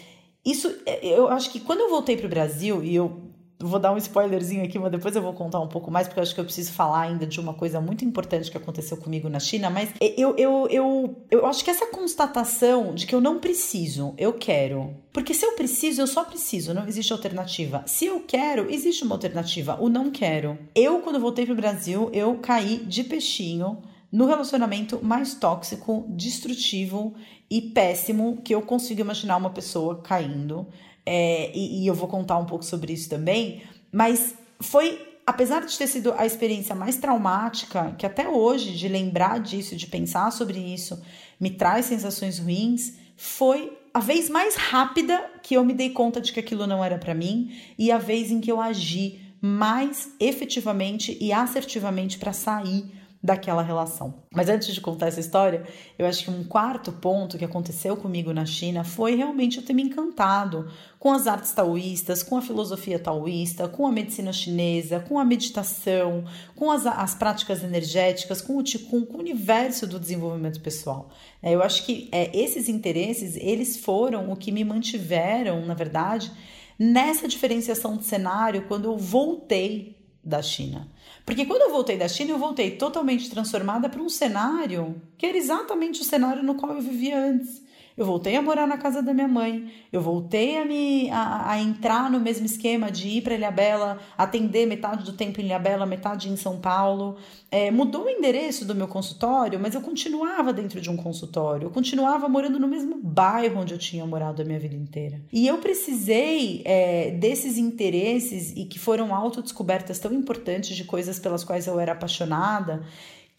isso, 0.43 0.75
é, 0.85 1.05
eu 1.05 1.29
acho 1.29 1.51
que 1.51 1.59
quando 1.59 1.81
eu 1.81 1.89
voltei 1.89 2.17
para 2.17 2.25
o 2.25 2.29
Brasil 2.29 2.83
e 2.83 2.95
eu 2.95 3.30
vou 3.67 3.79
dar 3.79 3.91
um 3.91 3.97
spoilerzinho 3.97 4.63
aqui, 4.63 4.77
mas 4.79 4.91
depois 4.91 5.15
eu 5.15 5.21
vou 5.21 5.33
contar 5.33 5.59
um 5.59 5.67
pouco 5.67 5.91
mais, 5.91 6.07
porque 6.07 6.19
eu 6.19 6.23
acho 6.23 6.33
que 6.33 6.39
eu 6.39 6.45
preciso 6.45 6.71
falar 6.71 7.01
ainda 7.01 7.25
de 7.25 7.39
uma 7.39 7.53
coisa 7.53 7.79
muito 7.79 8.03
importante 8.03 8.49
que 8.49 8.57
aconteceu 8.57 8.97
comigo 8.97 9.29
na 9.29 9.39
China. 9.39 9.69
Mas 9.69 9.93
eu, 9.99 10.35
eu, 10.37 10.67
eu, 10.69 11.15
eu 11.29 11.45
acho 11.45 11.63
que 11.63 11.69
essa 11.69 11.87
constatação 11.87 12.93
de 12.93 13.05
que 13.05 13.15
eu 13.15 13.21
não 13.21 13.39
preciso, 13.39 14.13
eu 14.17 14.33
quero. 14.33 14.95
Porque 15.13 15.33
se 15.33 15.45
eu 15.45 15.53
preciso, 15.53 16.01
eu 16.01 16.07
só 16.07 16.23
preciso, 16.23 16.73
não 16.73 16.87
existe 16.87 17.11
alternativa. 17.11 17.83
Se 17.85 18.05
eu 18.05 18.21
quero, 18.21 18.71
existe 18.71 19.03
uma 19.03 19.15
alternativa, 19.15 19.77
o 19.79 19.89
não 19.89 20.11
quero. 20.11 20.57
Eu, 20.73 20.99
quando 20.99 21.19
voltei 21.19 21.45
pro 21.45 21.55
Brasil, 21.55 22.09
eu 22.13 22.35
caí 22.35 22.77
de 22.77 23.03
peixinho 23.03 23.77
no 24.11 24.25
relacionamento 24.25 24.99
mais 25.01 25.33
tóxico, 25.33 26.05
destrutivo 26.09 27.13
e 27.49 27.61
péssimo 27.61 28.41
que 28.43 28.53
eu 28.53 28.61
consigo 28.61 29.01
imaginar 29.01 29.37
uma 29.37 29.49
pessoa 29.49 30.01
caindo 30.01 30.67
é, 31.05 31.51
e, 31.53 31.83
e 31.83 31.87
eu 31.87 31.93
vou 31.93 32.07
contar 32.07 32.37
um 32.37 32.45
pouco 32.45 32.63
sobre 32.63 32.93
isso 32.93 33.09
também, 33.09 33.63
mas 33.91 34.35
foi 34.59 35.07
apesar 35.25 35.65
de 35.65 35.77
ter 35.77 35.87
sido 35.87 36.13
a 36.17 36.25
experiência 36.25 36.75
mais 36.75 36.97
traumática, 36.97 37.95
que 37.97 38.05
até 38.05 38.27
hoje, 38.27 38.75
de 38.75 38.87
lembrar 38.87 39.39
disso, 39.39 39.75
de 39.75 39.87
pensar 39.87 40.31
sobre 40.31 40.59
isso, 40.59 41.01
me 41.39 41.49
traz 41.49 41.85
sensações 41.85 42.39
ruins, 42.39 42.93
foi 43.15 43.77
a 43.93 43.99
vez 43.99 44.29
mais 44.29 44.55
rápida 44.55 45.23
que 45.43 45.55
eu 45.55 45.63
me 45.63 45.73
dei 45.73 45.89
conta 45.89 46.19
de 46.21 46.31
que 46.31 46.39
aquilo 46.39 46.65
não 46.65 46.83
era 46.83 46.97
para 46.97 47.13
mim 47.13 47.55
e 47.77 47.91
a 47.91 47.97
vez 47.97 48.31
em 48.31 48.39
que 48.39 48.51
eu 48.51 48.59
agi 48.59 49.19
mais 49.41 50.11
efetivamente 50.19 51.17
e 51.19 51.33
assertivamente 51.33 52.17
para 52.17 52.31
sair 52.31 52.85
daquela 53.23 53.61
relação. 53.61 54.15
Mas 54.33 54.49
antes 54.49 54.73
de 54.73 54.81
contar 54.81 55.07
essa 55.07 55.19
história, 55.19 55.63
eu 55.97 56.07
acho 56.07 56.23
que 56.23 56.31
um 56.31 56.43
quarto 56.43 56.91
ponto 56.91 57.37
que 57.37 57.45
aconteceu 57.45 57.95
comigo 57.95 58.33
na 58.33 58.45
China 58.45 58.83
foi 58.83 59.15
realmente 59.15 59.57
eu 59.57 59.63
ter 59.63 59.73
me 59.73 59.83
encantado 59.83 60.67
com 60.97 61.11
as 61.11 61.27
artes 61.27 61.51
taoístas, 61.51 62.23
com 62.23 62.35
a 62.35 62.41
filosofia 62.41 62.97
taoísta, 62.97 63.67
com 63.67 63.85
a 63.85 63.91
medicina 63.91 64.33
chinesa, 64.33 64.99
com 64.99 65.19
a 65.19 65.25
meditação, 65.25 66.25
com 66.55 66.71
as, 66.71 66.87
as 66.87 67.13
práticas 67.13 67.63
energéticas, 67.63 68.41
com 68.41 68.57
o 68.57 68.63
Qigong, 68.63 69.05
com 69.05 69.17
o 69.17 69.19
universo 69.19 69.85
do 69.85 69.99
desenvolvimento 69.99 70.59
pessoal. 70.59 71.09
É, 71.43 71.53
eu 71.53 71.61
acho 71.61 71.85
que 71.85 72.09
é, 72.11 72.35
esses 72.35 72.67
interesses, 72.67 73.35
eles 73.35 73.77
foram 73.77 74.31
o 74.31 74.35
que 74.35 74.51
me 74.51 74.63
mantiveram, 74.63 75.63
na 75.63 75.75
verdade, 75.75 76.31
nessa 76.77 77.27
diferenciação 77.27 77.97
de 77.97 78.05
cenário 78.05 78.65
quando 78.67 78.85
eu 78.85 78.97
voltei 78.97 79.95
da 80.23 80.41
China. 80.41 80.87
Porque 81.31 81.45
quando 81.45 81.61
eu 81.61 81.71
voltei 81.71 81.95
da 81.95 82.09
China, 82.09 82.31
eu 82.31 82.37
voltei 82.37 82.71
totalmente 82.71 83.29
transformada 83.29 83.87
para 83.87 84.01
um 84.01 84.09
cenário 84.09 85.01
que 85.17 85.25
era 85.25 85.37
exatamente 85.37 86.01
o 86.01 86.03
cenário 86.03 86.43
no 86.43 86.55
qual 86.55 86.73
eu 86.73 86.81
vivia 86.81 87.17
antes. 87.17 87.63
Eu 87.97 88.05
voltei 88.05 88.35
a 88.35 88.41
morar 88.41 88.67
na 88.67 88.77
casa 88.77 89.01
da 89.01 89.13
minha 89.13 89.27
mãe, 89.27 89.71
eu 89.91 90.01
voltei 90.01 90.57
a 90.57 90.65
me 90.65 91.09
a, 91.09 91.51
a 91.51 91.59
entrar 91.59 92.09
no 92.09 92.19
mesmo 92.19 92.45
esquema 92.45 92.89
de 92.89 93.07
ir 93.07 93.21
para 93.21 93.35
Ilhabela, 93.35 93.99
atender 94.17 94.65
metade 94.65 95.03
do 95.03 95.13
tempo 95.13 95.41
em 95.41 95.45
Ilhabela, 95.45 95.85
metade 95.85 96.29
em 96.29 96.35
São 96.37 96.59
Paulo. 96.59 97.17
É, 97.49 97.69
mudou 97.69 98.05
o 98.05 98.09
endereço 98.09 98.65
do 98.65 98.73
meu 98.73 98.87
consultório, 98.87 99.59
mas 99.59 99.75
eu 99.75 99.81
continuava 99.81 100.53
dentro 100.53 100.79
de 100.79 100.89
um 100.89 100.95
consultório, 100.95 101.65
eu 101.65 101.71
continuava 101.71 102.29
morando 102.29 102.57
no 102.57 102.67
mesmo 102.67 102.97
bairro 103.01 103.59
onde 103.59 103.73
eu 103.73 103.77
tinha 103.77 104.05
morado 104.05 104.41
a 104.41 104.45
minha 104.45 104.59
vida 104.59 104.75
inteira. 104.75 105.21
E 105.31 105.47
eu 105.47 105.57
precisei 105.57 106.61
é, 106.65 107.11
desses 107.11 107.57
interesses 107.57 108.53
e 108.55 108.65
que 108.65 108.79
foram 108.79 109.13
autodescobertas 109.13 109.99
tão 109.99 110.13
importantes 110.13 110.75
de 110.75 110.85
coisas 110.85 111.19
pelas 111.19 111.43
quais 111.43 111.67
eu 111.67 111.79
era 111.79 111.91
apaixonada 111.91 112.83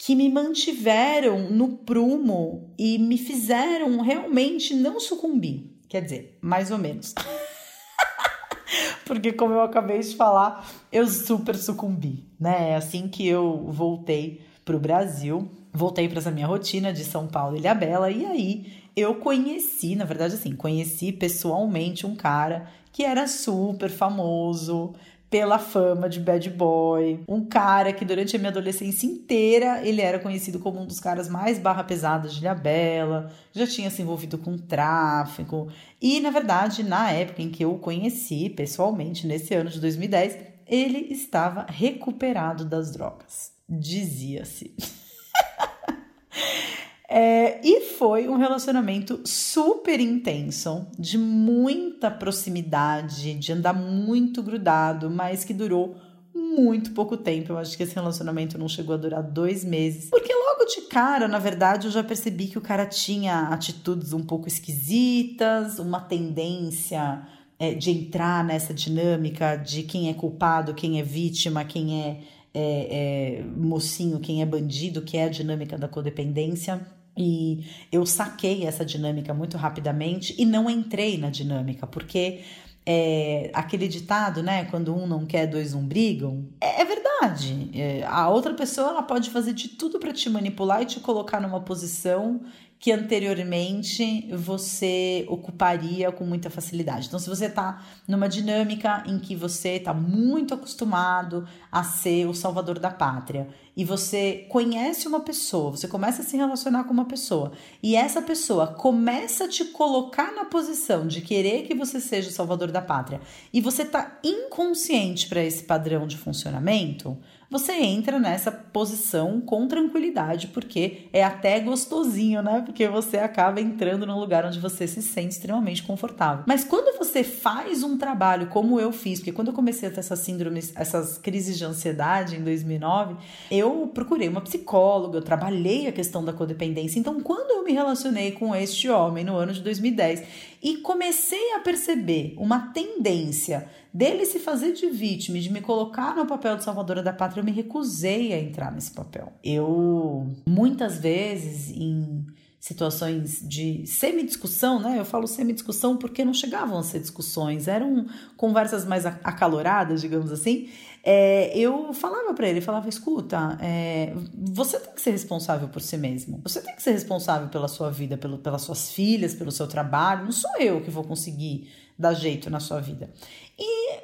que 0.05 0.16
me 0.16 0.28
mantiveram 0.28 1.48
no 1.48 1.76
prumo 1.76 2.74
e 2.76 2.98
me 2.98 3.16
fizeram 3.16 4.00
realmente 4.00 4.74
não 4.74 4.98
sucumbir. 4.98 5.70
Quer 5.88 6.03
dizer, 6.03 6.38
mais 6.40 6.72
ou 6.72 6.78
menos. 6.78 7.14
Porque, 9.07 9.32
como 9.32 9.55
eu 9.55 9.61
acabei 9.61 10.00
de 10.00 10.16
falar, 10.16 10.68
eu 10.90 11.07
super 11.07 11.55
sucumbi, 11.55 12.26
né? 12.40 12.70
É 12.70 12.74
assim 12.74 13.07
que 13.07 13.24
eu 13.28 13.64
voltei 13.68 14.40
para 14.64 14.74
o 14.74 14.80
Brasil, 14.80 15.48
voltei 15.72 16.09
para 16.09 16.18
essa 16.18 16.32
minha 16.32 16.48
rotina 16.48 16.92
de 16.92 17.05
São 17.05 17.28
Paulo 17.28 17.55
e 17.55 17.61
Ilhabela, 17.61 18.11
e 18.11 18.26
aí 18.26 18.72
eu 18.96 19.14
conheci, 19.14 19.94
na 19.94 20.05
verdade, 20.05 20.34
assim, 20.34 20.57
conheci 20.57 21.12
pessoalmente 21.12 22.07
um 22.07 22.16
cara 22.16 22.68
que 22.92 23.05
era 23.05 23.28
super 23.28 23.88
famoso, 23.88 24.94
pela 25.33 25.59
fama 25.59 26.11
de 26.11 26.20
bad 26.20 26.51
boy, 26.51 27.24
um 27.26 27.43
cara 27.43 27.91
que 27.91 28.05
durante 28.05 28.37
a 28.37 28.39
minha 28.39 28.51
adolescência 28.51 29.07
inteira 29.07 29.80
ele 29.83 30.03
era 30.03 30.18
conhecido 30.18 30.59
como 30.59 30.78
um 30.78 30.87
dos 30.87 31.01
caras 31.01 31.26
mais 31.26 31.59
barra 31.59 31.83
pesadas 31.83 32.35
de 32.35 32.41
Ilhabela, 32.41 33.33
já 33.51 33.66
tinha 33.66 33.89
se 33.89 34.03
envolvido 34.03 34.37
com 34.37 34.59
tráfico. 34.59 35.68
E 36.03 36.20
na 36.20 36.28
verdade 36.28 36.83
na 36.83 37.11
época 37.11 37.41
em 37.41 37.49
que 37.49 37.64
eu 37.64 37.72
o 37.72 37.78
conheci 37.78 38.51
pessoalmente 38.51 39.26
nesse 39.26 39.55
ano 39.55 39.70
de 39.70 39.80
2010 39.80 40.37
ele 40.66 40.99
estava 41.11 41.64
recuperado 41.66 42.66
das 42.66 42.93
drogas, 42.93 43.53
dizia-se. 43.66 44.76
É, 47.14 47.60
e 47.62 47.82
foi 47.82 48.26
um 48.26 48.38
relacionamento 48.38 49.20
super 49.22 50.00
intenso, 50.00 50.86
de 50.98 51.18
muita 51.18 52.10
proximidade, 52.10 53.34
de 53.34 53.52
andar 53.52 53.74
muito 53.74 54.42
grudado, 54.42 55.10
mas 55.10 55.44
que 55.44 55.52
durou 55.52 55.94
muito 56.34 56.92
pouco 56.92 57.18
tempo. 57.18 57.52
Eu 57.52 57.58
acho 57.58 57.76
que 57.76 57.82
esse 57.82 57.94
relacionamento 57.94 58.56
não 58.56 58.66
chegou 58.66 58.94
a 58.94 58.98
durar 58.98 59.22
dois 59.22 59.62
meses. 59.62 60.08
Porque 60.08 60.32
logo 60.32 60.64
de 60.64 60.88
cara, 60.88 61.28
na 61.28 61.38
verdade, 61.38 61.86
eu 61.86 61.92
já 61.92 62.02
percebi 62.02 62.46
que 62.46 62.56
o 62.56 62.62
cara 62.62 62.86
tinha 62.86 63.40
atitudes 63.48 64.14
um 64.14 64.22
pouco 64.22 64.48
esquisitas, 64.48 65.78
uma 65.78 66.00
tendência 66.00 67.28
é, 67.58 67.74
de 67.74 67.90
entrar 67.90 68.42
nessa 68.42 68.72
dinâmica 68.72 69.56
de 69.56 69.82
quem 69.82 70.08
é 70.08 70.14
culpado, 70.14 70.72
quem 70.72 70.98
é 70.98 71.02
vítima, 71.02 71.62
quem 71.62 72.02
é, 72.02 72.20
é, 72.54 73.40
é 73.40 73.44
mocinho, 73.54 74.18
quem 74.18 74.40
é 74.40 74.46
bandido, 74.46 75.02
que 75.02 75.18
é 75.18 75.24
a 75.24 75.28
dinâmica 75.28 75.76
da 75.76 75.88
codependência. 75.88 76.80
E 77.16 77.64
eu 77.90 78.06
saquei 78.06 78.64
essa 78.64 78.84
dinâmica 78.84 79.34
muito 79.34 79.56
rapidamente 79.56 80.34
e 80.38 80.46
não 80.46 80.70
entrei 80.70 81.18
na 81.18 81.28
dinâmica, 81.28 81.86
porque 81.86 82.40
é, 82.86 83.50
aquele 83.54 83.86
ditado, 83.86 84.42
né? 84.42 84.64
Quando 84.64 84.94
um 84.94 85.06
não 85.06 85.24
quer, 85.24 85.46
dois 85.46 85.74
não 85.74 85.84
brigam. 85.86 86.48
É, 86.60 86.82
é 86.82 86.84
verdade. 86.84 87.70
É, 87.74 88.04
a 88.06 88.28
outra 88.28 88.54
pessoa 88.54 88.88
ela 88.88 89.02
pode 89.02 89.30
fazer 89.30 89.52
de 89.52 89.68
tudo 89.68 89.98
para 89.98 90.12
te 90.12 90.28
manipular 90.28 90.82
e 90.82 90.86
te 90.86 91.00
colocar 91.00 91.40
numa 91.40 91.60
posição 91.60 92.40
que 92.83 92.91
anteriormente 92.91 94.28
você 94.33 95.24
ocuparia 95.28 96.11
com 96.11 96.24
muita 96.24 96.51
facilidade. 96.51 97.07
Então, 97.07 97.20
se 97.20 97.28
você 97.28 97.47
está 97.47 97.80
numa 98.09 98.28
dinâmica 98.28 99.05
em 99.07 99.20
que 99.20 99.37
você 99.37 99.76
está 99.76 99.95
muito 99.95 100.53
acostumado 100.53 101.47
a 101.70 101.85
ser 101.85 102.26
o 102.26 102.35
salvador 102.35 102.80
da 102.80 102.91
pátria 102.91 103.47
e 103.76 103.85
você 103.85 104.49
conhece 104.49 105.07
uma 105.07 105.20
pessoa, 105.20 105.70
você 105.70 105.87
começa 105.87 106.22
a 106.22 106.24
se 106.24 106.37
relacionar 106.37 106.83
com 106.83 106.93
uma 106.93 107.05
pessoa 107.05 107.53
e 107.80 107.95
essa 107.95 108.20
pessoa 108.20 108.66
começa 108.66 109.45
a 109.45 109.49
te 109.49 109.64
colocar 109.66 110.33
na 110.33 110.47
posição 110.47 111.07
de 111.07 111.20
querer 111.20 111.62
que 111.62 111.76
você 111.76 112.01
seja 112.01 112.30
o 112.30 112.33
salvador 112.33 112.72
da 112.72 112.83
pátria 112.83 113.20
e 113.53 113.61
você 113.61 113.83
está 113.83 114.18
inconsciente 114.24 115.28
para 115.28 115.45
esse 115.45 115.62
padrão 115.62 116.05
de 116.05 116.18
funcionamento, 116.18 117.16
você 117.53 117.74
entra 117.74 118.18
nessa 118.18 118.50
posição 118.50 119.42
com 119.42 119.68
tranquilidade, 119.68 120.46
porque 120.48 121.09
é 121.12 121.22
até 121.22 121.61
gostosinho, 121.61 122.42
né? 122.42 122.62
Porque 122.64 122.88
você 122.88 123.18
acaba 123.18 123.61
entrando 123.61 124.07
num 124.07 124.18
lugar 124.18 124.46
onde 124.46 124.59
você 124.59 124.86
se 124.86 125.03
sente 125.03 125.34
extremamente 125.34 125.82
confortável. 125.82 126.44
Mas 126.46 126.64
quando 126.64 126.96
você 126.96 127.22
faz 127.22 127.82
um 127.82 127.98
trabalho 127.98 128.46
como 128.46 128.80
eu 128.80 128.90
fiz, 128.90 129.18
porque 129.18 129.32
quando 129.32 129.48
eu 129.48 129.55
comecei 129.55 129.86
a 129.86 129.92
ter 129.92 130.00
essas 130.00 130.20
síndromes, 130.20 130.72
essas 130.74 131.18
crises 131.18 131.59
de 131.59 131.64
ansiedade 131.66 132.36
em 132.36 132.42
2009, 132.42 133.16
eu 133.50 133.90
procurei 133.92 134.28
uma 134.28 134.40
psicóloga, 134.40 135.18
eu 135.18 135.22
trabalhei 135.22 135.86
a 135.86 135.92
questão 135.92 136.24
da 136.24 136.32
codependência. 136.32 136.98
Então, 136.98 137.20
quando 137.20 137.50
eu 137.50 137.64
me 137.64 137.72
relacionei 137.72 138.32
com 138.32 138.57
este 138.57 138.88
homem 138.88 139.24
no 139.24 139.36
ano 139.36 139.53
de 139.53 139.61
2010 139.61 140.22
e 140.62 140.76
comecei 140.76 141.54
a 141.54 141.58
perceber 141.58 142.34
uma 142.38 142.72
tendência 142.72 143.68
dele 143.92 144.24
se 144.24 144.38
fazer 144.38 144.72
de 144.72 144.86
vítima, 144.88 145.38
de 145.38 145.52
me 145.52 145.60
colocar 145.60 146.14
no 146.14 146.24
papel 146.24 146.56
de 146.56 146.64
salvadora 146.64 147.02
da 147.02 147.12
pátria, 147.12 147.40
eu 147.40 147.44
me 147.44 147.50
recusei 147.50 148.32
a 148.32 148.40
entrar 148.40 148.70
nesse 148.70 148.92
papel. 148.92 149.32
Eu, 149.42 150.26
muitas 150.46 150.98
vezes, 150.98 151.70
em 151.70 152.24
situações 152.62 153.40
de 153.42 153.84
semi-discussão, 153.88 154.78
né? 154.78 154.96
Eu 154.96 155.04
falo 155.04 155.26
semi-discussão 155.26 155.96
porque 155.96 156.24
não 156.24 156.32
chegavam 156.32 156.78
a 156.78 156.82
ser 156.84 157.00
discussões, 157.00 157.66
eram 157.66 158.06
conversas 158.36 158.84
mais 158.84 159.04
acaloradas, 159.04 160.00
digamos 160.00 160.30
assim. 160.30 160.68
É, 161.05 161.57
eu 161.59 161.92
falava 161.92 162.32
para 162.32 162.48
ele, 162.48 162.61
falava, 162.61 162.88
escuta, 162.88 163.59
é, 163.61 164.12
você 164.32 164.78
tem 164.78 164.94
que 164.94 165.03
ser 165.03 165.11
responsável 165.11 165.68
por 165.68 165.82
si 165.82 165.96
mesmo. 165.96 166.40
Você 166.44 166.61
tem 166.61 166.74
que 166.76 166.82
ser 166.82 166.92
responsável 166.92 167.48
pela 167.48 167.66
sua 167.66 167.90
vida, 167.90 168.16
pelo, 168.16 168.38
pelas 168.38 168.62
suas 168.62 168.92
filhas, 168.92 169.34
pelo 169.34 169.50
seu 169.50 169.66
trabalho. 169.66 170.24
Não 170.24 170.32
sou 170.32 170.50
eu 170.61 170.80
que 170.80 170.90
vou 170.90 171.03
conseguir 171.03 171.68
dar 171.98 172.14
jeito 172.14 172.48
na 172.48 172.61
sua 172.61 172.80
vida. 172.80 173.12
E 173.59 174.00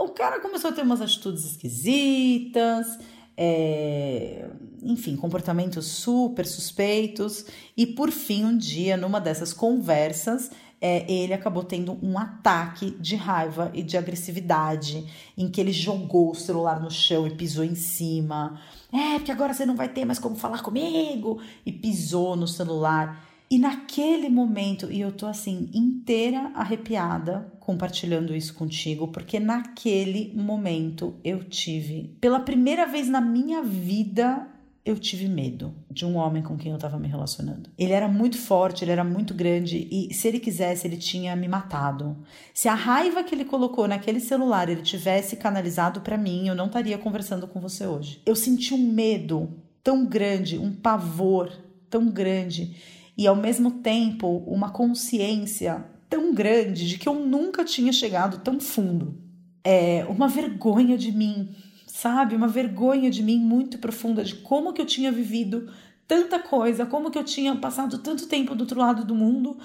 o 0.00 0.08
cara 0.08 0.40
começou 0.40 0.70
a 0.70 0.72
ter 0.72 0.82
umas 0.82 1.02
atitudes 1.02 1.44
esquisitas, 1.44 2.98
é, 3.36 4.48
enfim, 4.82 5.16
comportamentos 5.16 5.86
super 5.86 6.46
suspeitos. 6.46 7.44
E 7.76 7.86
por 7.86 8.10
fim, 8.10 8.44
um 8.44 8.56
dia, 8.56 8.96
numa 8.96 9.20
dessas 9.20 9.52
conversas, 9.52 10.50
é, 10.80 11.10
ele 11.10 11.32
acabou 11.32 11.64
tendo 11.64 11.98
um 12.02 12.18
ataque 12.18 12.90
de 13.00 13.16
raiva 13.16 13.70
e 13.74 13.82
de 13.82 13.96
agressividade, 13.96 15.06
em 15.36 15.48
que 15.48 15.60
ele 15.60 15.72
jogou 15.72 16.30
o 16.30 16.34
celular 16.34 16.80
no 16.80 16.90
chão 16.90 17.26
e 17.26 17.34
pisou 17.34 17.64
em 17.64 17.74
cima. 17.74 18.60
É, 18.92 19.14
porque 19.16 19.32
agora 19.32 19.52
você 19.52 19.66
não 19.66 19.76
vai 19.76 19.88
ter 19.88 20.04
mais 20.04 20.18
como 20.18 20.36
falar 20.36 20.62
comigo! 20.62 21.40
E 21.66 21.72
pisou 21.72 22.36
no 22.36 22.46
celular. 22.46 23.26
E 23.50 23.58
naquele 23.58 24.28
momento, 24.28 24.92
e 24.92 25.00
eu 25.00 25.10
tô 25.10 25.26
assim, 25.26 25.70
inteira 25.72 26.52
arrepiada 26.54 27.50
compartilhando 27.60 28.36
isso 28.36 28.54
contigo, 28.54 29.08
porque 29.08 29.40
naquele 29.40 30.32
momento 30.36 31.14
eu 31.24 31.42
tive, 31.42 32.14
pela 32.20 32.40
primeira 32.40 32.86
vez 32.86 33.08
na 33.08 33.22
minha 33.22 33.62
vida, 33.62 34.46
eu 34.88 34.98
tive 34.98 35.28
medo 35.28 35.74
de 35.90 36.06
um 36.06 36.16
homem 36.16 36.42
com 36.42 36.56
quem 36.56 36.70
eu 36.70 36.76
estava 36.76 36.98
me 36.98 37.06
relacionando. 37.06 37.68
Ele 37.76 37.92
era 37.92 38.08
muito 38.08 38.38
forte, 38.38 38.82
ele 38.82 38.90
era 38.90 39.04
muito 39.04 39.34
grande 39.34 39.86
e 39.90 40.14
se 40.14 40.26
ele 40.26 40.40
quisesse, 40.40 40.86
ele 40.86 40.96
tinha 40.96 41.36
me 41.36 41.46
matado. 41.46 42.16
Se 42.54 42.68
a 42.68 42.74
raiva 42.74 43.22
que 43.22 43.34
ele 43.34 43.44
colocou 43.44 43.86
naquele 43.86 44.18
celular 44.18 44.70
ele 44.70 44.80
tivesse 44.80 45.36
canalizado 45.36 46.00
para 46.00 46.16
mim, 46.16 46.48
eu 46.48 46.54
não 46.54 46.66
estaria 46.66 46.96
conversando 46.96 47.46
com 47.46 47.60
você 47.60 47.86
hoje. 47.86 48.22
Eu 48.24 48.34
senti 48.34 48.72
um 48.72 48.90
medo 48.90 49.50
tão 49.84 50.06
grande, 50.06 50.58
um 50.58 50.72
pavor 50.72 51.52
tão 51.90 52.08
grande 52.08 52.74
e 53.16 53.26
ao 53.26 53.36
mesmo 53.36 53.70
tempo 53.82 54.38
uma 54.46 54.70
consciência 54.70 55.84
tão 56.08 56.32
grande 56.32 56.88
de 56.88 56.96
que 56.96 57.06
eu 57.06 57.14
nunca 57.14 57.62
tinha 57.62 57.92
chegado 57.92 58.38
tão 58.38 58.58
fundo. 58.58 59.20
É 59.62 60.06
uma 60.08 60.28
vergonha 60.28 60.96
de 60.96 61.12
mim, 61.12 61.54
sabe? 62.00 62.36
Uma 62.36 62.46
vergonha 62.46 63.10
de 63.10 63.24
mim 63.24 63.40
muito 63.40 63.76
profunda 63.78 64.22
de 64.22 64.36
como 64.36 64.72
que 64.72 64.80
eu 64.80 64.86
tinha 64.86 65.10
vivido 65.10 65.68
tanta 66.06 66.38
coisa, 66.38 66.86
como 66.86 67.10
que 67.10 67.18
eu 67.18 67.24
tinha 67.24 67.56
passado 67.56 67.98
tanto 67.98 68.28
tempo 68.28 68.54
do 68.54 68.60
outro 68.60 68.78
lado 68.78 69.04
do 69.04 69.16
mundo 69.16 69.58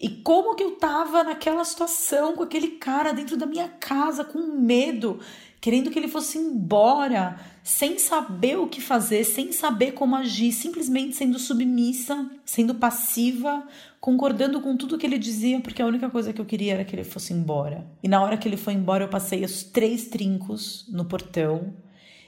e 0.00 0.08
como 0.08 0.56
que 0.56 0.64
eu 0.64 0.72
tava 0.72 1.22
naquela 1.22 1.64
situação 1.64 2.34
com 2.34 2.42
aquele 2.42 2.72
cara 2.72 3.12
dentro 3.12 3.36
da 3.36 3.46
minha 3.46 3.68
casa 3.68 4.24
com 4.24 4.40
medo, 4.40 5.20
querendo 5.60 5.90
que 5.90 5.98
ele 5.98 6.08
fosse 6.08 6.38
embora, 6.38 7.38
sem 7.62 7.98
saber 7.98 8.58
o 8.58 8.66
que 8.66 8.80
fazer, 8.80 9.24
sem 9.24 9.52
saber 9.52 9.92
como 9.92 10.16
agir, 10.16 10.52
simplesmente 10.52 11.16
sendo 11.16 11.38
submissa, 11.38 12.30
sendo 12.44 12.74
passiva, 12.74 13.66
concordando 14.00 14.60
com 14.60 14.76
tudo 14.76 14.96
que 14.96 15.06
ele 15.06 15.18
dizia, 15.18 15.60
porque 15.60 15.82
a 15.82 15.86
única 15.86 16.08
coisa 16.08 16.32
que 16.32 16.40
eu 16.40 16.46
queria 16.46 16.74
era 16.74 16.84
que 16.84 16.94
ele 16.94 17.04
fosse 17.04 17.32
embora. 17.32 17.86
E 18.02 18.08
na 18.08 18.22
hora 18.22 18.36
que 18.36 18.48
ele 18.48 18.56
foi 18.56 18.72
embora, 18.72 19.04
eu 19.04 19.08
passei 19.08 19.44
os 19.44 19.62
três 19.62 20.06
trincos 20.06 20.86
no 20.88 21.04
portão. 21.04 21.74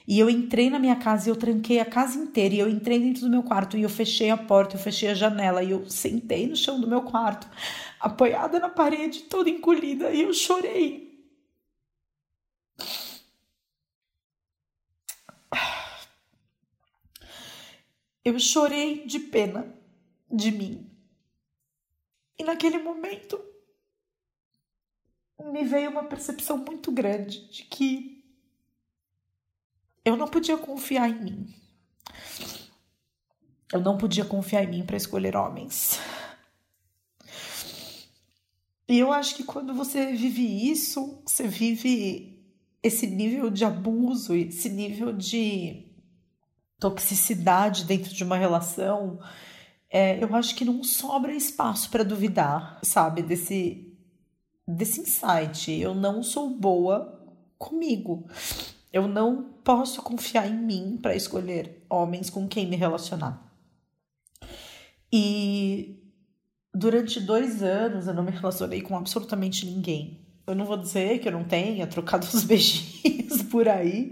E 0.05 0.19
eu 0.19 0.29
entrei 0.29 0.69
na 0.69 0.79
minha 0.79 0.97
casa 0.97 1.29
e 1.29 1.31
eu 1.31 1.35
tranquei 1.35 1.79
a 1.79 1.85
casa 1.85 2.19
inteira. 2.19 2.55
E 2.55 2.59
eu 2.59 2.69
entrei 2.69 2.99
dentro 2.99 3.21
do 3.21 3.29
meu 3.29 3.41
quarto 3.41 3.77
e 3.77 3.83
eu 3.83 3.89
fechei 3.89 4.29
a 4.29 4.37
porta, 4.37 4.75
eu 4.75 4.79
fechei 4.79 5.09
a 5.09 5.13
janela 5.13 5.63
e 5.63 5.71
eu 5.71 5.89
sentei 5.89 6.45
no 6.45 6.55
chão 6.55 6.79
do 6.79 6.87
meu 6.87 7.03
quarto, 7.03 7.47
apoiada 7.99 8.59
na 8.59 8.69
parede, 8.69 9.21
toda 9.21 9.49
encolhida, 9.49 10.11
e 10.11 10.21
eu 10.21 10.33
chorei. 10.33 11.12
Eu 18.23 18.39
chorei 18.39 19.05
de 19.05 19.19
pena 19.19 19.73
de 20.31 20.51
mim. 20.51 20.89
E 22.37 22.43
naquele 22.43 22.77
momento 22.79 23.39
me 25.51 25.63
veio 25.63 25.89
uma 25.89 26.05
percepção 26.05 26.57
muito 26.57 26.91
grande 26.91 27.47
de 27.49 27.63
que 27.63 28.23
eu 30.05 30.15
não 30.15 30.27
podia 30.27 30.57
confiar 30.57 31.09
em 31.09 31.23
mim. 31.23 31.55
Eu 33.71 33.81
não 33.81 33.97
podia 33.97 34.23
confiar 34.23 34.63
em 34.63 34.67
mim 34.67 34.85
para 34.85 34.97
escolher 34.97 35.35
homens. 35.35 35.99
E 38.87 38.99
eu 38.99 39.11
acho 39.11 39.35
que 39.35 39.43
quando 39.43 39.73
você 39.73 40.13
vive 40.13 40.69
isso, 40.69 41.21
você 41.25 41.47
vive 41.47 42.43
esse 42.81 43.07
nível 43.07 43.49
de 43.49 43.65
abuso, 43.65 44.35
esse 44.35 44.69
nível 44.69 45.13
de 45.13 45.92
toxicidade 46.89 47.85
dentro 47.85 48.13
de 48.13 48.23
uma 48.23 48.37
relação, 48.37 49.19
é, 49.89 50.21
eu 50.21 50.35
acho 50.35 50.55
que 50.55 50.65
não 50.65 50.83
sobra 50.83 51.33
espaço 51.33 51.89
para 51.89 52.03
duvidar, 52.03 52.79
sabe, 52.83 53.21
desse 53.21 53.89
desse 54.67 55.01
insight. 55.01 55.71
Eu 55.71 55.93
não 55.93 56.23
sou 56.23 56.49
boa 56.49 57.21
comigo. 57.57 58.27
Eu 58.91 59.07
não 59.07 59.43
posso 59.63 60.01
confiar 60.01 60.47
em 60.47 60.57
mim 60.57 60.99
para 61.01 61.15
escolher 61.15 61.85
homens 61.89 62.29
com 62.29 62.47
quem 62.47 62.67
me 62.67 62.75
relacionar. 62.75 63.51
E 65.11 65.99
durante 66.73 67.19
dois 67.19 67.61
anos 67.61 68.07
eu 68.07 68.13
não 68.13 68.23
me 68.23 68.31
relacionei 68.31 68.81
com 68.81 68.97
absolutamente 68.97 69.65
ninguém. 69.65 70.25
Eu 70.45 70.55
não 70.55 70.65
vou 70.65 70.77
dizer 70.77 71.19
que 71.19 71.27
eu 71.27 71.31
não 71.31 71.43
tenha 71.43 71.87
trocado 71.87 72.25
os 72.25 72.43
beijinhos 72.43 73.41
por 73.43 73.67
aí, 73.67 74.11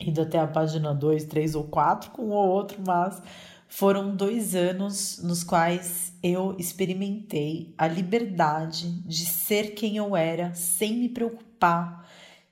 indo 0.00 0.22
até 0.22 0.38
a 0.38 0.46
página 0.46 0.94
2, 0.94 1.24
3 1.24 1.54
ou 1.54 1.64
4 1.64 2.10
com 2.10 2.22
o 2.22 2.30
outro, 2.30 2.78
mas 2.84 3.22
foram 3.68 4.16
dois 4.16 4.54
anos 4.54 5.20
nos 5.22 5.44
quais 5.44 6.12
eu 6.22 6.56
experimentei 6.58 7.72
a 7.78 7.86
liberdade 7.86 8.90
de 9.02 9.24
ser 9.24 9.74
quem 9.74 9.96
eu 9.96 10.16
era 10.16 10.52
sem 10.54 10.96
me 10.96 11.08
preocupar 11.08 12.04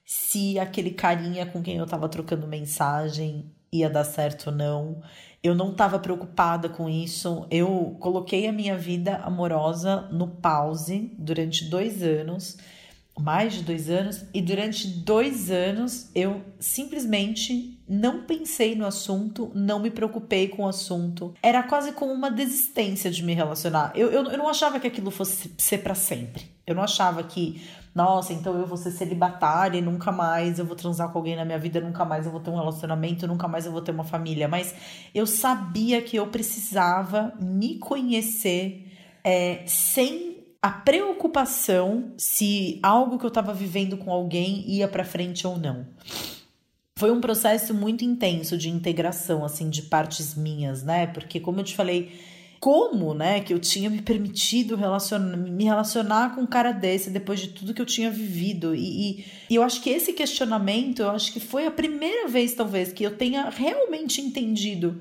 se 0.04 0.58
aquele 0.58 0.92
carinha 0.92 1.44
com 1.44 1.60
quem 1.60 1.76
eu 1.76 1.84
estava 1.84 2.08
trocando 2.08 2.46
mensagem 2.46 3.52
ia 3.72 3.90
dar 3.90 4.04
certo 4.04 4.46
ou 4.46 4.56
não. 4.56 5.02
Eu 5.42 5.54
não 5.54 5.72
estava 5.72 5.98
preocupada 5.98 6.68
com 6.68 6.88
isso. 6.88 7.46
Eu 7.50 7.96
coloquei 8.00 8.46
a 8.46 8.52
minha 8.52 8.76
vida 8.76 9.16
amorosa 9.16 10.08
no 10.12 10.28
pause 10.28 11.14
durante 11.18 11.68
dois 11.68 12.02
anos 12.02 12.56
mais 13.20 13.54
de 13.54 13.62
dois 13.62 13.90
anos, 13.90 14.24
e 14.32 14.40
durante 14.40 14.86
dois 14.86 15.50
anos 15.50 16.10
eu 16.14 16.40
simplesmente 16.58 17.78
não 17.88 18.22
pensei 18.22 18.74
no 18.74 18.86
assunto, 18.86 19.50
não 19.54 19.80
me 19.80 19.90
preocupei 19.90 20.48
com 20.48 20.64
o 20.64 20.68
assunto. 20.68 21.34
Era 21.42 21.62
quase 21.62 21.92
como 21.92 22.12
uma 22.12 22.30
desistência 22.30 23.10
de 23.10 23.24
me 23.24 23.34
relacionar. 23.34 23.92
Eu, 23.94 24.10
eu, 24.10 24.24
eu 24.24 24.38
não 24.38 24.48
achava 24.48 24.78
que 24.78 24.86
aquilo 24.86 25.10
fosse 25.10 25.54
ser 25.56 25.78
para 25.78 25.94
sempre. 25.94 26.44
Eu 26.66 26.74
não 26.74 26.82
achava 26.82 27.22
que, 27.22 27.62
nossa, 27.94 28.34
então 28.34 28.54
eu 28.58 28.66
vou 28.66 28.76
ser 28.76 28.90
celibatária 28.90 29.78
e 29.78 29.82
nunca 29.82 30.12
mais 30.12 30.58
eu 30.58 30.66
vou 30.66 30.76
transar 30.76 31.10
com 31.10 31.18
alguém 31.18 31.34
na 31.34 31.46
minha 31.46 31.58
vida, 31.58 31.80
nunca 31.80 32.04
mais 32.04 32.26
eu 32.26 32.32
vou 32.32 32.40
ter 32.40 32.50
um 32.50 32.56
relacionamento, 32.56 33.26
nunca 33.26 33.48
mais 33.48 33.64
eu 33.64 33.72
vou 33.72 33.80
ter 33.80 33.90
uma 33.90 34.04
família. 34.04 34.46
Mas 34.46 34.74
eu 35.14 35.26
sabia 35.26 36.02
que 36.02 36.16
eu 36.16 36.26
precisava 36.26 37.32
me 37.40 37.78
conhecer 37.78 38.86
é, 39.24 39.62
sem 39.66 40.27
a 40.60 40.70
preocupação 40.70 42.12
se 42.16 42.80
algo 42.82 43.18
que 43.18 43.24
eu 43.24 43.28
estava 43.28 43.54
vivendo 43.54 43.96
com 43.96 44.10
alguém 44.10 44.64
ia 44.68 44.88
para 44.88 45.04
frente 45.04 45.46
ou 45.46 45.56
não. 45.56 45.86
Foi 46.96 47.12
um 47.12 47.20
processo 47.20 47.72
muito 47.72 48.04
intenso 48.04 48.58
de 48.58 48.68
integração, 48.68 49.44
assim, 49.44 49.70
de 49.70 49.82
partes 49.82 50.34
minhas, 50.34 50.82
né? 50.82 51.06
Porque, 51.06 51.38
como 51.38 51.60
eu 51.60 51.64
te 51.64 51.76
falei, 51.76 52.10
como, 52.58 53.14
né, 53.14 53.38
que 53.38 53.54
eu 53.54 53.60
tinha 53.60 53.88
me 53.88 54.02
permitido 54.02 54.74
relacionar, 54.74 55.36
me 55.36 55.62
relacionar 55.62 56.34
com 56.34 56.40
um 56.40 56.46
cara 56.46 56.72
desse 56.72 57.08
depois 57.08 57.38
de 57.38 57.48
tudo 57.50 57.72
que 57.72 57.80
eu 57.80 57.86
tinha 57.86 58.10
vivido. 58.10 58.74
E, 58.74 58.80
e, 58.80 59.24
e, 59.50 59.54
eu 59.54 59.62
acho 59.62 59.80
que 59.80 59.90
esse 59.90 60.12
questionamento, 60.12 61.02
eu 61.02 61.10
acho 61.10 61.32
que 61.32 61.38
foi 61.38 61.66
a 61.66 61.70
primeira 61.70 62.26
vez, 62.26 62.52
talvez, 62.54 62.92
que 62.92 63.04
eu 63.04 63.16
tenha 63.16 63.48
realmente 63.48 64.20
entendido 64.20 65.00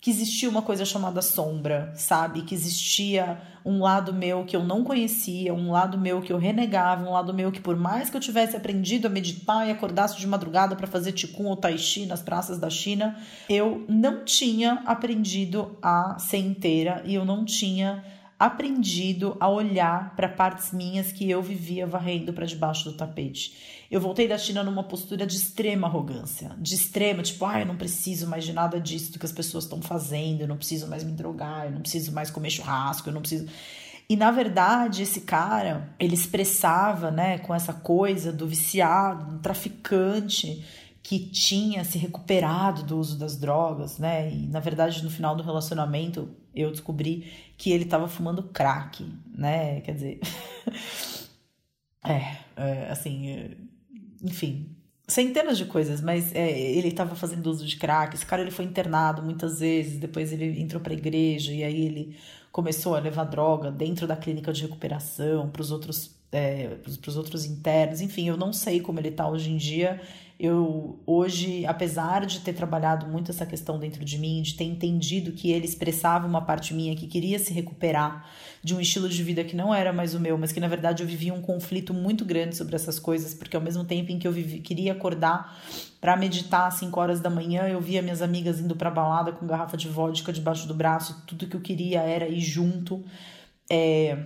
que 0.00 0.10
existia 0.10 0.48
uma 0.48 0.62
coisa 0.62 0.84
chamada 0.84 1.20
sombra, 1.20 1.92
sabe? 1.96 2.42
Que 2.42 2.54
existia 2.54 3.40
um 3.64 3.80
lado 3.80 4.14
meu 4.14 4.44
que 4.44 4.54
eu 4.54 4.62
não 4.62 4.84
conhecia, 4.84 5.52
um 5.52 5.72
lado 5.72 5.98
meu 5.98 6.22
que 6.22 6.32
eu 6.32 6.38
renegava, 6.38 7.04
um 7.04 7.12
lado 7.12 7.34
meu 7.34 7.50
que 7.50 7.60
por 7.60 7.76
mais 7.76 8.08
que 8.08 8.16
eu 8.16 8.20
tivesse 8.20 8.56
aprendido 8.56 9.06
a 9.06 9.10
meditar 9.10 9.66
e 9.66 9.72
acordasse 9.72 10.16
de 10.18 10.26
madrugada 10.26 10.76
para 10.76 10.86
fazer 10.86 11.12
ticum 11.12 11.46
ou 11.46 11.56
tai 11.56 11.76
chi 11.76 12.06
nas 12.06 12.22
praças 12.22 12.58
da 12.58 12.70
China, 12.70 13.18
eu 13.48 13.84
não 13.88 14.24
tinha 14.24 14.82
aprendido 14.86 15.76
a 15.82 16.16
ser 16.18 16.38
inteira 16.38 17.02
e 17.04 17.14
eu 17.14 17.24
não 17.24 17.44
tinha 17.44 18.04
aprendido 18.38 19.36
a 19.40 19.48
olhar 19.48 20.14
para 20.14 20.28
partes 20.28 20.72
minhas 20.72 21.10
que 21.10 21.28
eu 21.28 21.42
vivia 21.42 21.86
varrendo 21.86 22.32
para 22.32 22.46
debaixo 22.46 22.84
do 22.84 22.96
tapete. 22.96 23.84
Eu 23.90 24.00
voltei 24.00 24.28
da 24.28 24.38
China 24.38 24.62
numa 24.62 24.84
postura 24.84 25.26
de 25.26 25.36
extrema 25.36 25.88
arrogância, 25.88 26.54
de 26.58 26.74
extrema, 26.74 27.22
tipo, 27.22 27.44
ah, 27.44 27.60
eu 27.60 27.66
não 27.66 27.76
preciso 27.76 28.28
mais 28.28 28.44
de 28.44 28.52
nada 28.52 28.80
disso 28.80 29.12
do 29.12 29.18
que 29.18 29.26
as 29.26 29.32
pessoas 29.32 29.64
estão 29.64 29.82
fazendo, 29.82 30.42
eu 30.42 30.48
não 30.48 30.56
preciso 30.56 30.86
mais 30.86 31.02
me 31.02 31.12
drogar, 31.12 31.64
eu 31.64 31.72
não 31.72 31.80
preciso 31.80 32.12
mais 32.12 32.30
comer 32.30 32.50
churrasco, 32.50 33.08
eu 33.08 33.12
não 33.12 33.20
preciso. 33.20 33.48
E 34.08 34.16
na 34.16 34.30
verdade, 34.30 35.02
esse 35.02 35.22
cara, 35.22 35.90
ele 35.98 36.14
expressava, 36.14 37.10
né, 37.10 37.38
com 37.38 37.54
essa 37.54 37.72
coisa 37.72 38.32
do 38.32 38.46
viciado, 38.46 39.32
do 39.32 39.38
traficante, 39.40 40.64
que 41.02 41.18
tinha 41.18 41.84
se 41.84 41.96
recuperado 41.96 42.82
do 42.82 42.98
uso 42.98 43.18
das 43.18 43.36
drogas, 43.36 43.98
né? 43.98 44.30
E 44.30 44.46
na 44.46 44.60
verdade, 44.60 45.02
no 45.02 45.10
final 45.10 45.34
do 45.34 45.42
relacionamento, 45.42 46.28
eu 46.60 46.70
descobri 46.70 47.32
que 47.56 47.70
ele 47.70 47.84
estava 47.84 48.08
fumando 48.08 48.42
crack, 48.42 49.04
né? 49.34 49.80
Quer 49.82 49.94
dizer, 49.94 50.20
é, 52.04 52.36
é, 52.56 52.90
assim, 52.90 53.30
é, 53.30 53.50
enfim, 54.22 54.74
centenas 55.06 55.56
de 55.56 55.64
coisas, 55.64 56.00
mas 56.00 56.34
é, 56.34 56.50
ele 56.50 56.88
estava 56.88 57.14
fazendo 57.14 57.46
uso 57.48 57.66
de 57.66 57.76
crack. 57.76 58.14
Esse 58.14 58.26
cara 58.26 58.42
ele 58.42 58.50
foi 58.50 58.64
internado 58.64 59.22
muitas 59.22 59.60
vezes, 59.60 59.98
depois 59.98 60.32
ele 60.32 60.60
entrou 60.60 60.80
para 60.80 60.92
a 60.92 60.96
igreja 60.96 61.52
e 61.52 61.64
aí 61.64 61.86
ele 61.86 62.16
começou 62.52 62.94
a 62.94 63.00
levar 63.00 63.24
droga 63.24 63.70
dentro 63.70 64.06
da 64.06 64.16
clínica 64.16 64.52
de 64.52 64.62
recuperação 64.62 65.48
para 65.48 65.62
os 65.62 65.70
outros 65.70 66.18
é, 66.30 66.76
para 66.76 67.08
os 67.08 67.16
outros 67.16 67.44
internos. 67.44 68.00
Enfim, 68.00 68.28
eu 68.28 68.36
não 68.36 68.52
sei 68.52 68.80
como 68.80 69.00
ele 69.00 69.08
está 69.08 69.28
hoje 69.28 69.50
em 69.50 69.56
dia. 69.56 70.00
Eu 70.38 71.00
hoje, 71.04 71.66
apesar 71.66 72.24
de 72.24 72.38
ter 72.40 72.52
trabalhado 72.52 73.06
muito 73.08 73.32
essa 73.32 73.44
questão 73.44 73.76
dentro 73.76 74.04
de 74.04 74.16
mim, 74.18 74.40
de 74.40 74.54
ter 74.54 74.62
entendido 74.62 75.32
que 75.32 75.50
ele 75.50 75.64
expressava 75.64 76.28
uma 76.28 76.40
parte 76.40 76.72
minha 76.72 76.94
que 76.94 77.08
queria 77.08 77.40
se 77.40 77.52
recuperar 77.52 78.30
de 78.62 78.72
um 78.72 78.80
estilo 78.80 79.08
de 79.08 79.20
vida 79.20 79.42
que 79.42 79.56
não 79.56 79.74
era 79.74 79.92
mais 79.92 80.14
o 80.14 80.20
meu, 80.20 80.38
mas 80.38 80.52
que 80.52 80.60
na 80.60 80.68
verdade 80.68 81.02
eu 81.02 81.08
vivia 81.08 81.34
um 81.34 81.42
conflito 81.42 81.92
muito 81.92 82.24
grande 82.24 82.56
sobre 82.56 82.76
essas 82.76 83.00
coisas, 83.00 83.34
porque 83.34 83.56
ao 83.56 83.62
mesmo 83.62 83.84
tempo 83.84 84.12
em 84.12 84.18
que 84.18 84.28
eu 84.28 84.32
vivi, 84.32 84.60
queria 84.60 84.92
acordar 84.92 85.60
para 86.00 86.16
meditar 86.16 86.68
às 86.68 86.74
5 86.74 87.00
horas 87.00 87.20
da 87.20 87.28
manhã, 87.28 87.66
eu 87.66 87.80
via 87.80 88.00
minhas 88.00 88.22
amigas 88.22 88.60
indo 88.60 88.76
para 88.76 88.90
balada 88.90 89.32
com 89.32 89.44
garrafa 89.44 89.76
de 89.76 89.88
vodka 89.88 90.32
debaixo 90.32 90.68
do 90.68 90.74
braço, 90.74 91.24
tudo 91.26 91.48
que 91.48 91.56
eu 91.56 91.60
queria 91.60 92.00
era 92.02 92.28
ir 92.28 92.40
junto. 92.40 93.04
É, 93.68 94.16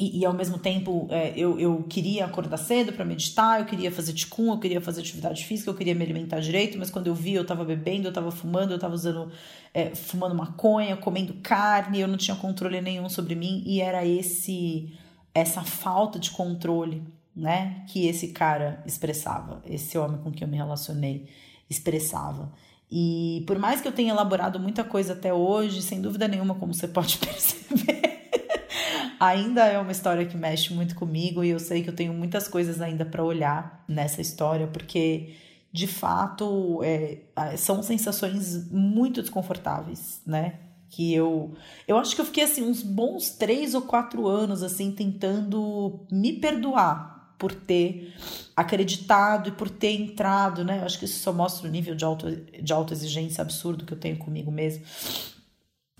e, 0.00 0.20
e, 0.20 0.24
ao 0.24 0.32
mesmo 0.32 0.58
tempo 0.58 1.06
é, 1.10 1.32
eu, 1.36 1.60
eu 1.60 1.84
queria 1.88 2.24
acordar 2.24 2.56
cedo 2.56 2.92
para 2.92 3.04
meditar, 3.04 3.60
eu 3.60 3.66
queria 3.66 3.92
fazer 3.92 4.12
ticum, 4.14 4.52
eu 4.52 4.58
queria 4.58 4.80
fazer 4.80 5.00
atividade 5.00 5.44
física, 5.44 5.70
eu 5.70 5.74
queria 5.74 5.94
me 5.94 6.02
alimentar 6.02 6.40
direito, 6.40 6.78
mas 6.78 6.90
quando 6.90 7.06
eu 7.06 7.14
vi, 7.14 7.34
eu 7.34 7.42
estava 7.42 7.64
bebendo, 7.64 8.06
eu 8.06 8.10
estava 8.10 8.30
fumando, 8.30 8.70
eu 8.70 8.76
estava 8.76 8.94
usando, 8.94 9.30
é, 9.74 9.94
fumando 9.94 10.34
maconha, 10.34 10.96
comendo 10.96 11.34
carne, 11.42 12.00
eu 12.00 12.08
não 12.08 12.16
tinha 12.16 12.36
controle 12.36 12.80
nenhum 12.80 13.08
sobre 13.08 13.34
mim, 13.34 13.62
e 13.66 13.80
era 13.80 14.04
esse 14.06 14.92
essa 15.32 15.62
falta 15.62 16.18
de 16.18 16.30
controle 16.30 17.04
né, 17.36 17.84
que 17.86 18.06
esse 18.08 18.28
cara 18.28 18.82
expressava, 18.84 19.62
esse 19.64 19.96
homem 19.96 20.20
com 20.20 20.32
quem 20.32 20.44
eu 20.46 20.50
me 20.50 20.56
relacionei 20.56 21.28
expressava. 21.68 22.52
E 22.90 23.44
por 23.46 23.56
mais 23.58 23.80
que 23.80 23.86
eu 23.86 23.92
tenha 23.92 24.12
elaborado 24.12 24.58
muita 24.58 24.82
coisa 24.82 25.12
até 25.12 25.32
hoje, 25.32 25.80
sem 25.80 26.02
dúvida 26.02 26.26
nenhuma, 26.26 26.56
como 26.56 26.74
você 26.74 26.88
pode 26.88 27.18
perceber, 27.18 28.09
ainda 29.20 29.66
é 29.66 29.78
uma 29.78 29.92
história 29.92 30.24
que 30.24 30.36
mexe 30.36 30.72
muito 30.72 30.94
comigo 30.94 31.44
e 31.44 31.50
eu 31.50 31.60
sei 31.60 31.82
que 31.82 31.90
eu 31.90 31.94
tenho 31.94 32.14
muitas 32.14 32.48
coisas 32.48 32.80
ainda 32.80 33.04
para 33.04 33.22
olhar 33.22 33.84
nessa 33.86 34.22
história, 34.22 34.66
porque 34.66 35.34
de 35.70 35.86
fato 35.86 36.80
é, 36.82 37.18
são 37.58 37.82
sensações 37.82 38.70
muito 38.72 39.20
desconfortáveis, 39.20 40.22
né? 40.26 40.54
Que 40.88 41.14
eu, 41.14 41.54
eu 41.86 41.98
acho 41.98 42.14
que 42.16 42.20
eu 42.20 42.24
fiquei 42.24 42.44
assim 42.44 42.62
uns 42.62 42.82
bons 42.82 43.30
três 43.30 43.74
ou 43.74 43.82
quatro 43.82 44.26
anos 44.26 44.62
assim 44.62 44.90
tentando 44.90 46.06
me 46.10 46.32
perdoar 46.32 47.34
por 47.38 47.54
ter 47.54 48.14
acreditado 48.56 49.48
e 49.50 49.52
por 49.52 49.70
ter 49.70 49.92
entrado, 49.92 50.64
né? 50.64 50.80
Eu 50.80 50.84
acho 50.84 50.98
que 50.98 51.04
isso 51.04 51.20
só 51.20 51.32
mostra 51.32 51.68
o 51.68 51.70
nível 51.70 51.94
de, 51.94 52.04
auto, 52.04 52.30
de 52.30 52.72
autoexigência 52.72 53.40
absurdo 53.42 53.84
que 53.84 53.92
eu 53.92 53.98
tenho 53.98 54.18
comigo 54.18 54.50
mesmo. 54.50 54.84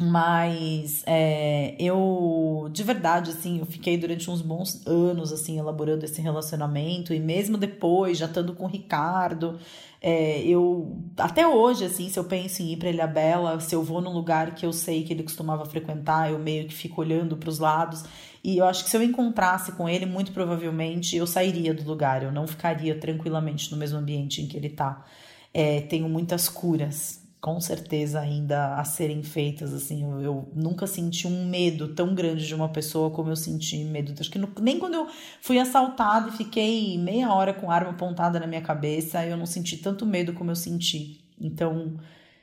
Mas 0.03 1.03
é, 1.07 1.77
eu, 1.79 2.71
de 2.73 2.83
verdade, 2.83 3.33
assim, 3.33 3.59
eu 3.59 3.67
fiquei 3.67 3.99
durante 3.99 4.31
uns 4.31 4.41
bons 4.41 4.87
anos, 4.87 5.31
assim, 5.31 5.59
elaborando 5.59 6.07
esse 6.07 6.23
relacionamento. 6.23 7.13
E 7.13 7.21
mesmo 7.21 7.59
depois, 7.59 8.17
já 8.17 8.25
estando 8.25 8.55
com 8.55 8.65
o 8.65 8.67
Ricardo, 8.67 9.59
é, 10.01 10.41
eu, 10.41 10.97
até 11.19 11.47
hoje, 11.47 11.85
assim, 11.85 12.09
se 12.09 12.19
eu 12.19 12.25
penso 12.25 12.63
em 12.63 12.73
ir 12.73 12.79
para 12.79 12.89
Ilha 12.89 13.07
Bela, 13.07 13.61
se 13.61 13.75
eu 13.75 13.83
vou 13.83 14.01
num 14.01 14.13
lugar 14.13 14.55
que 14.55 14.65
eu 14.65 14.73
sei 14.73 15.05
que 15.05 15.13
ele 15.13 15.23
costumava 15.23 15.67
frequentar, 15.67 16.31
eu 16.31 16.39
meio 16.39 16.67
que 16.67 16.73
fico 16.73 17.03
olhando 17.03 17.37
para 17.37 17.51
os 17.51 17.59
lados. 17.59 18.03
E 18.43 18.57
eu 18.57 18.65
acho 18.65 18.85
que 18.85 18.89
se 18.89 18.97
eu 18.97 19.03
encontrasse 19.03 19.73
com 19.73 19.87
ele, 19.87 20.07
muito 20.07 20.33
provavelmente 20.33 21.15
eu 21.15 21.27
sairia 21.27 21.75
do 21.75 21.85
lugar, 21.85 22.23
eu 22.23 22.33
não 22.33 22.47
ficaria 22.47 22.99
tranquilamente 22.99 23.71
no 23.71 23.77
mesmo 23.77 23.99
ambiente 23.99 24.41
em 24.41 24.47
que 24.47 24.57
ele 24.57 24.69
está. 24.69 25.05
É, 25.53 25.83
tenho 25.83 26.09
muitas 26.09 26.49
curas, 26.49 27.20
com 27.41 27.59
certeza, 27.61 28.21
ainda 28.21 28.77
a 28.77 28.85
serem 28.85 29.23
feitas. 29.23 29.73
Assim, 29.73 30.03
eu, 30.03 30.21
eu, 30.21 30.53
nunca 30.55 30.87
senti 30.87 31.27
um 31.27 31.47
medo 31.47 31.95
tão 31.95 32.15
grande 32.15 32.47
de 32.47 32.55
uma 32.55 32.69
pessoa 32.69 33.11
como 33.11 33.31
eu 33.31 33.37
senti 33.37 33.83
medo. 33.85 34.15
Acho 34.19 34.31
que 34.31 34.39
no, 34.39 34.49
nem 34.61 34.79
quando 34.79 34.95
eu 34.95 35.09
fui 35.41 35.59
assaltada 35.59 36.29
e 36.29 36.33
fiquei 36.33 36.99
meia 36.99 37.33
hora 37.33 37.55
com 37.55 37.71
arma 37.71 37.91
apontada 37.91 38.39
na 38.39 38.47
minha 38.47 38.61
cabeça, 38.61 39.25
eu 39.25 39.37
não 39.37 39.47
senti 39.47 39.79
tanto 39.79 40.05
medo 40.05 40.35
como 40.35 40.51
eu 40.51 40.57
senti. 40.57 41.25
Então, 41.41 41.99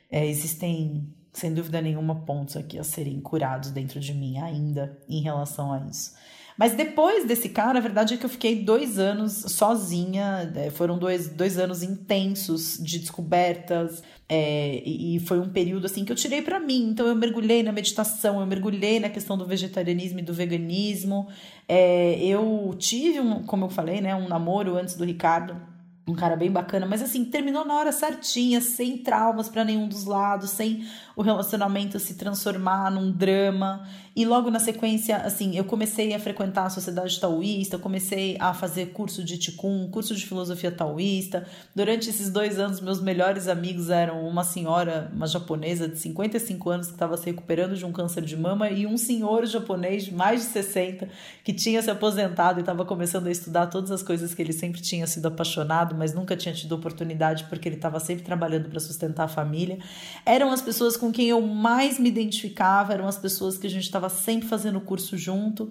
é, 0.10 0.26
existem 0.26 1.14
sem 1.38 1.54
dúvida 1.54 1.80
nenhuma, 1.80 2.16
pontos 2.26 2.58
aqui 2.58 2.80
a 2.80 2.84
serem 2.84 3.22
curados 3.22 3.70
dentro 3.70 4.00
de 4.00 4.12
mim 4.12 4.40
ainda 4.40 4.98
em 5.08 5.22
relação 5.22 5.72
a 5.72 5.80
isso. 5.86 6.16
Mas 6.58 6.74
depois 6.74 7.26
desse 7.26 7.50
cara, 7.50 7.78
a 7.78 7.82
verdade 7.82 8.16
é 8.16 8.18
que 8.18 8.26
eu 8.26 8.30
fiquei 8.30 8.64
dois 8.64 8.98
anos 8.98 9.34
sozinha, 9.48 10.52
é, 10.56 10.72
foram 10.72 10.98
dois, 10.98 11.30
dois 11.30 11.60
anos 11.60 11.84
intensos 11.84 12.78
de 12.82 12.98
descobertas, 12.98 14.02
é, 14.28 14.82
e 14.84 15.20
foi 15.20 15.40
um 15.40 15.50
período 15.50 15.86
assim 15.86 16.04
que 16.04 16.12
eu 16.12 16.16
tirei 16.16 16.42
para 16.42 16.60
mim. 16.60 16.90
Então 16.90 17.06
eu 17.06 17.16
mergulhei 17.16 17.62
na 17.62 17.72
meditação, 17.72 18.40
eu 18.40 18.46
mergulhei 18.48 19.00
na 19.00 19.10
questão 19.10 19.38
do 19.38 19.46
vegetarianismo 19.46 20.20
e 20.20 20.24
do 20.24 20.34
veganismo. 20.34 21.28
É, 21.68 22.18
eu 22.24 22.76
tive, 22.80 23.20
um, 23.20 23.44
como 23.44 23.66
eu 23.66 23.70
falei, 23.70 24.02
né, 24.02 24.16
um 24.16 24.28
namoro 24.28 24.76
antes 24.76 24.96
do 24.96 25.06
Ricardo 25.06 25.77
um 26.08 26.16
cara 26.16 26.38
bem 26.38 26.50
bacana, 26.50 26.86
mas 26.86 27.02
assim, 27.02 27.26
terminou 27.26 27.66
na 27.66 27.76
hora 27.76 27.92
certinha, 27.92 28.62
sem 28.62 28.98
traumas 28.98 29.50
para 29.50 29.66
nenhum 29.66 29.90
dos 29.90 30.06
lados, 30.06 30.52
sem 30.52 30.88
o 31.18 31.22
relacionamento 31.22 32.00
se 32.00 32.14
transformar 32.14 32.90
num 32.90 33.12
drama. 33.12 33.86
E 34.16 34.26
logo 34.26 34.50
na 34.50 34.58
sequência, 34.58 35.18
assim, 35.18 35.56
eu 35.58 35.64
comecei 35.64 36.14
a 36.14 36.20
frequentar 36.20 36.66
a 36.66 36.70
sociedade 36.70 37.20
taoísta, 37.20 37.78
comecei 37.78 38.38
a 38.40 38.54
fazer 38.54 38.88
curso 38.88 39.24
de 39.24 39.38
Ticum, 39.38 39.90
curso 39.92 40.16
de 40.16 40.26
filosofia 40.26 40.72
taoísta. 40.72 41.46
Durante 41.76 42.10
esses 42.10 42.30
dois 42.30 42.58
anos, 42.58 42.80
meus 42.80 43.02
melhores 43.02 43.48
amigos 43.48 43.90
eram 43.90 44.28
uma 44.28 44.44
senhora, 44.44 45.12
uma 45.14 45.28
japonesa 45.28 45.88
de 45.88 46.00
55 46.00 46.70
anos 46.70 46.88
que 46.88 46.94
estava 46.94 47.18
se 47.18 47.26
recuperando 47.26 47.76
de 47.76 47.86
um 47.86 47.92
câncer 47.92 48.24
de 48.24 48.38
mama 48.38 48.70
e 48.70 48.88
um 48.88 48.98
senhor 48.98 49.46
japonês 49.46 50.06
de 50.06 50.14
mais 50.14 50.42
de 50.42 50.48
60 50.48 51.10
que 51.44 51.54
tinha 51.54 51.82
se 51.82 51.92
aposentado 51.92 52.60
e 52.60 52.62
estava 52.62 52.86
começando 52.86 53.28
a 53.28 53.32
estudar 53.32 53.68
todas 53.68 53.92
as 53.92 54.02
coisas 54.02 54.34
que 54.34 54.42
ele 54.42 54.54
sempre 54.54 54.82
tinha 54.82 55.06
sido 55.06 55.28
apaixonado, 55.28 55.96
mas 55.98 56.14
nunca 56.14 56.38
tinha 56.38 56.54
tido 56.54 56.74
oportunidade 56.74 57.46
porque 57.46 57.68
ele 57.68 57.76
estava 57.76 58.00
sempre 58.00 58.24
trabalhando 58.24 58.70
para 58.70 58.80
sustentar 58.80 59.24
a 59.24 59.28
família. 59.28 59.80
Eram 60.26 60.52
as 60.52 60.62
pessoas 60.62 60.96
com 60.96 61.12
quem 61.12 61.28
eu 61.28 61.42
mais 61.42 62.00
me 62.00 62.08
identificava, 62.08 62.94
eram 62.94 63.08
as 63.08 63.18
pessoas 63.18 63.58
que 63.58 63.68
a 63.68 63.70
gente 63.70 63.84
estava 63.84 64.08
sempre 64.08 64.48
fazendo 64.48 64.80
curso 64.80 65.18
junto. 65.18 65.70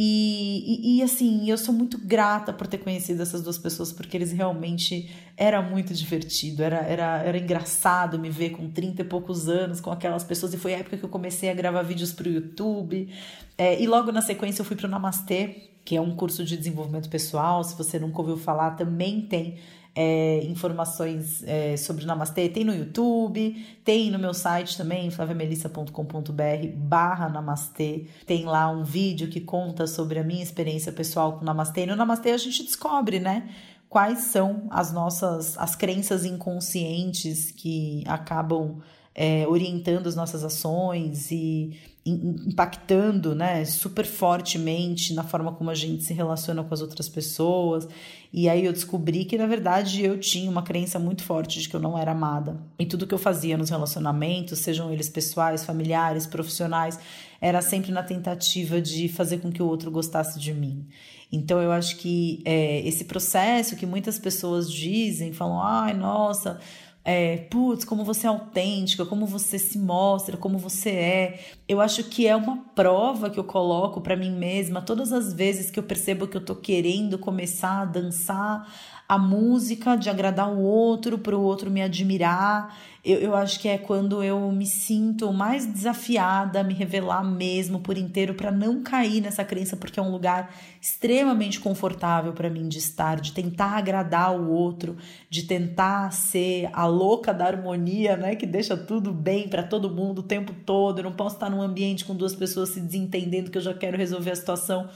E, 0.00 0.62
e, 0.64 0.98
e, 0.98 1.02
assim, 1.02 1.50
eu 1.50 1.58
sou 1.58 1.74
muito 1.74 1.98
grata 1.98 2.52
por 2.52 2.68
ter 2.68 2.78
conhecido 2.78 3.20
essas 3.20 3.42
duas 3.42 3.58
pessoas, 3.58 3.92
porque 3.92 4.16
eles 4.16 4.30
realmente 4.30 5.10
era 5.36 5.60
muito 5.60 5.92
divertido, 5.92 6.62
era, 6.62 6.76
era, 6.76 7.22
era 7.24 7.36
engraçado 7.36 8.16
me 8.16 8.30
ver 8.30 8.50
com 8.50 8.70
30 8.70 9.02
e 9.02 9.04
poucos 9.04 9.48
anos 9.48 9.80
com 9.80 9.90
aquelas 9.90 10.22
pessoas. 10.22 10.54
E 10.54 10.56
foi 10.56 10.74
a 10.74 10.78
época 10.78 10.98
que 10.98 11.04
eu 11.04 11.08
comecei 11.08 11.50
a 11.50 11.54
gravar 11.54 11.82
vídeos 11.82 12.12
para 12.12 12.28
o 12.28 12.32
YouTube. 12.32 13.12
É, 13.56 13.82
e 13.82 13.88
logo 13.88 14.12
na 14.12 14.22
sequência 14.22 14.60
eu 14.60 14.64
fui 14.64 14.76
para 14.76 14.86
o 14.86 14.90
Namastê, 14.90 15.68
que 15.88 15.96
é 15.96 16.00
um 16.02 16.14
curso 16.14 16.44
de 16.44 16.54
desenvolvimento 16.54 17.08
pessoal. 17.08 17.64
Se 17.64 17.74
você 17.74 17.98
nunca 17.98 18.20
ouviu 18.20 18.36
falar, 18.36 18.72
também 18.72 19.22
tem 19.22 19.56
é, 19.96 20.44
informações 20.44 21.42
é, 21.44 21.78
sobre 21.78 22.04
o 22.04 22.06
Namastê, 22.06 22.46
tem 22.50 22.62
no 22.62 22.74
YouTube, 22.74 23.56
tem 23.82 24.10
no 24.10 24.18
meu 24.18 24.34
site 24.34 24.76
também, 24.76 25.10
flaviamelissa.com.br 25.10 26.66
barra 26.76 27.30
Namastê. 27.30 28.04
Tem 28.26 28.44
lá 28.44 28.70
um 28.70 28.84
vídeo 28.84 29.28
que 29.28 29.40
conta 29.40 29.86
sobre 29.86 30.18
a 30.18 30.22
minha 30.22 30.42
experiência 30.42 30.92
pessoal 30.92 31.38
com 31.38 31.40
o 31.40 31.44
Namastê. 31.46 31.84
E 31.84 31.86
no 31.86 31.96
Namastê 31.96 32.32
a 32.32 32.36
gente 32.36 32.64
descobre, 32.64 33.18
né? 33.18 33.48
Quais 33.88 34.24
são 34.24 34.66
as 34.68 34.92
nossas 34.92 35.56
as 35.56 35.74
crenças 35.74 36.22
inconscientes 36.26 37.50
que 37.50 38.04
acabam 38.06 38.82
é, 39.14 39.48
orientando 39.48 40.06
as 40.06 40.14
nossas 40.14 40.44
ações 40.44 41.30
e 41.30 41.76
impactando 42.10 43.34
né, 43.34 43.64
super 43.64 44.04
fortemente 44.04 45.14
na 45.14 45.22
forma 45.22 45.52
como 45.52 45.70
a 45.70 45.74
gente 45.74 46.04
se 46.04 46.12
relaciona 46.12 46.62
com 46.64 46.72
as 46.72 46.80
outras 46.80 47.08
pessoas. 47.08 47.88
E 48.32 48.48
aí 48.48 48.64
eu 48.64 48.72
descobri 48.72 49.24
que, 49.24 49.38
na 49.38 49.46
verdade, 49.46 50.04
eu 50.04 50.18
tinha 50.18 50.50
uma 50.50 50.62
crença 50.62 50.98
muito 50.98 51.22
forte 51.22 51.60
de 51.60 51.68
que 51.68 51.74
eu 51.74 51.80
não 51.80 51.96
era 51.96 52.12
amada. 52.12 52.60
E 52.78 52.84
tudo 52.84 53.06
que 53.06 53.14
eu 53.14 53.18
fazia 53.18 53.56
nos 53.56 53.70
relacionamentos, 53.70 54.58
sejam 54.58 54.92
eles 54.92 55.08
pessoais, 55.08 55.64
familiares, 55.64 56.26
profissionais, 56.26 56.98
era 57.40 57.62
sempre 57.62 57.90
na 57.92 58.02
tentativa 58.02 58.80
de 58.80 59.08
fazer 59.08 59.38
com 59.38 59.50
que 59.50 59.62
o 59.62 59.66
outro 59.66 59.90
gostasse 59.90 60.38
de 60.38 60.52
mim. 60.52 60.86
Então 61.30 61.60
eu 61.60 61.72
acho 61.72 61.96
que 61.96 62.42
é, 62.44 62.80
esse 62.86 63.04
processo 63.04 63.76
que 63.76 63.86
muitas 63.86 64.18
pessoas 64.18 64.70
dizem, 64.70 65.32
falam, 65.32 65.62
ai, 65.62 65.94
nossa 65.94 66.60
é, 67.10 67.38
putz, 67.38 67.86
como 67.86 68.04
você 68.04 68.26
é 68.26 68.28
autêntica, 68.28 69.06
como 69.06 69.24
você 69.24 69.58
se 69.58 69.78
mostra, 69.78 70.36
como 70.36 70.58
você 70.58 70.90
é. 70.90 71.40
Eu 71.68 71.82
acho 71.82 72.04
que 72.04 72.26
é 72.26 72.34
uma 72.34 72.64
prova 72.74 73.28
que 73.28 73.38
eu 73.38 73.44
coloco 73.44 74.00
para 74.00 74.16
mim 74.16 74.30
mesma 74.30 74.80
todas 74.80 75.12
as 75.12 75.34
vezes 75.34 75.70
que 75.70 75.78
eu 75.78 75.82
percebo 75.82 76.26
que 76.26 76.36
eu 76.36 76.44
tô 76.44 76.56
querendo 76.56 77.18
começar 77.18 77.82
a 77.82 77.84
dançar 77.84 78.66
a 79.08 79.16
música 79.16 79.96
de 79.96 80.10
agradar 80.10 80.52
o 80.52 80.60
outro, 80.60 81.18
para 81.18 81.34
o 81.34 81.40
outro 81.40 81.70
me 81.70 81.80
admirar. 81.80 82.76
Eu, 83.02 83.18
eu 83.20 83.34
acho 83.34 83.58
que 83.58 83.66
é 83.66 83.78
quando 83.78 84.22
eu 84.22 84.52
me 84.52 84.66
sinto 84.66 85.32
mais 85.32 85.64
desafiada 85.64 86.60
a 86.60 86.64
me 86.64 86.74
revelar 86.74 87.24
mesmo 87.24 87.80
por 87.80 87.96
inteiro 87.96 88.34
para 88.34 88.50
não 88.50 88.82
cair 88.82 89.22
nessa 89.22 89.42
crença, 89.44 89.78
porque 89.78 89.98
é 89.98 90.02
um 90.02 90.10
lugar 90.10 90.54
extremamente 90.78 91.58
confortável 91.58 92.34
para 92.34 92.50
mim 92.50 92.68
de 92.68 92.76
estar, 92.76 93.18
de 93.18 93.32
tentar 93.32 93.78
agradar 93.78 94.38
o 94.38 94.50
outro, 94.50 94.96
de 95.30 95.44
tentar 95.44 96.12
ser 96.12 96.68
a 96.74 96.84
louca 96.84 97.32
da 97.32 97.46
harmonia, 97.46 98.14
né, 98.14 98.36
que 98.36 98.44
deixa 98.44 98.76
tudo 98.76 99.10
bem 99.10 99.48
para 99.48 99.62
todo 99.62 99.88
mundo 99.88 100.18
o 100.18 100.24
tempo 100.24 100.52
todo. 100.66 100.98
Eu 100.98 101.04
não 101.04 101.12
posso 101.12 101.36
estar 101.36 101.48
num 101.48 101.57
ambiente 101.62 102.04
com 102.04 102.14
duas 102.14 102.34
pessoas 102.34 102.70
se 102.70 102.80
desentendendo 102.80 103.50
que 103.50 103.58
eu 103.58 103.62
já 103.62 103.74
quero 103.74 103.96
resolver 103.96 104.30
a 104.30 104.36
situação. 104.36 104.88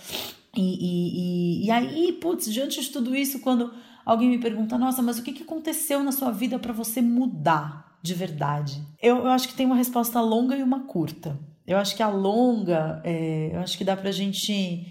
E, 0.57 0.61
e, 0.61 1.63
e, 1.63 1.67
e 1.67 1.71
aí, 1.71 2.13
putz, 2.21 2.53
diante 2.53 2.81
de 2.81 2.91
tudo 2.91 3.15
isso, 3.15 3.41
quando 3.41 3.73
alguém 4.05 4.29
me 4.29 4.39
pergunta, 4.39 4.77
nossa, 4.77 5.03
mas 5.03 5.19
o 5.19 5.23
que 5.23 5.43
aconteceu 5.43 6.03
na 6.03 6.13
sua 6.13 6.31
vida 6.31 6.59
para 6.59 6.73
você 6.73 7.01
mudar 7.01 7.99
de 8.03 8.15
verdade? 8.15 8.83
Eu, 9.01 9.19
eu 9.19 9.29
acho 9.29 9.49
que 9.49 9.55
tem 9.55 9.67
uma 9.67 9.77
resposta 9.77 10.21
longa 10.21 10.57
e 10.57 10.63
uma 10.63 10.87
curta. 10.87 11.39
Eu 11.67 11.79
acho 11.79 11.95
que 11.97 12.03
a 12.03 12.09
longa, 12.09 13.01
é, 13.05 13.51
eu 13.53 13.61
acho 13.61 13.79
que 13.79 13.85
dá 13.85 13.97
para 13.97 14.09
a 14.09 14.13
gente 14.13 14.87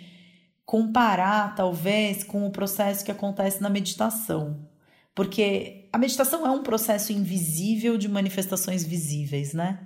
comparar, 0.65 1.53
talvez, 1.53 2.23
com 2.23 2.47
o 2.47 2.51
processo 2.51 3.03
que 3.03 3.11
acontece 3.11 3.61
na 3.61 3.69
meditação. 3.69 4.69
Porque 5.13 5.89
a 5.91 5.97
meditação 5.97 6.47
é 6.47 6.49
um 6.49 6.63
processo 6.63 7.11
invisível 7.11 7.97
de 7.97 8.07
manifestações 8.07 8.83
visíveis, 8.83 9.53
né? 9.53 9.85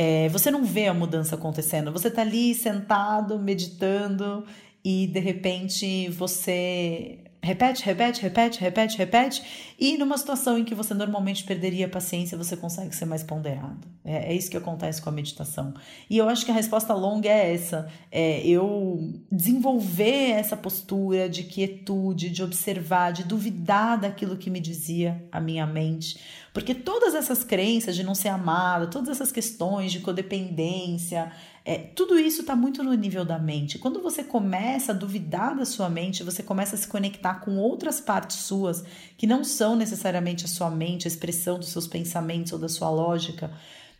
É, 0.00 0.28
você 0.28 0.48
não 0.48 0.64
vê 0.64 0.86
a 0.86 0.94
mudança 0.94 1.34
acontecendo, 1.34 1.90
você 1.90 2.06
está 2.06 2.22
ali 2.22 2.54
sentado, 2.54 3.36
meditando, 3.36 4.44
e 4.84 5.08
de 5.08 5.18
repente 5.18 6.08
você 6.10 7.18
repete, 7.42 7.84
repete, 7.84 8.20
repete, 8.20 8.60
repete, 8.60 8.98
repete, 8.98 9.42
e 9.78 9.96
numa 9.96 10.18
situação 10.18 10.58
em 10.58 10.64
que 10.64 10.74
você 10.74 10.92
normalmente 10.92 11.44
perderia 11.44 11.86
a 11.86 11.88
paciência, 11.88 12.36
você 12.36 12.56
consegue 12.56 12.94
ser 12.94 13.04
mais 13.04 13.22
ponderado. 13.22 13.86
É, 14.04 14.32
é 14.32 14.34
isso 14.34 14.50
que 14.50 14.56
acontece 14.56 15.00
com 15.00 15.08
a 15.08 15.12
meditação. 15.12 15.72
E 16.10 16.18
eu 16.18 16.28
acho 16.28 16.44
que 16.44 16.50
a 16.50 16.54
resposta 16.54 16.92
longa 16.94 17.28
é 17.28 17.54
essa: 17.54 17.88
é 18.10 18.40
eu 18.46 19.14
desenvolver 19.30 20.30
essa 20.32 20.56
postura 20.56 21.28
de 21.28 21.44
quietude, 21.44 22.30
de 22.30 22.42
observar, 22.42 23.12
de 23.12 23.24
duvidar 23.24 24.00
daquilo 24.00 24.36
que 24.36 24.50
me 24.50 24.60
dizia 24.60 25.22
a 25.30 25.40
minha 25.40 25.66
mente. 25.66 26.18
Porque 26.52 26.74
todas 26.74 27.14
essas 27.14 27.44
crenças 27.44 27.94
de 27.94 28.02
não 28.02 28.14
ser 28.14 28.28
amada, 28.28 28.88
todas 28.88 29.10
essas 29.10 29.30
questões 29.30 29.92
de 29.92 30.00
codependência, 30.00 31.30
é, 31.70 31.76
tudo 31.76 32.18
isso 32.18 32.40
está 32.40 32.56
muito 32.56 32.82
no 32.82 32.94
nível 32.94 33.26
da 33.26 33.38
mente. 33.38 33.78
Quando 33.78 34.00
você 34.00 34.24
começa 34.24 34.92
a 34.92 34.94
duvidar 34.94 35.54
da 35.54 35.66
sua 35.66 35.90
mente, 35.90 36.24
você 36.24 36.42
começa 36.42 36.74
a 36.74 36.78
se 36.78 36.88
conectar 36.88 37.40
com 37.40 37.58
outras 37.58 38.00
partes 38.00 38.38
suas 38.38 38.82
que 39.18 39.26
não 39.26 39.44
são 39.44 39.76
necessariamente 39.76 40.46
a 40.46 40.48
sua 40.48 40.70
mente, 40.70 41.06
a 41.06 41.10
expressão 41.10 41.58
dos 41.58 41.68
seus 41.68 41.86
pensamentos 41.86 42.54
ou 42.54 42.58
da 42.58 42.70
sua 42.70 42.88
lógica. 42.88 43.52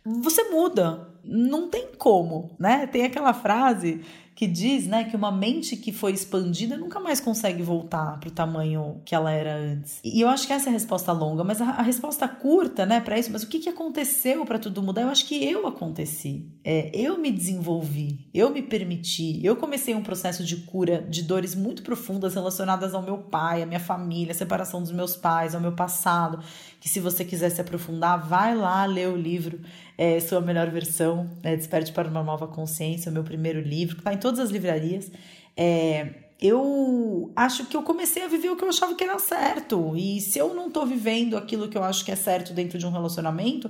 Você 0.03 0.45
muda, 0.45 1.09
não 1.23 1.69
tem 1.69 1.89
como, 1.95 2.55
né? 2.57 2.87
Tem 2.87 3.03
aquela 3.03 3.35
frase 3.35 4.01
que 4.39 4.47
diz 4.47 4.87
né, 4.87 5.03
que 5.03 5.17
uma 5.17 5.33
mente 5.33 5.75
que 5.75 5.91
foi 5.91 6.13
expandida 6.13 6.77
nunca 6.77 6.97
mais 6.97 7.19
consegue 7.19 7.61
voltar 7.61 8.17
para 8.21 8.29
o 8.29 8.31
tamanho 8.31 9.01
que 9.03 9.13
ela 9.13 9.29
era 9.33 9.53
antes. 9.53 9.99
E 10.01 10.21
eu 10.21 10.29
acho 10.29 10.47
que 10.47 10.53
essa 10.53 10.69
é 10.69 10.71
a 10.71 10.71
resposta 10.71 11.11
longa, 11.11 11.43
mas 11.43 11.61
a, 11.61 11.71
a 11.71 11.81
resposta 11.81 12.25
curta 12.25 12.85
né, 12.85 13.01
para 13.01 13.19
isso, 13.19 13.29
mas 13.33 13.43
o 13.43 13.47
que, 13.47 13.59
que 13.59 13.67
aconteceu 13.67 14.45
para 14.45 14.57
tudo 14.57 14.81
mudar? 14.81 15.01
Eu 15.01 15.09
acho 15.09 15.27
que 15.27 15.43
eu 15.43 15.67
aconteci. 15.67 16.45
É, 16.63 16.89
eu 16.93 17.17
me 17.17 17.33
desenvolvi, 17.33 18.29
eu 18.33 18.49
me 18.49 18.61
permiti, 18.61 19.45
eu 19.45 19.57
comecei 19.57 19.93
um 19.93 20.01
processo 20.01 20.41
de 20.45 20.55
cura 20.55 21.01
de 21.01 21.21
dores 21.21 21.53
muito 21.53 21.83
profundas 21.83 22.33
relacionadas 22.33 22.93
ao 22.93 23.01
meu 23.01 23.17
pai, 23.17 23.61
à 23.61 23.65
minha 23.65 23.77
família, 23.77 24.31
à 24.31 24.35
separação 24.35 24.81
dos 24.81 24.93
meus 24.93 25.17
pais, 25.17 25.53
ao 25.53 25.59
meu 25.59 25.73
passado. 25.73 26.39
Que 26.79 26.87
se 26.87 27.01
você 27.01 27.25
quiser 27.25 27.49
se 27.49 27.59
aprofundar, 27.59 28.25
vai 28.25 28.55
lá 28.55 28.85
ler 28.85 29.09
o 29.09 29.17
livro 29.17 29.59
é, 29.99 30.17
Sua 30.21 30.39
Melhor 30.39 30.69
Versão, 30.69 31.29
né, 31.43 31.57
Desperte 31.57 31.91
para 31.91 32.07
uma 32.07 32.23
Nova 32.23 32.47
Consciência, 32.47 33.11
o 33.11 33.13
meu 33.13 33.21
primeiro 33.21 33.59
livro, 33.59 33.95
que 33.95 34.01
está 34.01 34.13
em 34.13 34.17
todas 34.17 34.39
as 34.39 34.49
livrarias. 34.49 35.11
É, 35.57 36.07
eu 36.41 37.33
acho 37.35 37.65
que 37.65 37.75
eu 37.75 37.83
comecei 37.83 38.23
a 38.23 38.29
viver 38.29 38.49
o 38.49 38.55
que 38.55 38.63
eu 38.63 38.69
achava 38.69 38.95
que 38.95 39.03
era 39.03 39.19
certo. 39.19 39.97
E 39.97 40.21
se 40.21 40.39
eu 40.39 40.53
não 40.53 40.67
estou 40.67 40.85
vivendo 40.85 41.35
aquilo 41.35 41.67
que 41.67 41.77
eu 41.77 41.83
acho 41.83 42.05
que 42.05 42.13
é 42.13 42.15
certo 42.15 42.53
dentro 42.53 42.79
de 42.79 42.87
um 42.87 42.91
relacionamento, 42.91 43.69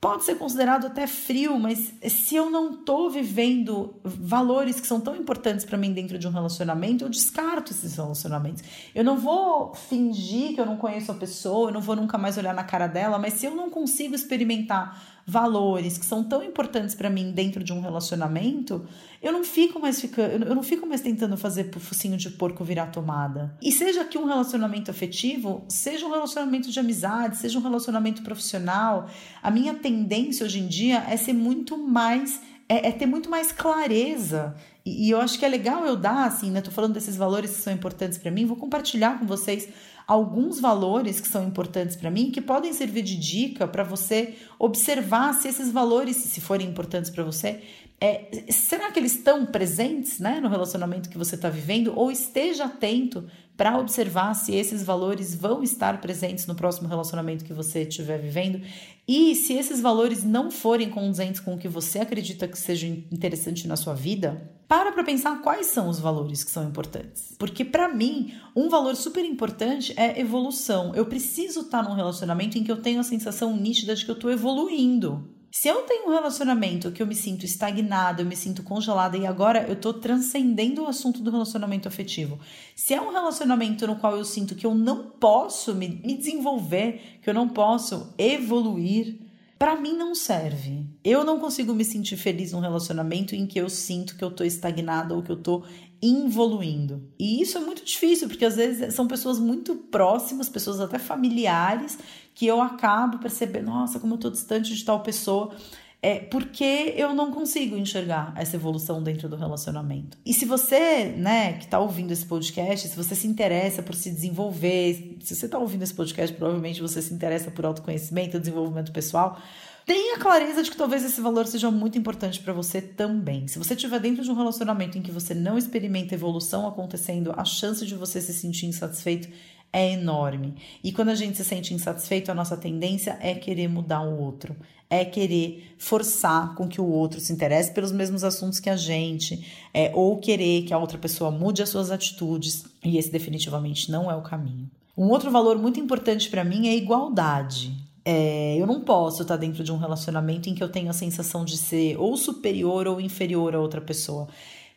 pode 0.00 0.24
ser 0.24 0.36
considerado 0.36 0.86
até 0.86 1.06
frio, 1.06 1.58
mas 1.58 1.92
se 2.08 2.34
eu 2.34 2.48
não 2.48 2.70
estou 2.70 3.10
vivendo 3.10 3.94
valores 4.02 4.80
que 4.80 4.86
são 4.86 4.98
tão 4.98 5.14
importantes 5.14 5.66
para 5.66 5.76
mim 5.76 5.92
dentro 5.92 6.18
de 6.18 6.26
um 6.26 6.30
relacionamento, 6.30 7.04
eu 7.04 7.10
descarto 7.10 7.70
esses 7.70 7.96
relacionamentos. 7.96 8.64
Eu 8.94 9.04
não 9.04 9.18
vou 9.18 9.74
fingir 9.74 10.54
que 10.54 10.60
eu 10.60 10.64
não 10.64 10.78
conheço 10.78 11.12
a 11.12 11.14
pessoa, 11.14 11.68
eu 11.68 11.74
não 11.74 11.82
vou 11.82 11.94
nunca 11.94 12.16
mais 12.16 12.38
olhar 12.38 12.54
na 12.54 12.64
cara 12.64 12.86
dela, 12.86 13.18
mas 13.18 13.34
se 13.34 13.44
eu 13.44 13.54
não 13.54 13.68
consigo 13.68 14.14
experimentar 14.14 15.19
valores 15.30 15.96
que 15.96 16.04
são 16.04 16.24
tão 16.24 16.42
importantes 16.42 16.94
para 16.94 17.08
mim 17.08 17.30
dentro 17.30 17.62
de 17.62 17.72
um 17.72 17.80
relacionamento, 17.80 18.84
eu 19.22 19.32
não 19.32 19.44
fico 19.44 19.78
mais 19.78 20.00
ficando, 20.00 20.44
eu 20.44 20.54
não 20.54 20.62
fico 20.62 20.86
mais 20.86 21.00
tentando 21.00 21.36
fazer 21.36 21.70
focinho 21.78 22.16
de 22.16 22.30
porco 22.30 22.64
virar 22.64 22.86
tomada. 22.86 23.56
E 23.62 23.70
seja 23.70 24.04
que 24.04 24.18
um 24.18 24.24
relacionamento 24.24 24.90
afetivo, 24.90 25.64
seja 25.68 26.04
um 26.04 26.10
relacionamento 26.10 26.70
de 26.70 26.80
amizade, 26.80 27.36
seja 27.36 27.58
um 27.58 27.62
relacionamento 27.62 28.22
profissional, 28.22 29.08
a 29.40 29.50
minha 29.50 29.74
tendência 29.74 30.44
hoje 30.44 30.58
em 30.58 30.66
dia 30.66 31.04
é 31.08 31.16
ser 31.16 31.32
muito 31.32 31.78
mais 31.78 32.40
é, 32.68 32.88
é 32.88 32.92
ter 32.92 33.06
muito 33.06 33.28
mais 33.28 33.50
clareza 33.50 34.54
e, 34.90 35.06
e, 35.06 35.10
eu 35.10 35.20
acho 35.20 35.38
que 35.38 35.44
é 35.44 35.48
legal 35.48 35.84
eu 35.84 35.96
dar 35.96 36.26
assim, 36.26 36.50
né? 36.50 36.60
Tô 36.60 36.70
falando 36.70 36.94
desses 36.94 37.16
valores 37.16 37.50
que 37.50 37.62
são 37.62 37.72
importantes 37.72 38.18
para 38.18 38.30
mim, 38.30 38.46
vou 38.46 38.56
compartilhar 38.56 39.18
com 39.18 39.26
vocês 39.26 39.68
alguns 40.06 40.58
valores 40.58 41.20
que 41.20 41.28
são 41.28 41.46
importantes 41.46 41.94
para 41.94 42.10
mim 42.10 42.32
que 42.32 42.40
podem 42.40 42.72
servir 42.72 43.02
de 43.02 43.16
dica 43.16 43.68
para 43.68 43.84
você 43.84 44.34
observar 44.58 45.32
se 45.34 45.46
esses 45.46 45.70
valores, 45.70 46.16
se 46.16 46.40
forem 46.40 46.68
importantes 46.68 47.10
para 47.10 47.22
você, 47.22 47.62
é, 48.00 48.44
será 48.48 48.90
que 48.90 48.98
eles 48.98 49.14
estão 49.14 49.46
presentes 49.46 50.18
né, 50.18 50.40
no 50.40 50.48
relacionamento 50.48 51.08
que 51.08 51.18
você 51.18 51.34
está 51.34 51.50
vivendo? 51.50 51.92
Ou 51.94 52.10
esteja 52.10 52.64
atento 52.64 53.28
para 53.60 53.78
observar 53.78 54.32
se 54.32 54.54
esses 54.54 54.82
valores 54.82 55.34
vão 55.34 55.62
estar 55.62 56.00
presentes 56.00 56.46
no 56.46 56.54
próximo 56.54 56.88
relacionamento 56.88 57.44
que 57.44 57.52
você 57.52 57.82
estiver 57.82 58.18
vivendo. 58.18 58.62
E 59.06 59.34
se 59.34 59.52
esses 59.52 59.82
valores 59.82 60.24
não 60.24 60.50
forem 60.50 60.88
condizentes 60.88 61.42
com 61.42 61.52
o 61.52 61.58
que 61.58 61.68
você 61.68 61.98
acredita 61.98 62.48
que 62.48 62.58
seja 62.58 62.86
interessante 62.86 63.68
na 63.68 63.76
sua 63.76 63.92
vida, 63.92 64.50
para 64.66 64.92
para 64.92 65.04
pensar 65.04 65.42
quais 65.42 65.66
são 65.66 65.90
os 65.90 66.00
valores 66.00 66.42
que 66.42 66.50
são 66.50 66.66
importantes. 66.66 67.34
Porque 67.38 67.62
para 67.62 67.92
mim, 67.92 68.32
um 68.56 68.70
valor 68.70 68.96
super 68.96 69.26
importante 69.26 69.92
é 69.94 70.18
evolução. 70.18 70.94
Eu 70.94 71.04
preciso 71.04 71.60
estar 71.60 71.82
num 71.82 71.92
relacionamento 71.92 72.56
em 72.56 72.64
que 72.64 72.72
eu 72.72 72.80
tenho 72.80 73.00
a 73.00 73.04
sensação 73.04 73.54
nítida 73.54 73.94
de 73.94 74.06
que 74.06 74.10
eu 74.10 74.14
estou 74.14 74.30
evoluindo. 74.30 75.28
Se 75.52 75.66
eu 75.66 75.82
tenho 75.82 76.06
um 76.06 76.12
relacionamento 76.12 76.92
que 76.92 77.02
eu 77.02 77.06
me 77.06 77.14
sinto 77.14 77.44
estagnada, 77.44 78.22
eu 78.22 78.26
me 78.26 78.36
sinto 78.36 78.62
congelada 78.62 79.16
e 79.16 79.26
agora 79.26 79.66
eu 79.68 79.74
tô 79.74 79.92
transcendendo 79.92 80.84
o 80.84 80.86
assunto 80.86 81.20
do 81.22 81.30
relacionamento 81.30 81.88
afetivo. 81.88 82.38
Se 82.76 82.94
é 82.94 83.00
um 83.00 83.10
relacionamento 83.10 83.84
no 83.84 83.96
qual 83.96 84.16
eu 84.16 84.24
sinto 84.24 84.54
que 84.54 84.64
eu 84.64 84.74
não 84.76 85.10
posso 85.10 85.74
me, 85.74 85.88
me 85.88 86.16
desenvolver, 86.16 87.18
que 87.20 87.28
eu 87.28 87.34
não 87.34 87.48
posso 87.48 88.14
evoluir, 88.16 89.18
para 89.60 89.76
mim 89.76 89.92
não 89.92 90.14
serve. 90.14 90.86
Eu 91.04 91.22
não 91.22 91.38
consigo 91.38 91.74
me 91.74 91.84
sentir 91.84 92.16
feliz 92.16 92.52
num 92.52 92.60
relacionamento 92.60 93.34
em 93.34 93.46
que 93.46 93.60
eu 93.60 93.68
sinto 93.68 94.16
que 94.16 94.24
eu 94.24 94.30
tô 94.30 94.42
estagnada 94.42 95.14
ou 95.14 95.22
que 95.22 95.30
eu 95.30 95.36
tô 95.36 95.62
involuindo. 96.00 97.06
E 97.18 97.42
isso 97.42 97.58
é 97.58 97.60
muito 97.60 97.84
difícil, 97.84 98.26
porque 98.26 98.46
às 98.46 98.56
vezes 98.56 98.94
são 98.94 99.06
pessoas 99.06 99.38
muito 99.38 99.74
próximas, 99.74 100.48
pessoas 100.48 100.80
até 100.80 100.98
familiares, 100.98 101.98
que 102.34 102.46
eu 102.46 102.62
acabo 102.62 103.18
percebendo, 103.18 103.66
nossa, 103.66 104.00
como 104.00 104.14
eu 104.14 104.18
tô 104.18 104.30
distante 104.30 104.74
de 104.74 104.82
tal 104.82 105.02
pessoa. 105.02 105.54
É 106.02 106.18
porque 106.18 106.94
eu 106.96 107.14
não 107.14 107.30
consigo 107.30 107.76
enxergar 107.76 108.32
essa 108.36 108.56
evolução 108.56 109.02
dentro 109.02 109.28
do 109.28 109.36
relacionamento. 109.36 110.16
E 110.24 110.32
se 110.32 110.46
você, 110.46 111.06
né, 111.06 111.54
que 111.54 111.64
está 111.64 111.78
ouvindo 111.78 112.10
esse 112.10 112.24
podcast, 112.24 112.88
se 112.88 112.96
você 112.96 113.14
se 113.14 113.26
interessa 113.26 113.82
por 113.82 113.94
se 113.94 114.10
desenvolver, 114.10 115.18
se 115.20 115.36
você 115.36 115.44
está 115.44 115.58
ouvindo 115.58 115.82
esse 115.82 115.92
podcast, 115.92 116.34
provavelmente 116.34 116.80
você 116.80 117.02
se 117.02 117.12
interessa 117.12 117.50
por 117.50 117.66
autoconhecimento, 117.66 118.40
desenvolvimento 118.40 118.92
pessoal, 118.92 119.38
tenha 119.84 120.18
clareza 120.18 120.62
de 120.62 120.70
que 120.70 120.76
talvez 120.76 121.04
esse 121.04 121.20
valor 121.20 121.46
seja 121.46 121.70
muito 121.70 121.98
importante 121.98 122.40
para 122.40 122.52
você 122.52 122.80
também. 122.80 123.46
Se 123.46 123.58
você 123.58 123.74
estiver 123.74 124.00
dentro 124.00 124.22
de 124.22 124.30
um 124.30 124.34
relacionamento 124.34 124.96
em 124.96 125.02
que 125.02 125.10
você 125.10 125.34
não 125.34 125.58
experimenta 125.58 126.14
evolução 126.14 126.66
acontecendo, 126.66 127.34
a 127.36 127.44
chance 127.44 127.84
de 127.84 127.94
você 127.94 128.20
se 128.20 128.32
sentir 128.32 128.66
insatisfeito 128.66 129.28
é 129.72 129.92
enorme. 129.92 130.54
E 130.82 130.92
quando 130.92 131.10
a 131.10 131.14
gente 131.14 131.36
se 131.36 131.44
sente 131.44 131.74
insatisfeito, 131.74 132.30
a 132.30 132.34
nossa 132.34 132.56
tendência 132.56 133.16
é 133.20 133.34
querer 133.34 133.68
mudar 133.68 134.02
o 134.02 134.20
outro, 134.20 134.56
é 134.88 135.04
querer 135.04 135.74
forçar 135.78 136.54
com 136.54 136.66
que 136.66 136.80
o 136.80 136.86
outro 136.86 137.20
se 137.20 137.32
interesse 137.32 137.72
pelos 137.72 137.92
mesmos 137.92 138.24
assuntos 138.24 138.58
que 138.58 138.68
a 138.68 138.76
gente, 138.76 139.46
é, 139.72 139.92
ou 139.94 140.18
querer 140.18 140.62
que 140.62 140.74
a 140.74 140.78
outra 140.78 140.98
pessoa 140.98 141.30
mude 141.30 141.62
as 141.62 141.68
suas 141.68 141.90
atitudes. 141.90 142.64
E 142.84 142.98
esse 142.98 143.10
definitivamente 143.10 143.90
não 143.90 144.10
é 144.10 144.16
o 144.16 144.22
caminho. 144.22 144.68
Um 144.96 145.08
outro 145.08 145.30
valor 145.30 145.56
muito 145.56 145.78
importante 145.78 146.28
para 146.28 146.44
mim 146.44 146.68
é 146.68 146.76
igualdade. 146.76 147.72
É, 148.04 148.56
eu 148.58 148.66
não 148.66 148.80
posso 148.80 149.22
estar 149.22 149.36
dentro 149.36 149.62
de 149.62 149.70
um 149.70 149.76
relacionamento 149.76 150.48
em 150.48 150.54
que 150.54 150.62
eu 150.62 150.68
tenho 150.68 150.90
a 150.90 150.94
sensação 150.94 151.44
de 151.44 151.56
ser 151.56 151.96
ou 151.96 152.16
superior 152.16 152.88
ou 152.88 153.00
inferior 153.00 153.54
a 153.54 153.60
outra 153.60 153.80
pessoa. 153.80 154.26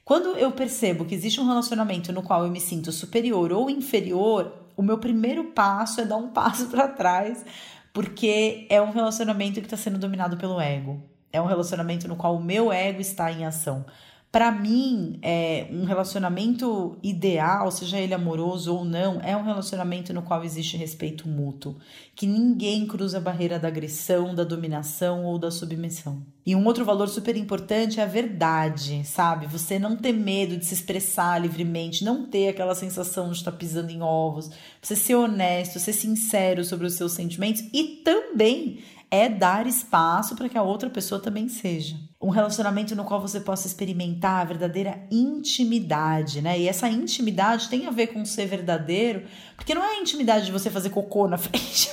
Quando 0.06 0.38
eu 0.38 0.52
percebo 0.52 1.06
que 1.06 1.16
existe 1.16 1.39
um 1.39 1.48
relacionamento 1.48 2.12
no 2.12 2.22
qual 2.22 2.44
eu 2.46 2.52
me 2.52 2.60
sinto 2.60 2.91
superior 2.91 3.54
ou 3.54 3.70
inferior, 3.70 4.62
o 4.76 4.82
meu 4.82 4.98
primeiro 4.98 5.46
passo 5.46 6.02
é 6.02 6.06
dar 6.06 6.18
um 6.18 6.30
passo 6.30 6.68
para 6.72 6.88
trás, 6.88 7.46
porque 7.94 8.68
é 8.70 8.82
um 8.82 8.92
relacionamento 8.92 9.60
que 9.60 9.68
está 9.68 9.78
sendo 9.78 9.98
dominado 9.98 10.38
pelo 10.38 10.60
ego. 10.60 11.02
É 11.32 11.42
um 11.42 11.46
relacionamento 11.46 12.08
no 12.08 12.16
qual 12.16 12.36
o 12.36 12.44
meu 12.44 12.72
ego 12.72 13.02
está 13.02 13.32
em 13.32 13.46
ação. 13.46 13.86
Para 14.34 14.52
mim, 14.52 15.20
é, 15.22 15.68
um 15.70 15.84
relacionamento 15.84 16.98
ideal, 17.04 17.70
seja 17.70 18.00
ele 18.00 18.16
amoroso 18.16 18.74
ou 18.74 18.84
não, 18.84 19.22
é 19.22 19.38
um 19.38 19.44
relacionamento 19.44 20.12
no 20.12 20.24
qual 20.24 20.44
existe 20.44 20.76
respeito 20.76 21.28
mútuo, 21.28 21.76
que 22.16 22.26
ninguém 22.26 22.88
cruza 22.88 23.20
a 23.20 23.22
barreira 23.22 23.60
da 23.60 23.68
agressão, 23.68 24.34
da 24.34 24.44
dominação 24.44 25.24
ou 25.24 25.38
da 25.38 25.52
submissão. 25.52 26.26
E 26.44 26.56
um 26.56 26.66
outro 26.66 26.84
valor 26.84 27.10
super 27.10 27.38
importante 27.38 28.00
é 28.00 28.04
a 28.04 28.08
verdade, 28.08 29.06
sabe? 29.06 29.46
Você 29.46 29.78
não 29.78 29.96
ter 29.96 30.14
medo 30.14 30.58
de 30.58 30.66
se 30.66 30.74
expressar 30.74 31.40
livremente, 31.40 32.04
não 32.04 32.26
ter 32.26 32.48
aquela 32.48 32.74
sensação 32.74 33.30
de 33.30 33.38
estar 33.38 33.52
pisando 33.52 33.92
em 33.92 34.02
ovos, 34.02 34.50
você 34.82 34.96
ser 34.96 35.14
honesto, 35.14 35.80
ser 35.80 35.94
sincero 35.94 36.66
sobre 36.66 36.88
os 36.88 36.96
seus 36.96 37.12
sentimentos 37.12 37.64
e 37.72 38.02
também 38.04 38.80
é 39.14 39.30
dar 39.30 39.68
espaço 39.68 40.36
para 40.36 40.49
que 40.49 40.57
a 40.57 40.64
outra 40.64 40.89
pessoa 40.89 41.22
também 41.22 41.47
seja. 41.47 41.95
Um 42.20 42.30
relacionamento 42.30 42.95
no 42.95 43.03
qual 43.03 43.22
você 43.22 43.39
possa 43.39 43.68
experimentar 43.68 44.41
a 44.41 44.43
verdadeira 44.43 45.05
intimidade, 45.11 46.41
né? 46.41 46.59
E 46.59 46.68
essa 46.68 46.89
intimidade 46.89 47.70
tem 47.70 47.86
a 47.86 47.91
ver 47.91 48.07
com 48.07 48.26
ser 48.26 48.47
verdadeiro, 48.47 49.28
porque 49.55 49.76
não 49.76 49.84
é 49.84 49.97
a 49.97 50.01
intimidade 50.01 50.47
de 50.47 50.51
você 50.51 50.68
fazer 50.68 50.89
cocô 50.89 51.28
na 51.28 51.38
frente 51.38 51.91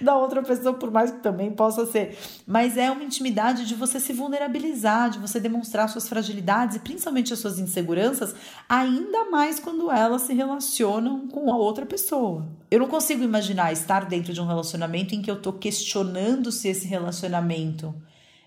da 0.00 0.16
outra 0.16 0.42
pessoa, 0.42 0.74
por 0.74 0.90
mais 0.90 1.10
que 1.10 1.18
também 1.18 1.50
possa 1.50 1.84
ser. 1.86 2.18
Mas 2.46 2.76
é 2.76 2.90
uma 2.90 3.04
intimidade 3.04 3.66
de 3.66 3.74
você 3.74 4.00
se 4.00 4.12
vulnerabilizar, 4.12 5.10
de 5.10 5.18
você 5.18 5.38
demonstrar 5.38 5.88
suas 5.88 6.08
fragilidades 6.08 6.76
e 6.76 6.80
principalmente 6.80 7.32
as 7.32 7.38
suas 7.38 7.58
inseguranças, 7.58 8.34
ainda 8.68 9.30
mais 9.30 9.60
quando 9.60 9.90
elas 9.90 10.22
se 10.22 10.34
relacionam 10.34 11.28
com 11.28 11.52
a 11.52 11.56
outra 11.56 11.84
pessoa. 11.84 12.46
Eu 12.70 12.80
não 12.80 12.88
consigo 12.88 13.22
imaginar 13.22 13.72
estar 13.72 14.06
dentro 14.06 14.32
de 14.32 14.40
um 14.40 14.46
relacionamento 14.46 15.14
em 15.14 15.22
que 15.22 15.30
eu 15.30 15.40
tô 15.40 15.52
questionando 15.52 16.50
se 16.50 16.68
esse 16.68 16.86
relacionamento 16.86 17.94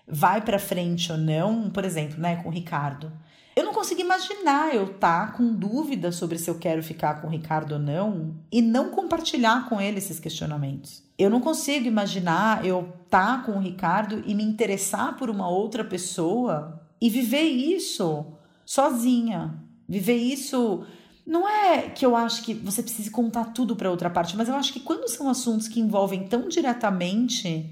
vai 0.06 0.40
para 0.40 0.58
frente 0.58 1.10
ou 1.10 1.18
não, 1.18 1.70
por 1.70 1.84
exemplo, 1.84 2.18
né, 2.18 2.36
com 2.36 2.48
o 2.48 2.52
Ricardo. 2.52 3.12
Eu 3.56 3.64
não 3.64 3.72
consigo 3.72 4.00
imaginar 4.00 4.74
eu 4.74 4.86
estar 4.86 5.26
tá 5.26 5.32
com 5.32 5.54
dúvida 5.54 6.10
sobre 6.10 6.38
se 6.38 6.50
eu 6.50 6.58
quero 6.58 6.82
ficar 6.82 7.20
com 7.20 7.28
o 7.28 7.30
Ricardo 7.30 7.72
ou 7.72 7.78
não 7.78 8.34
e 8.50 8.60
não 8.60 8.90
compartilhar 8.90 9.68
com 9.68 9.80
ele 9.80 9.98
esses 9.98 10.18
questionamentos. 10.18 11.02
Eu 11.16 11.30
não 11.30 11.40
consigo 11.40 11.86
imaginar 11.86 12.64
eu 12.64 12.92
estar 13.04 13.38
tá 13.38 13.44
com 13.44 13.52
o 13.52 13.60
Ricardo 13.60 14.24
e 14.26 14.34
me 14.34 14.42
interessar 14.42 15.16
por 15.16 15.30
uma 15.30 15.48
outra 15.48 15.84
pessoa 15.84 16.80
e 17.00 17.08
viver 17.08 17.44
isso 17.44 18.26
sozinha. 18.66 19.54
Viver 19.88 20.16
isso 20.16 20.84
não 21.24 21.48
é 21.48 21.82
que 21.82 22.04
eu 22.04 22.16
acho 22.16 22.42
que 22.42 22.54
você 22.54 22.82
precise 22.82 23.10
contar 23.10 23.46
tudo 23.46 23.76
para 23.76 23.90
outra 23.90 24.10
parte, 24.10 24.36
mas 24.36 24.48
eu 24.48 24.54
acho 24.54 24.72
que 24.72 24.80
quando 24.80 25.08
são 25.08 25.28
assuntos 25.28 25.68
que 25.68 25.80
envolvem 25.80 26.26
tão 26.26 26.48
diretamente 26.48 27.70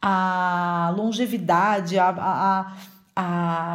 a 0.00 0.92
longevidade, 0.96 1.98
a, 1.98 2.08
a, 2.08 2.60
a 2.60 2.76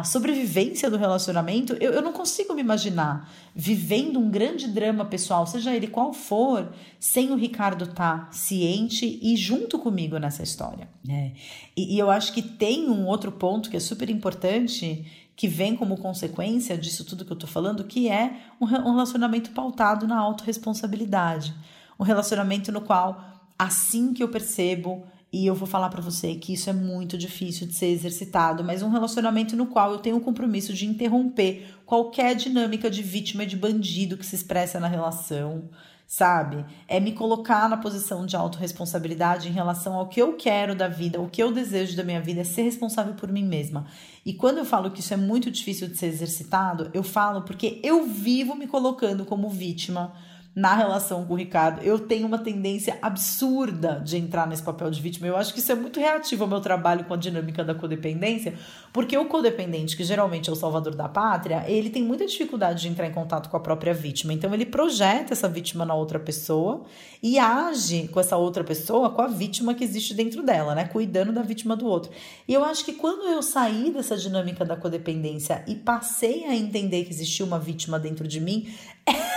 sobrevivência 0.04 0.88
do 0.88 0.96
relacionamento, 0.96 1.74
eu, 1.74 1.92
eu 1.92 2.00
não 2.00 2.12
consigo 2.12 2.54
me 2.54 2.62
imaginar 2.62 3.30
vivendo 3.54 4.18
um 4.18 4.30
grande 4.30 4.66
drama 4.66 5.04
pessoal, 5.04 5.46
seja 5.46 5.74
ele 5.74 5.86
qual 5.86 6.14
for, 6.14 6.72
sem 6.98 7.30
o 7.30 7.36
Ricardo 7.36 7.84
estar 7.84 8.26
tá 8.26 8.32
ciente 8.32 9.18
e 9.22 9.36
junto 9.36 9.78
comigo 9.78 10.16
nessa 10.16 10.42
história. 10.42 10.88
Né? 11.04 11.34
E, 11.76 11.94
e 11.94 11.98
eu 11.98 12.10
acho 12.10 12.32
que 12.32 12.40
tem 12.40 12.88
um 12.88 13.06
outro 13.06 13.30
ponto 13.32 13.68
que 13.68 13.76
é 13.76 13.80
super 13.80 14.08
importante 14.08 15.04
que 15.36 15.46
vem 15.46 15.76
como 15.76 15.98
consequência 15.98 16.78
disso 16.78 17.04
tudo 17.04 17.24
que 17.24 17.32
eu 17.32 17.36
tô 17.36 17.46
falando, 17.46 17.84
que 17.84 18.08
é 18.08 18.36
um 18.60 18.64
relacionamento 18.64 19.50
pautado 19.50 20.06
na 20.06 20.18
autorresponsabilidade. 20.18 21.54
Um 21.98 22.04
relacionamento 22.04 22.72
no 22.72 22.80
qual, 22.80 23.22
assim 23.58 24.14
que 24.14 24.22
eu 24.22 24.28
percebo 24.28 25.04
e 25.34 25.46
eu 25.46 25.54
vou 25.56 25.66
falar 25.66 25.88
para 25.88 26.00
você 26.00 26.36
que 26.36 26.52
isso 26.52 26.70
é 26.70 26.72
muito 26.72 27.18
difícil 27.18 27.66
de 27.66 27.74
ser 27.74 27.86
exercitado, 27.86 28.62
mas 28.62 28.82
um 28.82 28.88
relacionamento 28.88 29.56
no 29.56 29.66
qual 29.66 29.90
eu 29.90 29.98
tenho 29.98 30.16
o 30.16 30.20
compromisso 30.20 30.72
de 30.72 30.86
interromper 30.86 31.74
qualquer 31.84 32.36
dinâmica 32.36 32.88
de 32.88 33.02
vítima 33.02 33.42
e 33.42 33.46
de 33.46 33.56
bandido 33.56 34.16
que 34.16 34.24
se 34.24 34.36
expressa 34.36 34.78
na 34.78 34.86
relação, 34.86 35.68
sabe? 36.06 36.64
É 36.86 37.00
me 37.00 37.10
colocar 37.10 37.68
na 37.68 37.76
posição 37.76 38.24
de 38.24 38.36
autorresponsabilidade 38.36 39.48
em 39.48 39.52
relação 39.52 39.94
ao 39.94 40.06
que 40.06 40.22
eu 40.22 40.34
quero 40.34 40.72
da 40.72 40.86
vida, 40.86 41.20
o 41.20 41.28
que 41.28 41.42
eu 41.42 41.50
desejo 41.50 41.96
da 41.96 42.04
minha 42.04 42.20
vida, 42.20 42.42
é 42.42 42.44
ser 42.44 42.62
responsável 42.62 43.14
por 43.14 43.32
mim 43.32 43.44
mesma. 43.44 43.86
E 44.24 44.32
quando 44.34 44.58
eu 44.58 44.64
falo 44.64 44.92
que 44.92 45.00
isso 45.00 45.14
é 45.14 45.16
muito 45.16 45.50
difícil 45.50 45.88
de 45.88 45.96
ser 45.96 46.06
exercitado, 46.06 46.92
eu 46.94 47.02
falo 47.02 47.42
porque 47.42 47.80
eu 47.82 48.06
vivo 48.06 48.54
me 48.54 48.68
colocando 48.68 49.24
como 49.24 49.50
vítima 49.50 50.12
na 50.54 50.74
relação 50.74 51.24
com 51.24 51.34
o 51.34 51.36
Ricardo. 51.36 51.82
Eu 51.82 51.98
tenho 51.98 52.26
uma 52.26 52.38
tendência 52.38 52.96
absurda 53.02 54.00
de 54.04 54.16
entrar 54.16 54.46
nesse 54.46 54.62
papel 54.62 54.88
de 54.90 55.00
vítima. 55.00 55.26
Eu 55.26 55.36
acho 55.36 55.52
que 55.52 55.58
isso 55.58 55.72
é 55.72 55.74
muito 55.74 55.98
reativo 55.98 56.44
ao 56.44 56.48
meu 56.48 56.60
trabalho 56.60 57.04
com 57.04 57.14
a 57.14 57.16
dinâmica 57.16 57.64
da 57.64 57.74
codependência, 57.74 58.54
porque 58.92 59.18
o 59.18 59.26
codependente, 59.26 59.96
que 59.96 60.04
geralmente 60.04 60.48
é 60.48 60.52
o 60.52 60.56
salvador 60.56 60.94
da 60.94 61.08
pátria, 61.08 61.64
ele 61.66 61.90
tem 61.90 62.02
muita 62.02 62.24
dificuldade 62.24 62.82
de 62.82 62.88
entrar 62.88 63.06
em 63.06 63.12
contato 63.12 63.50
com 63.50 63.56
a 63.56 63.60
própria 63.60 63.92
vítima. 63.92 64.32
Então 64.32 64.54
ele 64.54 64.64
projeta 64.64 65.32
essa 65.32 65.48
vítima 65.48 65.84
na 65.84 65.94
outra 65.94 66.20
pessoa 66.20 66.82
e 67.20 67.38
age 67.38 68.08
com 68.08 68.20
essa 68.20 68.36
outra 68.36 68.62
pessoa, 68.62 69.10
com 69.10 69.22
a 69.22 69.26
vítima 69.26 69.74
que 69.74 69.82
existe 69.82 70.14
dentro 70.14 70.42
dela, 70.42 70.74
né? 70.74 70.84
Cuidando 70.84 71.32
da 71.32 71.42
vítima 71.42 71.74
do 71.74 71.86
outro. 71.86 72.12
E 72.46 72.54
eu 72.54 72.64
acho 72.64 72.84
que 72.84 72.92
quando 72.92 73.24
eu 73.24 73.42
saí 73.42 73.90
dessa 73.90 74.16
dinâmica 74.16 74.64
da 74.64 74.76
codependência 74.76 75.64
e 75.66 75.74
passei 75.74 76.44
a 76.44 76.54
entender 76.54 77.04
que 77.04 77.10
existia 77.10 77.44
uma 77.44 77.58
vítima 77.58 77.98
dentro 77.98 78.28
de 78.28 78.40
mim, 78.40 78.68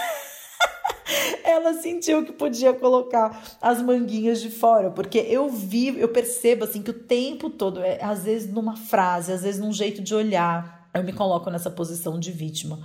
ela 1.43 1.73
sentiu 1.73 2.23
que 2.23 2.31
podia 2.31 2.73
colocar 2.73 3.57
as 3.61 3.81
manguinhas 3.81 4.41
de 4.41 4.49
fora, 4.49 4.91
porque 4.91 5.17
eu 5.17 5.49
vi, 5.49 5.97
eu 5.99 6.09
percebo 6.09 6.63
assim 6.63 6.81
que 6.81 6.91
o 6.91 6.93
tempo 6.93 7.49
todo, 7.49 7.81
é, 7.81 8.03
às 8.03 8.23
vezes 8.23 8.51
numa 8.51 8.75
frase, 8.75 9.31
às 9.31 9.41
vezes 9.41 9.59
num 9.59 9.71
jeito 9.71 10.01
de 10.01 10.13
olhar, 10.13 10.89
eu 10.93 11.03
me 11.03 11.13
coloco 11.13 11.49
nessa 11.49 11.69
posição 11.69 12.19
de 12.19 12.31
vítima. 12.31 12.79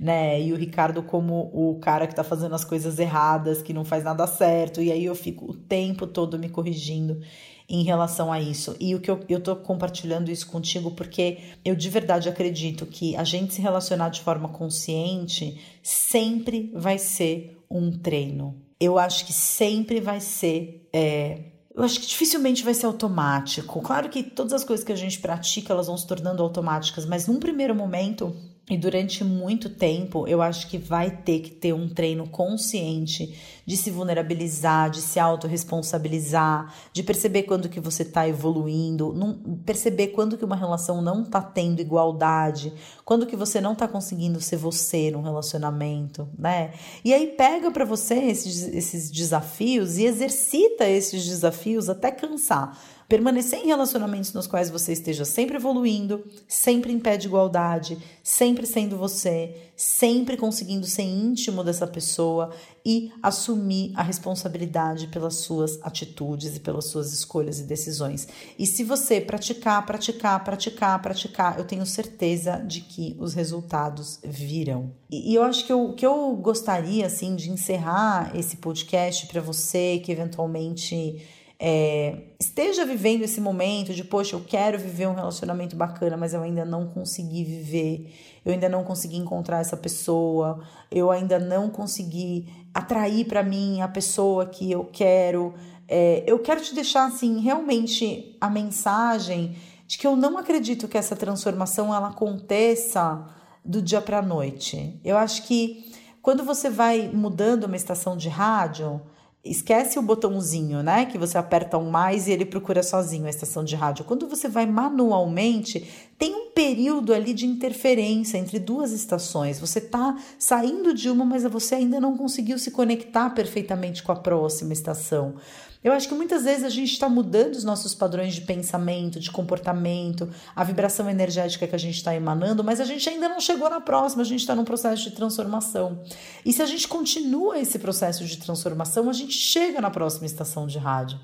Né? 0.00 0.40
E 0.40 0.52
o 0.52 0.56
Ricardo 0.56 1.02
como 1.02 1.50
o 1.52 1.78
cara 1.80 2.06
que 2.06 2.14
tá 2.14 2.22
fazendo 2.22 2.54
as 2.54 2.64
coisas 2.64 3.00
erradas, 3.00 3.62
que 3.62 3.72
não 3.72 3.84
faz 3.84 4.04
nada 4.04 4.28
certo, 4.28 4.80
e 4.80 4.92
aí 4.92 5.04
eu 5.04 5.14
fico 5.14 5.50
o 5.50 5.54
tempo 5.54 6.06
todo 6.06 6.38
me 6.38 6.48
corrigindo 6.48 7.20
em 7.68 7.82
relação 7.82 8.32
a 8.32 8.40
isso. 8.40 8.74
E 8.80 8.94
o 8.94 9.00
que 9.00 9.10
eu, 9.10 9.20
eu 9.28 9.40
tô 9.40 9.54
compartilhando 9.54 10.30
isso 10.30 10.46
contigo 10.46 10.92
porque 10.92 11.38
eu 11.64 11.76
de 11.76 11.90
verdade 11.90 12.28
acredito 12.28 12.86
que 12.86 13.14
a 13.14 13.24
gente 13.24 13.52
se 13.52 13.60
relacionar 13.60 14.08
de 14.08 14.22
forma 14.22 14.48
consciente 14.48 15.60
sempre 15.82 16.72
vai 16.74 16.98
ser 16.98 17.58
um 17.70 17.92
treino. 17.92 18.56
Eu 18.80 18.98
acho 18.98 19.26
que 19.26 19.32
sempre 19.32 20.00
vai 20.00 20.20
ser. 20.20 20.88
É, 20.92 21.40
eu 21.74 21.84
acho 21.84 22.00
que 22.00 22.06
dificilmente 22.06 22.64
vai 22.64 22.72
ser 22.72 22.86
automático. 22.86 23.80
Claro 23.82 24.08
que 24.08 24.22
todas 24.22 24.52
as 24.52 24.64
coisas 24.64 24.84
que 24.84 24.92
a 24.92 24.96
gente 24.96 25.18
pratica 25.18 25.72
elas 25.72 25.88
vão 25.88 25.96
se 25.96 26.06
tornando 26.06 26.42
automáticas, 26.42 27.04
mas 27.04 27.26
num 27.26 27.38
primeiro 27.38 27.74
momento 27.74 28.34
e 28.70 28.76
durante 28.76 29.24
muito 29.24 29.70
tempo, 29.70 30.28
eu 30.28 30.42
acho 30.42 30.68
que 30.68 30.76
vai 30.76 31.10
ter 31.10 31.40
que 31.40 31.50
ter 31.50 31.72
um 31.72 31.88
treino 31.88 32.28
consciente 32.28 33.34
de 33.64 33.76
se 33.76 33.90
vulnerabilizar, 33.90 34.90
de 34.90 35.00
se 35.00 35.18
autorresponsabilizar, 35.18 36.74
de 36.92 37.02
perceber 37.02 37.44
quando 37.44 37.68
que 37.68 37.80
você 37.80 38.02
está 38.02 38.28
evoluindo, 38.28 39.12
não, 39.14 39.34
perceber 39.64 40.08
quando 40.08 40.36
que 40.36 40.44
uma 40.44 40.56
relação 40.56 41.00
não 41.00 41.22
está 41.22 41.40
tendo 41.40 41.80
igualdade, 41.80 42.72
quando 43.06 43.26
que 43.26 43.36
você 43.36 43.58
não 43.58 43.72
está 43.72 43.88
conseguindo 43.88 44.40
ser 44.40 44.56
você 44.56 45.10
num 45.10 45.22
relacionamento, 45.22 46.28
né? 46.38 46.72
E 47.02 47.14
aí 47.14 47.26
pega 47.28 47.70
para 47.70 47.86
você 47.86 48.16
esses, 48.16 48.62
esses 48.68 49.10
desafios 49.10 49.96
e 49.96 50.04
exercita 50.04 50.86
esses 50.86 51.24
desafios 51.26 51.88
até 51.88 52.10
cansar 52.10 52.78
Permanecer 53.08 53.60
em 53.60 53.68
relacionamentos 53.68 54.34
nos 54.34 54.46
quais 54.46 54.68
você 54.68 54.92
esteja 54.92 55.24
sempre 55.24 55.56
evoluindo, 55.56 56.26
sempre 56.46 56.92
em 56.92 57.00
pé 57.00 57.16
de 57.16 57.26
igualdade, 57.26 57.96
sempre 58.22 58.66
sendo 58.66 58.98
você, 58.98 59.70
sempre 59.74 60.36
conseguindo 60.36 60.86
ser 60.86 61.04
íntimo 61.04 61.64
dessa 61.64 61.86
pessoa 61.86 62.50
e 62.84 63.10
assumir 63.22 63.92
a 63.96 64.02
responsabilidade 64.02 65.06
pelas 65.06 65.36
suas 65.36 65.78
atitudes 65.82 66.56
e 66.56 66.60
pelas 66.60 66.84
suas 66.84 67.10
escolhas 67.14 67.58
e 67.58 67.62
decisões. 67.62 68.28
E 68.58 68.66
se 68.66 68.84
você 68.84 69.22
praticar, 69.22 69.86
praticar, 69.86 70.44
praticar, 70.44 71.00
praticar, 71.00 71.58
eu 71.58 71.64
tenho 71.64 71.86
certeza 71.86 72.58
de 72.58 72.82
que 72.82 73.16
os 73.18 73.32
resultados 73.32 74.20
virão. 74.22 74.92
E, 75.10 75.32
e 75.32 75.34
eu 75.34 75.44
acho 75.44 75.64
que 75.64 75.72
o 75.72 75.94
que 75.94 76.04
eu 76.04 76.36
gostaria 76.36 77.06
assim 77.06 77.34
de 77.36 77.50
encerrar 77.50 78.36
esse 78.36 78.58
podcast 78.58 79.26
para 79.28 79.40
você 79.40 79.98
que 80.04 80.12
eventualmente 80.12 81.26
é, 81.60 82.16
esteja 82.38 82.84
vivendo 82.84 83.22
esse 83.22 83.40
momento 83.40 83.92
de, 83.92 84.04
poxa, 84.04 84.36
eu 84.36 84.44
quero 84.46 84.78
viver 84.78 85.08
um 85.08 85.14
relacionamento 85.14 85.74
bacana, 85.74 86.16
mas 86.16 86.32
eu 86.32 86.42
ainda 86.42 86.64
não 86.64 86.86
consegui 86.86 87.42
viver, 87.42 88.14
eu 88.44 88.52
ainda 88.52 88.68
não 88.68 88.84
consegui 88.84 89.16
encontrar 89.16 89.60
essa 89.60 89.76
pessoa, 89.76 90.62
eu 90.90 91.10
ainda 91.10 91.38
não 91.38 91.68
consegui 91.68 92.48
atrair 92.72 93.24
para 93.24 93.42
mim 93.42 93.80
a 93.80 93.88
pessoa 93.88 94.46
que 94.46 94.70
eu 94.70 94.84
quero. 94.84 95.52
É, 95.88 96.22
eu 96.26 96.38
quero 96.38 96.60
te 96.60 96.74
deixar 96.74 97.06
assim 97.06 97.40
realmente 97.40 98.36
a 98.40 98.48
mensagem 98.48 99.56
de 99.86 99.98
que 99.98 100.06
eu 100.06 100.14
não 100.14 100.38
acredito 100.38 100.86
que 100.86 100.98
essa 100.98 101.16
transformação 101.16 101.92
ela 101.92 102.08
aconteça 102.08 103.26
do 103.64 103.82
dia 103.82 104.00
para 104.00 104.18
a 104.18 104.22
noite. 104.22 105.00
Eu 105.04 105.16
acho 105.16 105.42
que 105.44 105.92
quando 106.22 106.44
você 106.44 106.70
vai 106.70 107.08
mudando 107.12 107.64
uma 107.64 107.76
estação 107.76 108.16
de 108.16 108.28
rádio, 108.28 109.00
Esquece 109.44 109.98
o 109.98 110.02
botãozinho, 110.02 110.82
né? 110.82 111.06
Que 111.06 111.16
você 111.16 111.38
aperta 111.38 111.78
um 111.78 111.90
mais 111.90 112.26
e 112.26 112.32
ele 112.32 112.44
procura 112.44 112.82
sozinho 112.82 113.26
a 113.26 113.30
estação 113.30 113.62
de 113.64 113.76
rádio. 113.76 114.04
Quando 114.04 114.26
você 114.26 114.48
vai 114.48 114.66
manualmente, 114.66 115.88
tem 116.18 116.34
um 116.34 116.50
período 116.50 117.14
ali 117.14 117.32
de 117.32 117.46
interferência 117.46 118.36
entre 118.36 118.58
duas 118.58 118.90
estações. 118.90 119.60
Você 119.60 119.78
está 119.78 120.16
saindo 120.38 120.92
de 120.92 121.08
uma, 121.08 121.24
mas 121.24 121.44
você 121.44 121.76
ainda 121.76 122.00
não 122.00 122.16
conseguiu 122.16 122.58
se 122.58 122.72
conectar 122.72 123.30
perfeitamente 123.30 124.02
com 124.02 124.10
a 124.10 124.16
próxima 124.16 124.72
estação. 124.72 125.36
Eu 125.82 125.92
acho 125.92 126.08
que 126.08 126.14
muitas 126.14 126.42
vezes 126.42 126.64
a 126.64 126.68
gente 126.68 126.92
está 126.92 127.08
mudando 127.08 127.54
os 127.54 127.62
nossos 127.62 127.94
padrões 127.94 128.34
de 128.34 128.40
pensamento, 128.40 129.20
de 129.20 129.30
comportamento, 129.30 130.28
a 130.54 130.64
vibração 130.64 131.08
energética 131.08 131.68
que 131.68 131.74
a 131.74 131.78
gente 131.78 131.96
está 131.96 132.14
emanando, 132.14 132.64
mas 132.64 132.80
a 132.80 132.84
gente 132.84 133.08
ainda 133.08 133.28
não 133.28 133.40
chegou 133.40 133.70
na 133.70 133.80
próxima, 133.80 134.22
a 134.22 134.26
gente 134.26 134.40
está 134.40 134.56
num 134.56 134.64
processo 134.64 135.04
de 135.04 135.12
transformação. 135.12 136.00
E 136.44 136.52
se 136.52 136.60
a 136.62 136.66
gente 136.66 136.88
continua 136.88 137.58
esse 137.60 137.78
processo 137.78 138.24
de 138.24 138.36
transformação, 138.38 139.08
a 139.08 139.12
gente 139.12 139.34
chega 139.34 139.80
na 139.80 139.90
próxima 139.90 140.26
estação 140.26 140.66
de 140.66 140.78
rádio. 140.78 141.18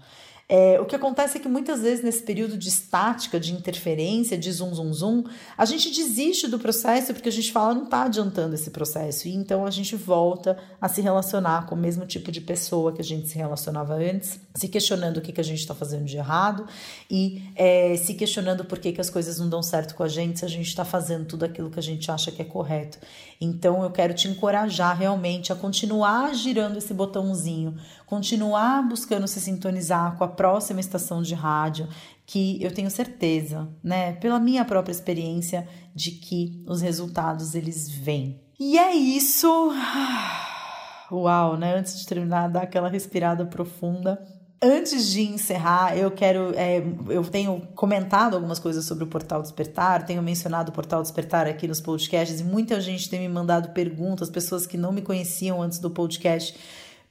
É, 0.46 0.78
o 0.78 0.84
que 0.84 0.94
acontece 0.94 1.38
é 1.38 1.40
que 1.40 1.48
muitas 1.48 1.80
vezes 1.80 2.04
nesse 2.04 2.22
período 2.22 2.58
de 2.58 2.68
estática, 2.68 3.40
de 3.40 3.52
interferência, 3.52 4.36
de 4.36 4.52
zum 4.52 4.74
zum 4.74 4.92
zum, 4.92 5.24
a 5.56 5.64
gente 5.64 5.90
desiste 5.90 6.46
do 6.48 6.58
processo 6.58 7.14
porque 7.14 7.30
a 7.30 7.32
gente 7.32 7.50
fala 7.50 7.74
não 7.74 7.84
está 7.84 8.02
adiantando 8.02 8.54
esse 8.54 8.70
processo. 8.70 9.26
E 9.26 9.34
então 9.34 9.64
a 9.64 9.70
gente 9.70 9.96
volta 9.96 10.58
a 10.80 10.88
se 10.88 11.00
relacionar 11.00 11.66
com 11.66 11.74
o 11.74 11.78
mesmo 11.78 12.04
tipo 12.04 12.30
de 12.30 12.42
pessoa 12.42 12.92
que 12.92 13.00
a 13.00 13.04
gente 13.04 13.28
se 13.28 13.38
relacionava 13.38 13.94
antes, 13.94 14.38
se 14.54 14.68
questionando 14.68 15.16
o 15.16 15.20
que, 15.22 15.32
que 15.32 15.40
a 15.40 15.44
gente 15.44 15.60
está 15.60 15.74
fazendo 15.74 16.04
de 16.04 16.16
errado 16.16 16.66
e 17.10 17.42
é, 17.56 17.96
se 17.96 18.12
questionando 18.12 18.64
por 18.64 18.78
que, 18.78 18.92
que 18.92 19.00
as 19.00 19.08
coisas 19.08 19.38
não 19.38 19.48
dão 19.48 19.62
certo 19.62 19.94
com 19.94 20.02
a 20.02 20.08
gente 20.08 20.40
se 20.40 20.44
a 20.44 20.48
gente 20.48 20.66
está 20.66 20.84
fazendo 20.84 21.24
tudo 21.24 21.44
aquilo 21.44 21.70
que 21.70 21.78
a 21.78 21.82
gente 21.82 22.10
acha 22.10 22.30
que 22.30 22.42
é 22.42 22.44
correto. 22.44 22.98
Então 23.40 23.82
eu 23.82 23.90
quero 23.90 24.12
te 24.12 24.28
encorajar 24.28 24.96
realmente 24.96 25.52
a 25.52 25.56
continuar 25.56 26.34
girando 26.34 26.76
esse 26.76 26.92
botãozinho, 26.92 27.76
continuar 28.06 28.86
buscando 28.86 29.26
se 29.26 29.40
sintonizar 29.40 30.16
com 30.16 30.24
a 30.24 30.28
próxima 30.28 30.80
estação 30.80 31.22
de 31.22 31.34
rádio, 31.34 31.88
que 32.26 32.62
eu 32.62 32.72
tenho 32.72 32.90
certeza, 32.90 33.68
né, 33.82 34.12
pela 34.12 34.38
minha 34.38 34.64
própria 34.64 34.92
experiência, 34.92 35.68
de 35.94 36.12
que 36.12 36.62
os 36.66 36.80
resultados 36.80 37.54
eles 37.54 37.88
vêm. 37.88 38.40
E 38.58 38.78
é 38.78 38.94
isso. 38.94 39.48
Uau, 41.10 41.56
né? 41.56 41.76
Antes 41.76 41.98
de 41.98 42.06
terminar, 42.06 42.48
dar 42.48 42.62
aquela 42.62 42.88
respirada 42.88 43.44
profunda. 43.44 44.20
Antes 44.62 45.10
de 45.10 45.22
encerrar, 45.22 45.96
eu 45.96 46.10
quero. 46.10 46.54
É, 46.56 46.82
eu 47.08 47.22
tenho 47.24 47.60
comentado 47.74 48.34
algumas 48.34 48.58
coisas 48.58 48.86
sobre 48.86 49.04
o 49.04 49.06
Portal 49.06 49.42
Despertar, 49.42 50.06
tenho 50.06 50.22
mencionado 50.22 50.70
o 50.70 50.74
Portal 50.74 51.02
Despertar 51.02 51.46
aqui 51.46 51.68
nos 51.68 51.80
podcasts 51.80 52.40
e 52.40 52.44
muita 52.44 52.80
gente 52.80 53.10
tem 53.10 53.20
me 53.20 53.28
mandado 53.28 53.70
perguntas, 53.74 54.30
pessoas 54.30 54.66
que 54.66 54.78
não 54.78 54.90
me 54.90 55.02
conheciam 55.02 55.60
antes 55.60 55.78
do 55.78 55.90
podcast 55.90 56.56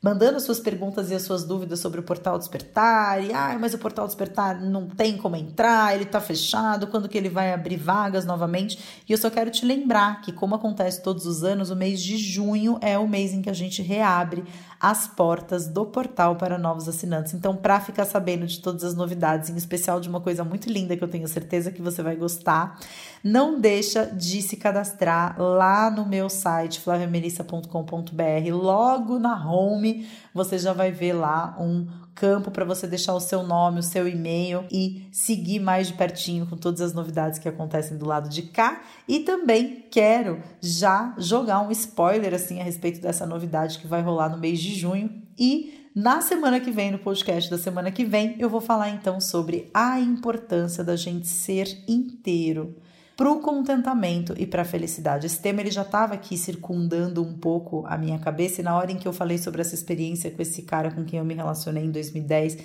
mandando 0.04 0.38
suas 0.42 0.60
perguntas 0.60 1.10
e 1.10 1.16
as 1.16 1.22
suas 1.22 1.46
dúvidas 1.46 1.80
sobre 1.80 2.02
o 2.02 2.04
Portal 2.04 2.38
Despertar. 2.38 3.24
E, 3.24 3.32
ah, 3.32 3.58
mas 3.58 3.74
o 3.74 3.78
Portal 3.78 4.06
Despertar 4.06 4.62
não 4.62 4.86
tem 4.86 5.16
como 5.16 5.38
entrar, 5.38 5.96
ele 5.96 6.04
está 6.04 6.20
fechado, 6.20 6.88
quando 6.88 7.08
que 7.08 7.18
ele 7.18 7.30
vai 7.30 7.54
abrir 7.54 7.78
vagas 7.78 8.26
novamente? 8.26 8.78
E 9.08 9.14
eu 9.14 9.18
só 9.18 9.30
quero 9.30 9.50
te 9.50 9.66
lembrar 9.66 10.22
que, 10.22 10.34
como 10.34 10.56
acontece 10.56 11.02
todos 11.02 11.26
os 11.26 11.42
anos, 11.46 11.70
o 11.70 11.76
mês 11.76 12.04
de 12.04 12.18
junho 12.18 12.78
é 12.82 13.00
o 13.00 13.08
mês 13.08 13.34
em 13.34 13.42
que 13.42 13.50
a 13.50 13.54
gente 13.54 13.82
reabre 13.82 14.44
as 14.84 15.08
portas 15.08 15.66
do 15.66 15.86
portal 15.86 16.36
para 16.36 16.58
novos 16.58 16.90
assinantes. 16.90 17.34
Então, 17.34 17.56
para 17.56 17.80
ficar 17.80 18.04
sabendo 18.04 18.46
de 18.46 18.60
todas 18.60 18.84
as 18.84 18.94
novidades, 18.94 19.50
em 19.50 19.56
especial 19.56 20.02
de 20.02 20.10
uma 20.10 20.20
coisa 20.20 20.44
muito 20.44 20.70
linda 20.70 20.98
que 20.98 21.02
eu 21.02 21.08
tenho 21.08 21.26
certeza 21.26 21.72
que 21.72 21.82
você 21.82 22.04
vai 22.04 22.18
gostar, 22.18 22.78
não 23.24 23.62
deixa 23.62 24.06
de 24.06 24.42
se 24.42 24.58
cadastrar 24.58 25.42
lá 25.42 25.90
no 25.90 26.06
meu 26.06 26.30
site 26.30 26.82
flaviamelissa.com.br. 26.82 28.52
Logo 28.52 29.18
na 29.20 29.50
home, 29.50 29.93
você 30.34 30.58
já 30.58 30.74
vai 30.74 30.92
ver 30.92 31.14
lá 31.14 31.56
um 31.60 31.88
campo 32.16 32.52
para 32.52 32.66
você 32.66 32.86
deixar 32.88 33.14
o 33.14 33.20
seu 33.20 33.44
nome, 33.44 33.80
o 33.80 33.84
seu 33.84 34.08
e-mail 34.08 34.66
e 34.72 35.08
seguir 35.12 35.60
mais 35.60 35.88
de 35.88 35.94
pertinho 35.94 36.46
com 36.46 36.56
todas 36.56 36.82
as 36.82 36.94
novidades 36.94 37.40
que 37.40 37.50
acontecem 37.50 37.98
do 37.98 38.06
lado 38.06 38.30
de 38.30 38.44
cá. 38.44 38.82
E 39.08 39.22
também 39.22 39.86
quero 39.90 40.42
já 40.62 41.14
jogar 41.18 41.62
um 41.62 41.72
spoiler 41.72 42.34
assim 42.34 42.60
a 42.60 42.64
respeito 42.64 43.02
dessa 43.02 43.26
novidade 43.26 43.80
que 43.80 43.88
vai 43.88 44.02
rolar 44.02 44.30
no 44.30 44.38
mês 44.38 44.60
de 44.60 44.74
junho 44.76 45.10
e 45.38 45.90
na 45.96 46.22
semana 46.22 46.60
que 46.60 46.72
vem, 46.72 46.90
no 46.90 46.98
podcast 46.98 47.52
da 47.52 47.58
semana 47.58 47.92
que 47.92 48.04
vem, 48.04 48.36
eu 48.40 48.50
vou 48.50 48.60
falar 48.60 48.90
então 48.90 49.22
sobre 49.22 49.70
a 49.72 50.00
importância 50.00 50.84
da 50.84 50.96
gente 50.96 51.28
ser 51.28 51.68
inteiro 51.88 52.76
para 53.16 53.32
o 53.32 53.40
contentamento 53.40 54.34
e 54.38 54.46
para 54.46 54.64
a 54.64 54.66
felicidade. 54.66 55.28
Esse 55.28 55.40
tema 55.40 55.62
ele 55.62 55.72
já 55.72 55.84
estava 55.84 56.16
aqui 56.16 56.36
circundando 56.38 57.22
um 57.22 57.34
pouco 57.34 57.86
a 57.88 57.98
minha 57.98 58.18
cabeça 58.20 58.62
e 58.62 58.64
na 58.64 58.76
hora 58.76 58.92
em 58.92 58.98
que 58.98 59.08
eu 59.08 59.14
falei 59.14 59.38
sobre 59.38 59.62
essa 59.62 59.76
experiência 59.76 60.32
com 60.32 60.42
esse 60.42 60.64
cara 60.64 60.92
com 60.92 61.04
quem 61.04 61.20
eu 61.20 61.26
me 61.26 61.34
relacionei 61.34 61.84
em 61.84 61.92
2010 61.92 62.58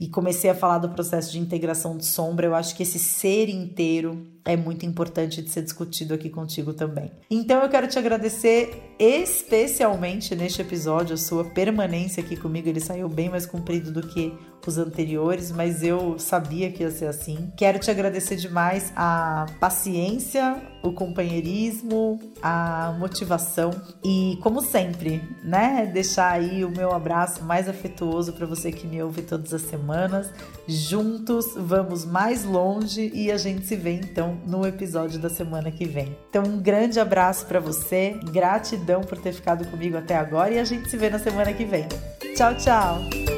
e 0.00 0.08
comecei 0.08 0.48
a 0.48 0.54
falar 0.54 0.78
do 0.78 0.90
processo 0.90 1.32
de 1.32 1.40
integração 1.40 1.96
de 1.96 2.04
sombra, 2.04 2.46
eu 2.46 2.54
acho 2.54 2.76
que 2.76 2.84
esse 2.84 3.00
ser 3.00 3.48
inteiro 3.48 4.24
é 4.48 4.56
muito 4.56 4.86
importante 4.86 5.42
de 5.42 5.50
ser 5.50 5.60
discutido 5.60 6.14
aqui 6.14 6.30
contigo 6.30 6.72
também. 6.72 7.12
Então 7.30 7.62
eu 7.62 7.68
quero 7.68 7.86
te 7.86 7.98
agradecer 7.98 8.94
especialmente 8.98 10.34
neste 10.34 10.62
episódio 10.62 11.12
a 11.12 11.18
sua 11.18 11.44
permanência 11.44 12.22
aqui 12.22 12.34
comigo. 12.34 12.66
Ele 12.66 12.80
saiu 12.80 13.10
bem 13.10 13.28
mais 13.28 13.44
comprido 13.44 13.92
do 13.92 14.00
que 14.08 14.32
os 14.66 14.76
anteriores, 14.76 15.50
mas 15.50 15.82
eu 15.82 16.18
sabia 16.18 16.70
que 16.70 16.82
ia 16.82 16.90
ser 16.90 17.06
assim. 17.06 17.50
Quero 17.56 17.78
te 17.78 17.90
agradecer 17.90 18.36
demais 18.36 18.92
a 18.94 19.46
paciência, 19.58 20.60
o 20.82 20.92
companheirismo, 20.92 22.20
a 22.42 22.94
motivação 22.98 23.70
e, 24.04 24.38
como 24.42 24.60
sempre, 24.60 25.22
né, 25.42 25.90
deixar 25.92 26.32
aí 26.32 26.64
o 26.64 26.70
meu 26.70 26.92
abraço 26.92 27.42
mais 27.44 27.66
afetuoso 27.68 28.34
para 28.34 28.46
você 28.46 28.70
que 28.70 28.86
me 28.86 29.02
ouve 29.02 29.22
todas 29.22 29.54
as 29.54 29.62
semanas. 29.62 30.30
Juntos 30.66 31.46
vamos 31.56 32.04
mais 32.04 32.44
longe 32.44 33.10
e 33.14 33.32
a 33.32 33.38
gente 33.38 33.66
se 33.66 33.74
vê 33.74 33.92
então 33.92 34.37
no 34.46 34.66
episódio 34.66 35.18
da 35.18 35.28
semana 35.28 35.70
que 35.70 35.84
vem. 35.84 36.16
Então, 36.30 36.42
um 36.44 36.60
grande 36.60 36.98
abraço 36.98 37.46
para 37.46 37.60
você, 37.60 38.18
gratidão 38.32 39.02
por 39.02 39.18
ter 39.18 39.32
ficado 39.32 39.66
comigo 39.66 39.96
até 39.96 40.16
agora 40.16 40.52
e 40.52 40.58
a 40.58 40.64
gente 40.64 40.90
se 40.90 40.96
vê 40.96 41.10
na 41.10 41.18
semana 41.18 41.52
que 41.52 41.64
vem. 41.64 41.86
Tchau, 42.34 42.54
tchau! 42.56 43.37